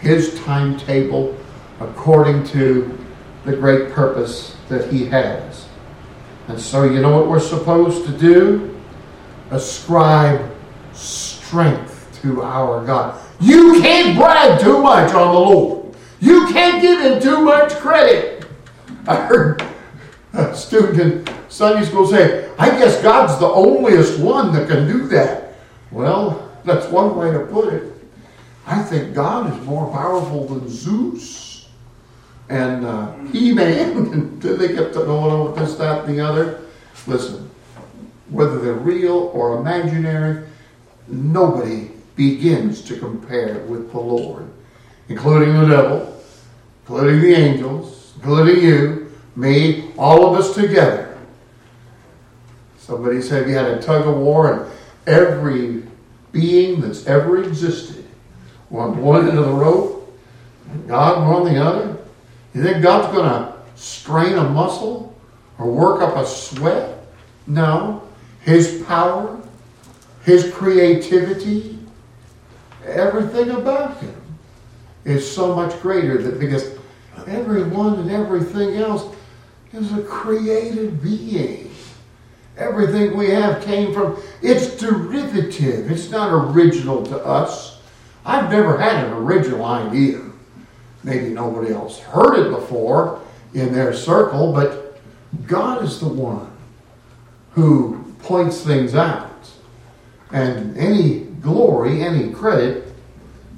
his 0.00 0.38
timetable 0.40 1.36
according 1.80 2.44
to 2.48 2.98
the 3.44 3.56
great 3.56 3.90
purpose 3.92 4.56
that 4.68 4.92
he 4.92 5.06
has. 5.06 5.68
And 6.48 6.60
so, 6.60 6.84
you 6.84 7.00
know 7.00 7.16
what 7.16 7.28
we're 7.28 7.40
supposed 7.40 8.06
to 8.06 8.18
do? 8.18 8.80
Ascribe 9.50 10.50
strength 10.92 12.18
to 12.22 12.42
our 12.42 12.84
God. 12.84 13.20
You 13.40 13.80
can't 13.80 14.16
brag 14.18 14.60
too 14.60 14.82
much 14.82 15.14
on 15.14 15.34
the 15.34 15.40
Lord. 15.40 15.94
You 16.20 16.46
can't 16.48 16.82
give 16.82 17.00
him 17.00 17.20
too 17.20 17.42
much 17.42 17.72
credit. 17.74 18.44
I 19.06 19.16
heard 19.16 19.64
a 20.34 20.54
student 20.54 21.28
in 21.28 21.34
Sunday 21.48 21.86
school 21.86 22.06
say, 22.06 22.50
I 22.58 22.68
guess 22.70 23.02
God's 23.02 23.38
the 23.40 23.48
onlyest 23.48 24.22
one 24.22 24.52
that 24.52 24.68
can 24.68 24.86
do 24.86 25.08
that. 25.08 25.54
Well, 25.90 26.50
that's 26.64 26.86
one 26.86 27.16
way 27.16 27.32
to 27.32 27.40
put 27.40 27.72
it. 27.72 27.92
I 28.70 28.82
think 28.84 29.14
God 29.14 29.52
is 29.52 29.66
more 29.66 29.90
powerful 29.90 30.46
than 30.46 30.68
Zeus 30.68 31.68
and 32.48 32.86
uh, 32.86 33.12
and 33.18 33.32
then 34.40 34.58
they 34.58 34.74
kept 34.74 34.94
going 34.94 35.32
on 35.32 35.46
with 35.46 35.56
this, 35.56 35.74
that, 35.74 36.04
and 36.04 36.16
the 36.16 36.24
other. 36.24 36.60
Listen, 37.08 37.50
whether 38.28 38.60
they're 38.60 38.74
real 38.74 39.30
or 39.34 39.58
imaginary, 39.58 40.46
nobody 41.08 41.90
begins 42.14 42.82
to 42.82 42.96
compare 42.96 43.58
with 43.66 43.90
the 43.90 43.98
Lord, 43.98 44.48
including 45.08 45.54
the 45.54 45.66
devil, 45.66 46.22
including 46.82 47.22
the 47.22 47.34
angels, 47.34 48.12
including 48.16 48.62
you, 48.62 49.12
me, 49.34 49.90
all 49.98 50.32
of 50.32 50.38
us 50.38 50.54
together. 50.54 51.18
Somebody 52.78 53.20
said 53.20 53.48
you 53.48 53.54
had 53.56 53.66
a 53.66 53.82
tug 53.82 54.06
of 54.06 54.16
war 54.16 54.52
and 54.52 54.72
every 55.08 55.82
being 56.30 56.80
that's 56.80 57.06
ever 57.06 57.42
existed 57.42 57.99
on 58.70 59.00
one 59.00 59.28
end 59.28 59.38
of 59.38 59.46
the 59.46 59.52
rope, 59.52 60.18
God 60.86 61.18
on 61.18 61.52
the 61.52 61.60
other. 61.60 61.96
You 62.54 62.62
think 62.62 62.82
God's 62.82 63.14
going 63.14 63.28
to 63.28 63.54
strain 63.74 64.34
a 64.34 64.48
muscle 64.48 65.16
or 65.58 65.70
work 65.70 66.02
up 66.02 66.16
a 66.16 66.26
sweat? 66.26 67.04
No. 67.46 68.02
His 68.40 68.82
power, 68.86 69.40
His 70.24 70.52
creativity, 70.52 71.78
everything 72.86 73.50
about 73.50 73.98
Him 73.98 74.16
is 75.04 75.30
so 75.30 75.54
much 75.54 75.80
greater 75.80 76.22
that 76.22 76.38
because 76.38 76.78
everyone 77.26 77.98
and 78.00 78.10
everything 78.10 78.76
else 78.76 79.14
is 79.72 79.92
a 79.92 80.02
created 80.02 81.02
being. 81.02 81.70
Everything 82.56 83.16
we 83.16 83.30
have 83.30 83.62
came 83.64 83.94
from, 83.94 84.20
it's 84.42 84.76
derivative. 84.76 85.90
It's 85.90 86.10
not 86.10 86.32
original 86.32 87.04
to 87.06 87.16
us. 87.24 87.69
I've 88.24 88.50
never 88.50 88.78
had 88.78 89.04
an 89.04 89.12
original 89.12 89.64
idea. 89.64 90.20
Maybe 91.02 91.30
nobody 91.30 91.72
else 91.72 91.98
heard 91.98 92.38
it 92.38 92.50
before 92.50 93.20
in 93.54 93.72
their 93.72 93.94
circle, 93.94 94.52
but 94.52 95.00
God 95.46 95.82
is 95.82 96.00
the 96.00 96.08
one 96.08 96.50
who 97.52 98.04
points 98.20 98.62
things 98.62 98.94
out. 98.94 99.30
And 100.32 100.76
any 100.76 101.20
glory, 101.40 102.02
any 102.02 102.32
credit 102.32 102.92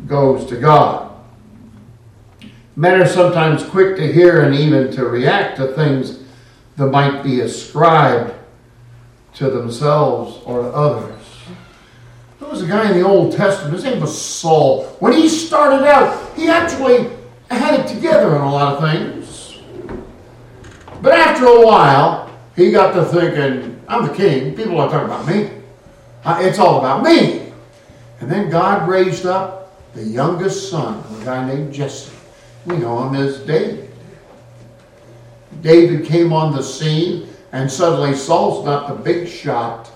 goes 0.06 0.46
to 0.46 0.56
God. 0.56 1.10
Men 2.74 3.02
are 3.02 3.06
sometimes 3.06 3.64
quick 3.64 3.96
to 3.96 4.12
hear 4.12 4.42
and 4.42 4.54
even 4.54 4.90
to 4.92 5.04
react 5.04 5.58
to 5.58 5.68
things 5.68 6.20
that 6.76 6.86
might 6.86 7.22
be 7.22 7.40
ascribed 7.40 8.32
to 9.34 9.50
themselves 9.50 10.40
or 10.46 10.62
to 10.62 10.68
others. 10.68 11.11
Was 12.52 12.60
a 12.60 12.66
guy 12.66 12.90
in 12.90 13.00
the 13.00 13.06
Old 13.06 13.34
Testament, 13.34 13.72
his 13.72 13.84
name 13.84 13.98
was 13.98 14.20
Saul. 14.20 14.84
When 15.00 15.14
he 15.14 15.26
started 15.26 15.88
out, 15.88 16.36
he 16.36 16.48
actually 16.48 17.08
had 17.50 17.80
it 17.80 17.88
together 17.88 18.36
on 18.36 18.46
a 18.46 18.52
lot 18.52 18.74
of 18.74 18.90
things. 18.90 19.58
But 21.00 21.14
after 21.14 21.46
a 21.46 21.64
while, 21.64 22.30
he 22.54 22.70
got 22.70 22.92
to 22.92 23.06
thinking, 23.06 23.82
I'm 23.88 24.06
the 24.06 24.12
king. 24.12 24.54
People 24.54 24.78
are 24.82 24.90
talking 24.90 25.06
about 25.06 25.26
me. 25.26 25.62
Uh, 26.24 26.40
it's 26.42 26.58
all 26.58 26.78
about 26.78 27.02
me. 27.02 27.50
And 28.20 28.30
then 28.30 28.50
God 28.50 28.86
raised 28.86 29.24
up 29.24 29.74
the 29.94 30.04
youngest 30.04 30.68
son 30.68 31.02
a 31.22 31.24
guy 31.24 31.46
named 31.46 31.72
Jesse. 31.72 32.12
We 32.66 32.76
know 32.76 33.08
him 33.08 33.14
as 33.14 33.40
David. 33.40 33.90
David 35.62 36.04
came 36.04 36.34
on 36.34 36.54
the 36.54 36.62
scene 36.62 37.28
and 37.52 37.70
suddenly 37.70 38.14
Saul's 38.14 38.62
not 38.66 38.88
the 38.88 38.94
big 38.94 39.26
shot 39.26 39.90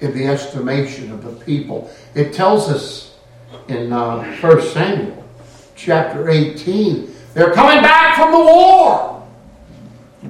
in 0.00 0.16
the 0.16 0.26
estimation 0.26 1.12
of 1.12 1.24
the 1.24 1.44
people. 1.44 1.90
It 2.14 2.32
tells 2.32 2.68
us 2.68 3.16
in 3.68 3.92
uh, 3.92 4.36
1 4.36 4.62
Samuel 4.62 5.24
chapter 5.74 6.28
18, 6.28 7.14
they're 7.34 7.52
coming 7.52 7.82
back 7.82 8.16
from 8.16 8.32
the 8.32 8.38
war. 8.38 9.26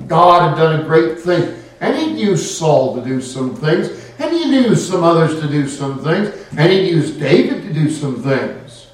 God 0.07 0.51
had 0.51 0.63
done 0.63 0.81
a 0.81 0.85
great 0.85 1.19
thing. 1.19 1.55
And 1.81 1.97
he'd 1.97 2.19
used 2.19 2.57
Saul 2.57 2.97
to 2.97 3.05
do 3.05 3.21
some 3.21 3.55
things, 3.55 3.89
and 4.19 4.33
he'd 4.33 4.67
used 4.67 4.91
some 4.91 5.05
others 5.05 5.41
to 5.41 5.49
do 5.49 5.69
some 5.69 6.03
things, 6.03 6.35
and 6.57 6.73
he'd 6.73 6.89
used 6.89 7.21
David 7.21 7.63
to 7.63 7.73
do 7.73 7.89
some 7.89 8.21
things. 8.23 8.89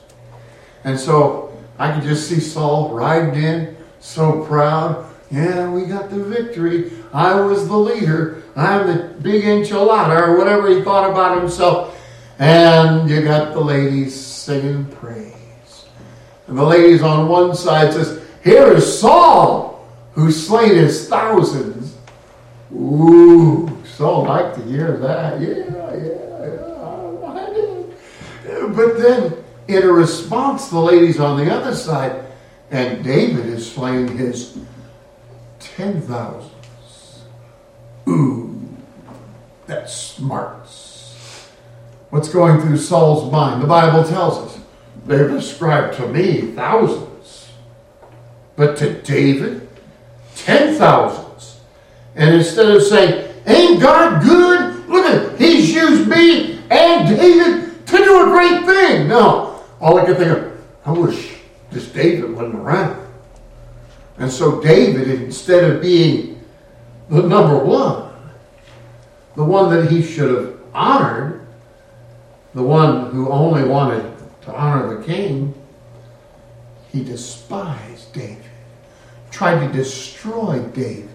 And 0.85 1.01
so 1.01 1.57
I 1.79 1.93
could 1.93 2.03
just 2.03 2.29
see 2.29 2.41
Saul 2.41 2.91
riding 2.91 3.43
in, 3.43 3.77
so 4.01 4.45
proud. 4.45 5.11
Yeah, 5.31 5.70
we 5.70 5.87
got 5.87 6.11
the 6.11 6.22
victory. 6.22 6.93
I 7.12 7.41
was 7.41 7.66
the 7.66 7.77
leader. 7.77 8.43
I'm 8.57 8.86
the 8.86 9.14
big 9.20 9.44
enchilada, 9.44 10.28
or 10.28 10.38
whatever 10.38 10.68
he 10.68 10.82
thought 10.82 11.11
about 11.11 11.38
himself. 11.38 12.00
And 12.38 13.09
you 13.09 13.22
got 13.22 13.52
the 13.52 13.61
ladies 13.61 14.14
singing 14.14 14.86
praise. 14.86 15.86
And 16.46 16.59
the 16.59 16.64
ladies 16.64 17.02
on 17.02 17.28
one 17.28 17.55
side 17.55 17.92
says, 17.92 18.22
Here 18.42 18.72
is 18.72 19.00
Saul, 19.00 19.86
who 20.12 20.30
slain 20.30 20.74
his 20.74 21.09
thousands. 21.09 21.96
Ooh, 22.72 23.70
Saul 23.84 24.24
liked 24.24 24.57
to 24.57 24.62
hear 24.64 24.96
that. 24.98 25.40
Yeah, 25.40 25.48
yeah, 25.48 26.05
yeah. 26.05 26.74
But 28.74 28.98
then, 28.98 29.44
in 29.68 29.82
a 29.84 29.92
response, 29.92 30.68
the 30.68 30.80
ladies 30.80 31.20
on 31.20 31.38
the 31.38 31.52
other 31.52 31.74
side, 31.74 32.24
and 32.70 33.05
David 33.05 33.46
is 33.46 33.70
slain 33.70 34.09
his 34.09 34.59
ten 35.61 36.00
thousands. 36.02 37.24
Ooh, 38.09 38.43
that 39.75 39.91
smarts. 39.91 41.51
What's 42.11 42.29
going 42.29 42.61
through 42.61 42.77
Saul's 42.77 43.31
mind? 43.33 43.61
The 43.61 43.66
Bible 43.66 44.05
tells 44.05 44.39
us 44.39 44.61
they've 45.05 45.33
ascribed 45.33 45.97
to 45.97 46.07
me 46.07 46.53
thousands, 46.53 47.49
but 48.55 48.77
to 48.79 49.03
David, 49.03 49.68
ten 50.37 50.77
thousands. 50.77 51.61
And 52.14 52.37
instead 52.37 52.70
of 52.70 52.83
saying, 52.83 53.35
Ain't 53.47 53.81
God 53.81 54.22
good? 54.22 54.89
Look 54.89 55.07
at 55.07 55.22
it. 55.22 55.39
He's 55.41 55.75
used 55.75 56.09
me 56.09 56.61
and 56.70 57.16
David 57.16 57.87
to 57.87 57.97
do 57.97 58.22
a 58.22 58.27
great 58.27 58.64
thing. 58.64 59.09
No. 59.09 59.64
All 59.81 59.99
I 59.99 60.05
can 60.05 60.14
think 60.14 60.31
of, 60.31 60.64
I 60.87 60.93
wish 60.93 61.35
this 61.70 61.89
David 61.89 62.33
wasn't 62.33 62.55
around. 62.55 63.05
And 64.18 64.31
so 64.31 64.62
David, 64.62 65.09
instead 65.22 65.64
of 65.64 65.83
being 65.83 66.41
the 67.11 67.22
number 67.22 67.59
one, 67.59 68.13
the 69.37 69.45
one 69.45 69.70
that 69.74 69.91
he 69.91 70.03
should 70.03 70.30
have 70.30 70.59
honored, 70.72 71.47
the 72.55 72.62
one 72.62 73.11
who 73.11 73.28
only 73.30 73.64
wanted 73.64 74.12
to 74.43 74.55
honor 74.55 74.97
the 74.97 75.05
king, 75.05 75.55
he 76.93 77.03
despised 77.03 78.12
David, 78.12 78.45
tried 79.30 79.66
to 79.66 79.72
destroy 79.72 80.61
David, 80.72 81.09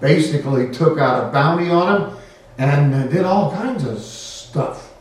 basically 0.00 0.70
took 0.70 0.98
out 0.98 1.28
a 1.28 1.32
bounty 1.32 1.70
on 1.70 2.02
him 2.02 2.16
and 2.58 3.10
did 3.10 3.24
all 3.24 3.52
kinds 3.52 3.84
of 3.84 3.98
stuff, 3.98 4.92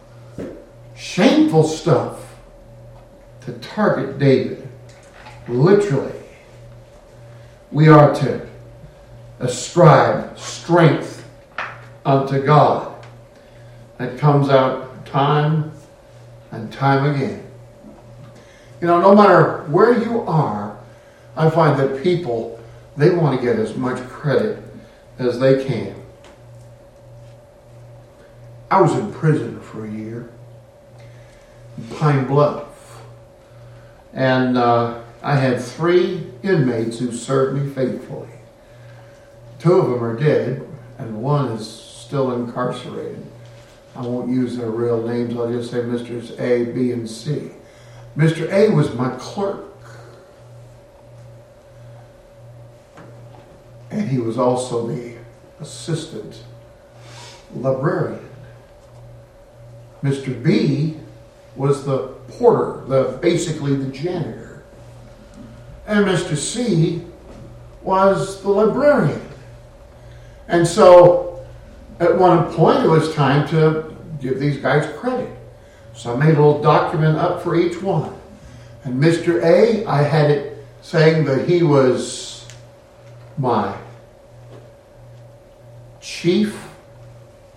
shameful 0.95 1.63
stuff, 1.63 2.35
to 3.41 3.53
target 3.53 4.19
David, 4.19 4.67
literally 5.47 6.13
we 7.71 7.87
are 7.87 8.13
to 8.13 8.47
ascribe 9.39 10.37
strength 10.37 11.18
unto 12.09 12.41
God 12.41 13.05
that 13.99 14.17
comes 14.17 14.49
out 14.49 15.05
time 15.05 15.71
and 16.51 16.71
time 16.73 17.13
again. 17.13 17.45
You 18.81 18.87
know, 18.87 18.99
no 18.99 19.13
matter 19.13 19.63
where 19.65 20.01
you 20.01 20.21
are, 20.21 20.77
I 21.35 21.49
find 21.49 21.79
that 21.79 22.01
people, 22.01 22.59
they 22.97 23.11
want 23.11 23.39
to 23.39 23.45
get 23.45 23.59
as 23.59 23.75
much 23.75 24.01
credit 24.09 24.63
as 25.19 25.39
they 25.39 25.63
can. 25.63 25.95
I 28.71 28.81
was 28.81 28.95
in 28.95 29.11
prison 29.13 29.59
for 29.61 29.85
a 29.85 29.91
year, 29.91 30.29
in 31.77 31.95
Pine 31.97 32.25
Bluff. 32.25 33.01
And 34.13 34.57
uh, 34.57 35.01
I 35.21 35.35
had 35.35 35.61
three 35.61 36.25
inmates 36.41 36.99
who 36.99 37.11
served 37.11 37.61
me 37.61 37.71
faithfully. 37.71 38.29
Two 39.59 39.73
of 39.73 39.89
them 39.89 40.03
are 40.03 40.17
dead, 40.17 40.67
and 40.97 41.21
one 41.21 41.51
is 41.51 41.88
still 42.09 42.31
incarcerated. 42.31 43.23
I 43.95 44.01
won't 44.01 44.31
use 44.31 44.57
their 44.57 44.71
real 44.71 45.05
names, 45.05 45.35
I'll 45.35 45.51
just 45.51 45.69
say 45.69 45.81
Mr. 45.81 46.39
A, 46.39 46.71
B, 46.71 46.91
and 46.91 47.07
C. 47.07 47.51
Mr. 48.17 48.51
A 48.51 48.73
was 48.73 48.91
my 48.95 49.11
clerk. 49.19 49.65
And 53.91 54.09
he 54.09 54.17
was 54.17 54.39
also 54.39 54.87
the 54.87 55.17
assistant 55.59 56.43
librarian. 57.53 58.27
Mr. 60.01 60.41
B 60.43 60.97
was 61.55 61.85
the 61.85 62.07
porter, 62.27 62.85
the 62.87 63.19
basically 63.21 63.75
the 63.75 63.91
janitor 63.91 64.49
and 65.85 66.07
Mr. 66.07 66.35
C 66.35 67.03
was 67.83 68.41
the 68.41 68.49
librarian. 68.49 69.21
And 70.47 70.67
so 70.67 71.28
at 71.99 72.17
one 72.17 72.51
point 72.53 72.83
it 72.83 72.87
was 72.87 73.13
time 73.13 73.47
to 73.49 73.95
give 74.21 74.39
these 74.39 74.57
guys 74.57 74.89
credit. 74.99 75.29
So 75.93 76.13
I 76.13 76.17
made 76.17 76.35
a 76.37 76.41
little 76.41 76.61
document 76.61 77.17
up 77.17 77.43
for 77.43 77.55
each 77.55 77.81
one. 77.81 78.15
And 78.83 79.01
Mr. 79.01 79.43
A, 79.43 79.85
I 79.85 80.01
had 80.01 80.31
it 80.31 80.65
saying 80.81 81.25
that 81.25 81.47
he 81.47 81.63
was 81.63 82.47
my 83.37 83.75
chief 85.99 86.69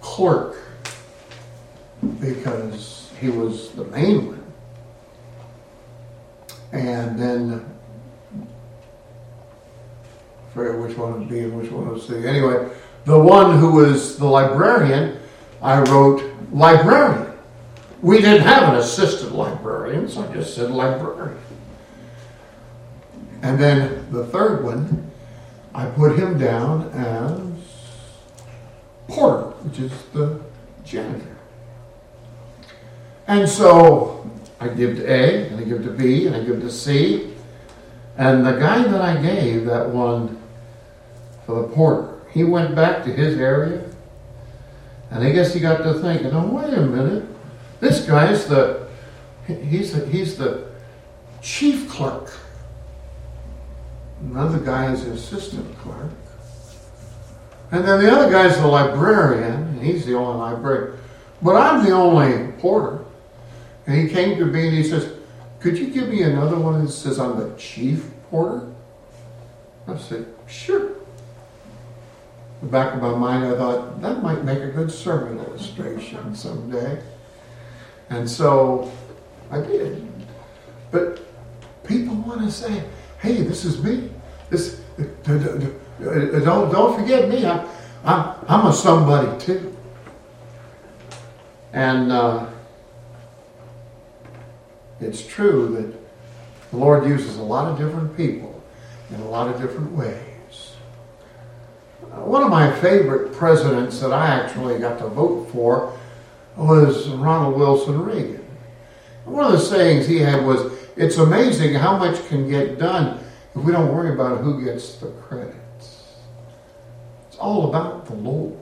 clerk 0.00 0.56
because 2.20 3.10
he 3.20 3.28
was 3.28 3.70
the 3.70 3.84
main 3.84 4.26
one. 4.26 4.52
And 6.72 7.18
then 7.18 7.64
I 10.44 10.54
forget 10.54 10.80
which 10.80 10.96
one 10.96 11.20
was 11.20 11.30
B 11.30 11.40
and 11.40 11.56
which 11.56 11.70
one 11.70 11.88
was 11.88 12.06
C. 12.08 12.26
Anyway, 12.26 12.68
the 13.04 13.18
one 13.18 13.58
who 13.58 13.72
was 13.72 14.16
the 14.16 14.26
librarian, 14.26 15.18
I 15.60 15.80
wrote 15.80 16.22
librarian. 16.52 17.32
We 18.00 18.20
didn't 18.20 18.42
have 18.42 18.72
an 18.72 18.76
assistant 18.76 19.34
librarian, 19.34 20.08
so 20.08 20.28
I 20.28 20.32
just 20.32 20.54
said 20.54 20.70
librarian. 20.70 21.38
And 23.42 23.58
then 23.58 24.10
the 24.12 24.24
third 24.26 24.64
one, 24.64 25.10
I 25.74 25.86
put 25.86 26.18
him 26.18 26.38
down 26.38 26.90
as 26.90 27.52
porter, 29.08 29.50
which 29.62 29.78
is 29.78 29.92
the 30.12 30.40
janitor. 30.84 31.36
And 33.26 33.48
so 33.48 34.30
I 34.60 34.68
give 34.68 34.96
to 34.96 35.10
A, 35.10 35.48
and 35.48 35.60
I 35.60 35.64
give 35.64 35.82
to 35.84 35.90
B, 35.90 36.26
and 36.26 36.36
I 36.36 36.44
give 36.44 36.60
to 36.60 36.70
C. 36.70 37.34
And 38.16 38.44
the 38.44 38.52
guy 38.52 38.82
that 38.82 39.00
I 39.00 39.20
gave 39.20 39.64
that 39.66 39.88
one 39.88 40.40
for 41.46 41.62
the 41.62 41.68
porter, 41.68 42.11
he 42.32 42.44
went 42.44 42.74
back 42.74 43.04
to 43.04 43.12
his 43.12 43.38
area, 43.38 43.84
and 45.10 45.22
I 45.22 45.30
guess 45.32 45.52
he 45.52 45.60
got 45.60 45.78
to 45.78 45.94
thinking, 46.00 46.32
oh, 46.32 46.46
wait 46.46 46.72
a 46.72 46.80
minute. 46.80 47.24
This 47.80 48.06
guy's 48.06 48.46
the, 48.46 48.86
he's 49.46 49.92
the, 49.92 50.06
he's 50.06 50.38
the 50.38 50.68
chief 51.42 51.88
clerk. 51.90 52.32
Another 54.20 54.58
guy 54.58 54.92
is 54.92 55.04
the 55.04 55.12
assistant 55.12 55.76
clerk. 55.78 56.10
And 57.72 57.84
then 57.84 58.00
the 58.02 58.10
other 58.10 58.30
guy's 58.30 58.56
the 58.56 58.66
librarian, 58.66 59.52
and 59.52 59.82
he's 59.82 60.06
the 60.06 60.14
only 60.14 60.38
librarian. 60.38 60.98
But 61.42 61.56
I'm 61.56 61.84
the 61.84 61.90
only 61.90 62.52
porter. 62.52 63.04
And 63.86 64.00
he 64.00 64.08
came 64.08 64.38
to 64.38 64.46
me 64.46 64.68
and 64.68 64.76
he 64.76 64.84
says, 64.84 65.12
Could 65.58 65.76
you 65.76 65.88
give 65.88 66.08
me 66.08 66.22
another 66.22 66.56
one 66.56 66.84
that 66.84 66.92
says 66.92 67.18
I'm 67.18 67.38
the 67.38 67.54
chief 67.56 68.08
porter? 68.30 68.72
I 69.88 69.98
said, 69.98 70.26
Sure. 70.46 70.91
The 72.62 72.68
back 72.68 72.94
of 72.94 73.02
my 73.02 73.14
mind, 73.14 73.44
I 73.44 73.56
thought, 73.56 74.00
that 74.00 74.22
might 74.22 74.44
make 74.44 74.60
a 74.60 74.68
good 74.68 74.90
sermon 74.90 75.44
illustration 75.44 76.34
someday. 76.34 77.02
And 78.08 78.28
so 78.28 78.90
I 79.50 79.60
did. 79.60 80.06
But 80.90 81.20
people 81.84 82.14
want 82.14 82.40
to 82.42 82.50
say, 82.50 82.84
hey, 83.20 83.42
this 83.42 83.64
is 83.64 83.82
me. 83.82 84.10
This, 84.48 84.80
don't, 85.24 86.72
don't 86.72 87.00
forget 87.00 87.28
me. 87.28 87.44
I'm, 87.44 87.66
I'm, 88.04 88.34
I'm 88.46 88.66
a 88.66 88.72
somebody 88.72 89.44
too. 89.44 89.76
And 91.72 92.12
uh, 92.12 92.46
it's 95.00 95.26
true 95.26 95.74
that 95.76 96.70
the 96.70 96.76
Lord 96.76 97.06
uses 97.06 97.38
a 97.38 97.42
lot 97.42 97.70
of 97.70 97.78
different 97.78 98.16
people 98.16 98.62
in 99.10 99.20
a 99.20 99.28
lot 99.28 99.52
of 99.52 99.60
different 99.60 99.92
ways. 99.92 100.31
One 102.14 102.42
of 102.42 102.50
my 102.50 102.70
favorite 102.80 103.32
presidents 103.32 104.00
that 104.00 104.12
I 104.12 104.26
actually 104.26 104.78
got 104.78 104.98
to 104.98 105.08
vote 105.08 105.50
for 105.50 105.98
was 106.56 107.08
Ronald 107.08 107.56
Wilson 107.56 108.02
Reagan. 108.02 108.44
One 109.24 109.44
of 109.44 109.52
the 109.52 109.60
sayings 109.60 110.06
he 110.06 110.18
had 110.18 110.44
was, 110.44 110.72
It's 110.96 111.16
amazing 111.16 111.74
how 111.74 111.96
much 111.96 112.26
can 112.28 112.48
get 112.48 112.78
done 112.78 113.18
if 113.54 113.62
we 113.62 113.72
don't 113.72 113.94
worry 113.94 114.12
about 114.12 114.40
who 114.40 114.64
gets 114.64 114.96
the 114.96 115.10
credit. 115.12 115.54
It's 115.78 117.36
all 117.38 117.68
about 117.68 118.06
the 118.06 118.14
Lord. 118.14 118.58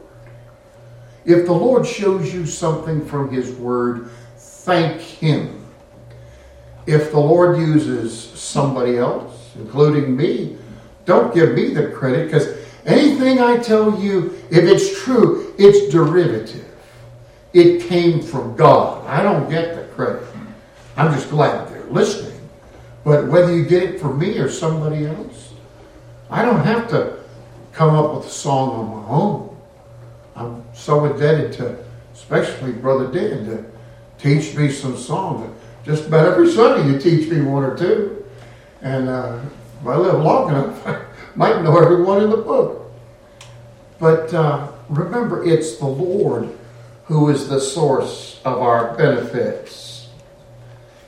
If 1.25 1.47
the 1.47 1.53
Lord 1.53 1.87
shows 1.87 2.33
you 2.33 2.47
something 2.47 3.05
from 3.05 3.31
His 3.31 3.53
Word, 3.53 4.11
thank 4.37 5.01
Him 5.01 5.61
if 6.87 7.13
the 7.13 7.21
Lord 7.21 7.59
uses 7.59 8.19
somebody 8.19 8.97
else, 8.97 9.53
including 9.57 10.17
me, 10.17 10.57
don't 11.05 11.35
give 11.35 11.55
me 11.55 11.73
the 11.73 11.89
credit 11.89 12.27
because 12.27 12.49
anything 12.87 13.41
I 13.41 13.59
tell 13.59 13.99
you, 14.01 14.39
if 14.51 14.65
it's 14.65 15.03
true, 15.03 15.55
it's 15.59 15.93
derivative. 15.93 16.67
It 17.53 17.89
came 17.89 18.23
from 18.23 18.57
God. 18.57 19.07
I 19.07 19.23
don't 19.23 19.51
get 19.51 19.75
the 19.75 19.83
credit. 19.95 20.23
I'm 20.97 21.13
just 21.13 21.31
glad 21.31 21.69
they're 21.69 21.85
listening. 21.85 22.41
But 23.05 23.27
whether 23.29 23.55
you 23.55 23.65
get 23.65 23.83
it 23.83 24.01
from 24.01 24.19
me 24.19 24.39
or 24.39 24.49
somebody 24.49 25.07
else, 25.07 25.55
I 26.29 26.45
don't 26.45 26.65
have 26.65 26.89
to 26.91 27.19
come 27.73 27.95
up 27.95 28.15
with 28.15 28.27
a 28.27 28.31
song 28.31 28.71
on 28.71 29.03
my 29.03 29.09
own. 29.09 29.57
I'm 30.37 30.65
so 30.75 31.07
indebted 31.07 31.53
to, 31.55 31.85
especially 32.15 32.73
Brother 32.73 33.07
Dan, 33.07 33.47
to 33.47 33.65
teach 34.19 34.55
me 34.55 34.71
some 34.71 34.97
songs 34.97 35.51
just 35.85 36.07
about 36.07 36.27
every 36.27 36.51
Sunday 36.51 36.93
you 36.93 36.99
teach 36.99 37.31
me 37.31 37.41
one 37.41 37.65
or 37.65 37.77
two. 37.77 38.25
And 38.83 39.09
uh, 39.09 39.41
if 39.81 39.87
I 39.87 39.97
live 39.97 40.23
long 40.23 40.51
enough, 40.51 40.87
might 41.41 41.63
know 41.63 41.79
everyone 41.79 42.23
in 42.23 42.29
the 42.29 42.37
book. 42.37 42.93
But 43.99 44.35
uh, 44.35 44.73
remember, 44.91 45.43
it's 45.43 45.79
the 45.79 45.87
Lord 45.87 46.51
who 47.07 47.31
is 47.31 47.49
the 47.49 47.59
source 47.59 48.39
of 48.45 48.59
our 48.59 48.95
benefits. 48.95 50.11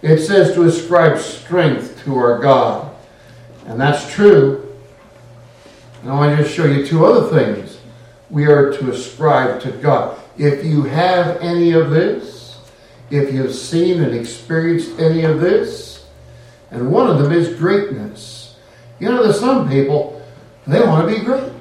It 0.00 0.16
says 0.20 0.54
to 0.54 0.62
ascribe 0.62 1.18
strength 1.18 2.02
to 2.04 2.16
our 2.16 2.38
God. 2.38 2.96
And 3.66 3.78
that's 3.78 4.10
true. 4.10 4.74
And 6.00 6.10
I 6.10 6.14
want 6.14 6.34
to 6.34 6.42
just 6.42 6.56
show 6.56 6.64
you 6.64 6.86
two 6.86 7.04
other 7.04 7.28
things 7.28 7.78
we 8.30 8.46
are 8.46 8.72
to 8.72 8.90
ascribe 8.90 9.60
to 9.60 9.70
God. 9.70 10.18
If 10.38 10.64
you 10.64 10.84
have 10.84 11.42
any 11.42 11.72
of 11.72 11.90
this, 11.90 12.58
if 13.10 13.34
you've 13.34 13.54
seen 13.54 14.02
and 14.02 14.14
experienced 14.14 14.98
any 14.98 15.24
of 15.24 15.42
this. 15.42 16.06
And 16.70 16.90
one 16.90 17.10
of 17.10 17.18
them 17.18 17.32
is 17.32 17.54
greatness. 17.54 18.56
You 18.98 19.10
know, 19.10 19.22
there's 19.22 19.38
some 19.38 19.68
people, 19.68 20.21
they 20.66 20.80
want 20.80 21.08
to 21.08 21.14
be 21.14 21.24
great. 21.24 21.52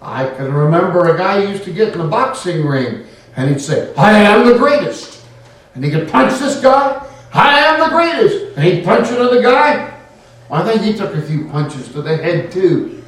I 0.00 0.28
can 0.28 0.52
remember 0.52 1.14
a 1.14 1.18
guy 1.18 1.42
used 1.42 1.64
to 1.64 1.72
get 1.72 1.94
in 1.94 2.00
a 2.00 2.06
boxing 2.06 2.64
ring 2.64 3.04
and 3.36 3.50
he'd 3.50 3.60
say, 3.60 3.92
I 3.96 4.18
am 4.18 4.46
the 4.46 4.56
greatest. 4.56 5.24
And 5.74 5.84
he 5.84 5.90
could 5.90 6.08
punch 6.08 6.38
this 6.38 6.60
guy, 6.60 7.04
I 7.32 7.58
am 7.60 7.80
the 7.80 7.94
greatest. 7.94 8.56
And 8.56 8.64
he'd 8.64 8.84
punch 8.84 9.08
another 9.10 9.42
guy. 9.42 9.92
I 10.50 10.62
think 10.64 10.82
he 10.82 10.94
took 10.94 11.12
a 11.14 11.22
few 11.22 11.48
punches 11.48 11.92
to 11.92 12.02
the 12.02 12.16
head 12.16 12.52
too. 12.52 13.02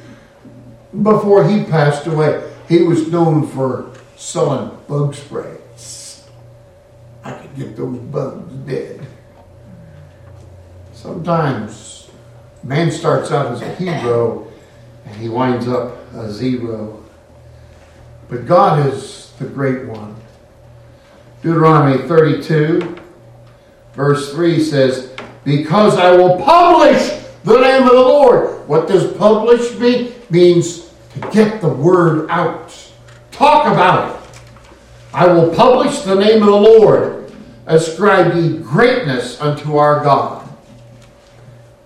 Before 1.01 1.47
he 1.47 1.63
passed 1.63 2.05
away, 2.05 2.51
he 2.67 2.83
was 2.83 3.11
known 3.11 3.47
for 3.47 3.93
selling 4.17 4.77
bug 4.87 5.15
sprays. 5.15 6.27
I 7.23 7.31
could 7.31 7.55
get 7.55 7.75
those 7.77 7.97
bugs 7.97 8.53
dead. 8.67 9.05
Sometimes 10.93 11.98
man 12.63 12.91
starts 12.91 13.31
out 13.31 13.51
as 13.51 13.61
a 13.61 13.75
hero 13.75 14.47
and 15.05 15.15
he 15.15 15.29
winds 15.29 15.67
up 15.67 15.97
a 16.13 16.31
zero. 16.31 17.03
But 18.29 18.45
God 18.45 18.85
is 18.87 19.33
the 19.39 19.45
great 19.45 19.87
one. 19.87 20.15
Deuteronomy 21.41 22.07
32, 22.07 22.97
verse 23.93 24.33
3 24.33 24.61
says, 24.61 25.15
Because 25.45 25.97
I 25.97 26.11
will 26.15 26.37
publish 26.43 27.23
the 27.43 27.59
name 27.59 27.83
of 27.83 27.93
the 27.93 28.01
Lord. 28.01 28.67
What 28.67 28.87
does 28.87 29.11
publish 29.17 29.77
mean? 29.79 30.13
Means 30.29 30.93
to 31.13 31.19
get 31.31 31.59
the 31.59 31.69
word 31.69 32.29
out. 32.29 32.71
Talk 33.31 33.65
about 33.65 34.15
it. 34.15 34.41
I 35.11 35.25
will 35.25 35.53
publish 35.55 36.01
the 36.01 36.13
name 36.13 36.43
of 36.43 36.49
the 36.49 36.55
Lord 36.55 37.19
ascribe 37.69 38.35
ye 38.35 38.57
greatness 38.57 39.39
unto 39.39 39.77
our 39.77 40.03
God. 40.03 40.38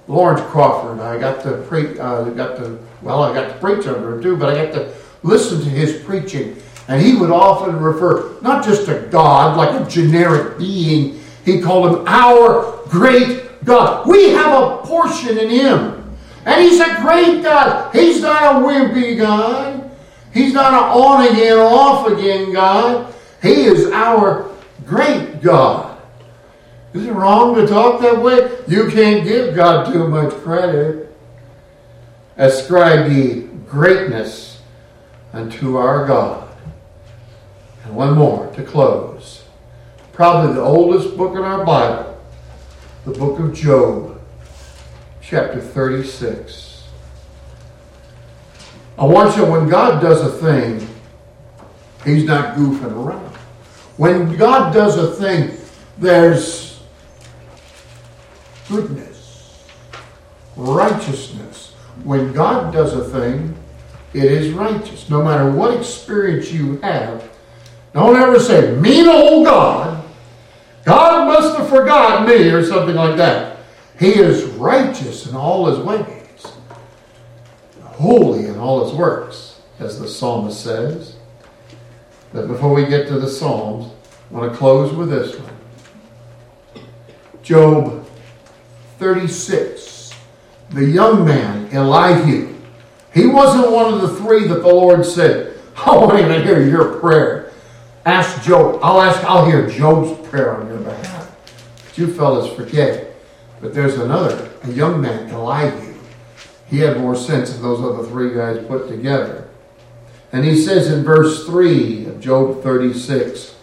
Lawrence 0.07 0.41
Crawford, 0.41 0.99
I 0.99 1.17
got 1.17 1.41
to 1.43 1.63
pre- 1.67 1.97
uh, 1.97 2.25
got 2.31 2.57
to 2.57 2.77
well, 3.01 3.23
I 3.23 3.33
got 3.33 3.49
to 3.49 3.57
preach 3.59 3.85
under 3.87 4.15
him 4.15 4.21
too, 4.21 4.37
but 4.37 4.49
I 4.49 4.65
got 4.65 4.73
to 4.73 4.93
listen 5.23 5.59
to 5.61 5.69
his 5.69 6.01
preaching, 6.03 6.57
and 6.87 7.01
he 7.01 7.15
would 7.15 7.31
often 7.31 7.77
refer 7.77 8.39
not 8.41 8.63
just 8.63 8.85
to 8.87 9.07
God 9.11 9.57
like 9.57 9.79
a 9.79 9.89
generic 9.89 10.57
being. 10.57 11.19
He 11.45 11.61
called 11.61 11.97
him 11.97 12.03
our 12.07 12.79
great 12.87 13.63
God. 13.65 14.07
We 14.07 14.29
have 14.29 14.61
a 14.61 14.77
portion 14.77 15.37
in 15.37 15.49
him, 15.49 16.15
and 16.45 16.61
he's 16.61 16.79
a 16.79 17.01
great 17.01 17.43
God. 17.43 17.93
He's 17.93 18.21
not 18.21 18.55
a 18.55 18.65
wimpy 18.65 19.17
God. 19.17 19.91
He's 20.33 20.53
not 20.53 20.73
an 20.73 20.79
on 20.79 21.27
again, 21.27 21.57
off 21.59 22.07
again 22.07 22.53
God. 22.53 23.13
He 23.41 23.65
is 23.65 23.91
our 23.91 24.49
great 24.85 25.41
God. 25.41 25.92
Is 26.93 27.07
it 27.07 27.11
wrong 27.13 27.55
to 27.55 27.65
talk 27.65 28.01
that 28.01 28.21
way? 28.21 28.51
You 28.67 28.89
can't 28.89 29.23
give 29.23 29.55
God 29.55 29.91
too 29.91 30.07
much 30.07 30.31
credit. 30.35 31.15
Ascribe 32.37 33.11
ye 33.11 33.47
greatness 33.67 34.61
unto 35.33 35.77
our 35.77 36.05
God. 36.05 36.47
And 37.83 37.95
one 37.95 38.15
more 38.15 38.51
to 38.53 38.63
close. 38.63 39.43
Probably 40.11 40.53
the 40.53 40.61
oldest 40.61 41.17
book 41.17 41.35
in 41.35 41.39
our 41.39 41.65
Bible, 41.65 42.21
the 43.05 43.11
book 43.11 43.39
of 43.39 43.53
Job, 43.53 44.21
chapter 45.21 45.59
36. 45.59 46.87
I 48.99 49.05
want 49.05 49.35
you, 49.35 49.45
when 49.45 49.67
God 49.67 49.99
does 49.99 50.21
a 50.21 50.29
thing, 50.29 50.87
He's 52.05 52.25
not 52.25 52.55
goofing 52.55 52.91
around. 52.91 53.35
When 53.97 54.37
God 54.37 54.71
does 54.71 54.97
a 54.97 55.15
thing, 55.15 55.57
there's 55.97 56.72
goodness, 58.69 59.65
righteousness. 60.55 61.73
When 62.03 62.33
God 62.33 62.73
does 62.73 62.93
a 62.93 63.03
thing, 63.03 63.55
it 64.13 64.25
is 64.25 64.51
righteous. 64.53 65.09
No 65.09 65.23
matter 65.23 65.49
what 65.51 65.77
experience 65.77 66.51
you 66.51 66.77
have, 66.77 67.29
don't 67.93 68.15
ever 68.15 68.39
say, 68.39 68.75
mean 68.75 69.07
old 69.07 69.45
God. 69.45 70.03
God 70.85 71.27
must 71.27 71.57
have 71.57 71.69
forgotten 71.69 72.27
me 72.27 72.49
or 72.49 72.65
something 72.65 72.95
like 72.95 73.15
that. 73.17 73.57
He 73.99 74.09
is 74.09 74.43
righteous 74.43 75.27
in 75.27 75.35
all 75.35 75.67
his 75.67 75.79
ways, 75.79 76.47
holy 77.81 78.47
in 78.47 78.57
all 78.57 78.83
his 78.85 78.93
works, 78.97 79.61
as 79.79 79.99
the 79.99 80.07
psalmist 80.07 80.61
says. 80.61 81.15
But 82.33 82.47
before 82.47 82.73
we 82.73 82.87
get 82.87 83.07
to 83.09 83.19
the 83.19 83.29
Psalms, 83.29 83.93
I 84.31 84.33
want 84.33 84.51
to 84.51 84.57
close 84.57 84.91
with 84.91 85.11
this 85.11 85.39
one. 85.39 85.53
Job 87.43 88.02
36. 88.97 90.13
The 90.69 90.85
young 90.85 91.25
man, 91.25 91.69
Elihu, 91.71 92.53
he 93.13 93.27
wasn't 93.27 93.71
one 93.71 93.93
of 93.93 94.01
the 94.01 94.15
three 94.15 94.47
that 94.47 94.61
the 94.61 94.67
Lord 94.67 95.05
said, 95.05 95.57
I 95.75 95.95
want 95.95 96.17
to 96.17 96.43
hear 96.43 96.67
your 96.67 96.99
prayer. 96.99 97.51
Ask 98.05 98.43
Job. 98.43 98.79
I'll 98.83 99.01
ask, 99.01 99.23
I'll 99.23 99.45
hear 99.45 99.69
Job's 99.69 100.27
prayer 100.27 100.55
on 100.55 100.67
your 100.67 100.79
behalf. 100.79 101.31
But 101.85 101.97
you 101.97 102.13
fellas 102.13 102.53
forget. 102.55 103.15
But 103.61 103.73
there's 103.73 103.97
another, 103.97 104.49
a 104.63 104.71
young 104.71 105.01
man, 105.01 105.29
Elihu. 105.29 105.93
He 106.67 106.79
had 106.79 106.99
more 106.99 107.15
sense 107.15 107.53
than 107.53 107.61
those 107.61 107.81
other 107.81 108.07
three 108.07 108.33
guys 108.33 108.65
put 108.67 108.87
together. 108.87 109.47
And 110.31 110.43
he 110.43 110.59
says 110.59 110.91
in 110.91 111.03
verse 111.03 111.45
3 111.45 112.07
of 112.07 112.19
Job 112.19 112.63
36, 112.63 113.55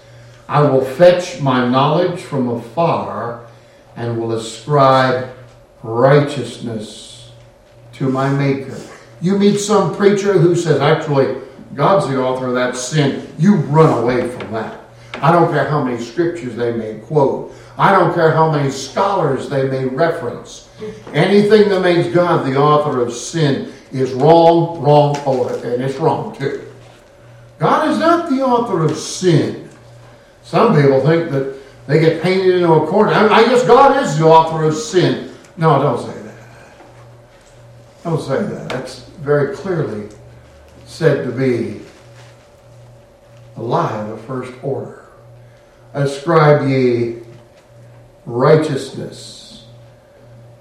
I 0.49 0.63
will 0.63 0.85
fetch 0.85 1.41
my 1.41 1.69
knowledge 1.69 2.21
from 2.21 2.49
afar 2.49 3.47
and 4.01 4.19
will 4.19 4.33
ascribe 4.33 5.31
righteousness 5.83 7.33
to 7.93 8.09
my 8.09 8.31
Maker. 8.31 8.81
You 9.21 9.39
meet 9.39 9.59
some 9.59 9.95
preacher 9.95 10.39
who 10.39 10.57
says, 10.57 10.81
actually, 10.81 11.43
God's 11.75 12.09
the 12.09 12.19
author 12.19 12.47
of 12.47 12.55
that 12.55 12.77
sin. 12.77 13.31
You 13.39 13.57
run 13.57 14.03
away 14.03 14.27
from 14.27 14.53
that. 14.53 14.81
I 15.17 15.31
don't 15.31 15.53
care 15.53 15.69
how 15.69 15.85
many 15.85 16.03
scriptures 16.03 16.57
they 16.57 16.73
may 16.73 17.01
quote. 17.01 17.53
I 17.77 17.93
don't 17.93 18.15
care 18.15 18.33
how 18.33 18.51
many 18.51 18.71
scholars 18.71 19.51
they 19.51 19.69
may 19.69 19.85
reference. 19.85 20.71
Anything 21.13 21.69
that 21.69 21.83
makes 21.83 22.09
God 22.09 22.47
the 22.47 22.57
author 22.57 23.03
of 23.03 23.13
sin 23.13 23.71
is 23.93 24.13
wrong, 24.13 24.81
wrong, 24.81 25.15
and 25.63 25.83
it's 25.83 25.99
wrong 25.99 26.35
too. 26.35 26.73
God 27.59 27.91
is 27.91 27.99
not 27.99 28.31
the 28.31 28.41
author 28.41 28.83
of 28.83 28.97
sin. 28.97 29.69
Some 30.43 30.75
people 30.75 31.05
think 31.05 31.31
that 31.33 31.60
they 31.91 31.99
get 31.99 32.23
painted 32.23 32.55
into 32.55 32.73
a 32.73 32.87
corner. 32.87 33.13
I 33.13 33.43
guess 33.47 33.67
God 33.67 34.01
is 34.01 34.17
the 34.17 34.25
author 34.25 34.63
of 34.63 34.75
sin. 34.77 35.35
No, 35.57 35.83
don't 35.83 35.99
say 35.99 36.23
that. 36.23 36.35
Don't 38.05 38.21
say 38.21 38.43
that. 38.43 38.69
That's 38.69 39.01
very 39.21 39.57
clearly 39.57 40.09
said 40.87 41.25
to 41.25 41.33
be 41.33 41.81
a 43.57 43.63
lie 43.63 43.99
of 44.03 44.09
the 44.11 44.17
first 44.19 44.53
order. 44.63 45.05
Ascribe 45.93 46.69
ye 46.69 47.17
righteousness 48.25 49.67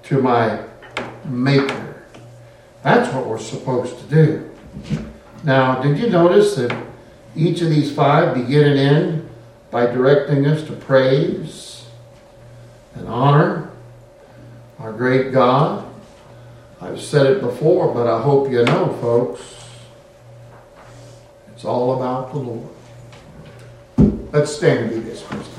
to 0.04 0.20
my 0.20 0.64
Maker. 1.26 2.02
That's 2.82 3.14
what 3.14 3.26
we're 3.26 3.38
supposed 3.38 3.98
to 4.00 4.04
do. 4.06 4.50
Now, 5.44 5.80
did 5.80 5.96
you 5.98 6.10
notice 6.10 6.56
that 6.56 6.76
each 7.36 7.60
of 7.60 7.70
these 7.70 7.94
five 7.94 8.34
begin 8.34 8.66
and 8.70 8.78
end 8.78 9.19
by 9.70 9.86
directing 9.86 10.46
us 10.46 10.62
to 10.64 10.72
praise 10.72 11.86
and 12.94 13.06
honor 13.08 13.70
our 14.78 14.92
great 14.92 15.32
God? 15.32 15.86
I've 16.80 17.00
said 17.00 17.26
it 17.26 17.40
before, 17.40 17.92
but 17.92 18.06
I 18.06 18.22
hope 18.22 18.50
you 18.50 18.64
know, 18.64 18.96
folks. 19.00 19.42
It's 21.54 21.64
all 21.64 21.96
about 21.96 22.32
the 22.32 22.38
Lord. 22.38 22.68
Let's 24.32 24.56
stand 24.56 24.92
and 24.92 25.04
be 25.04 25.10
dismissed. 25.10 25.49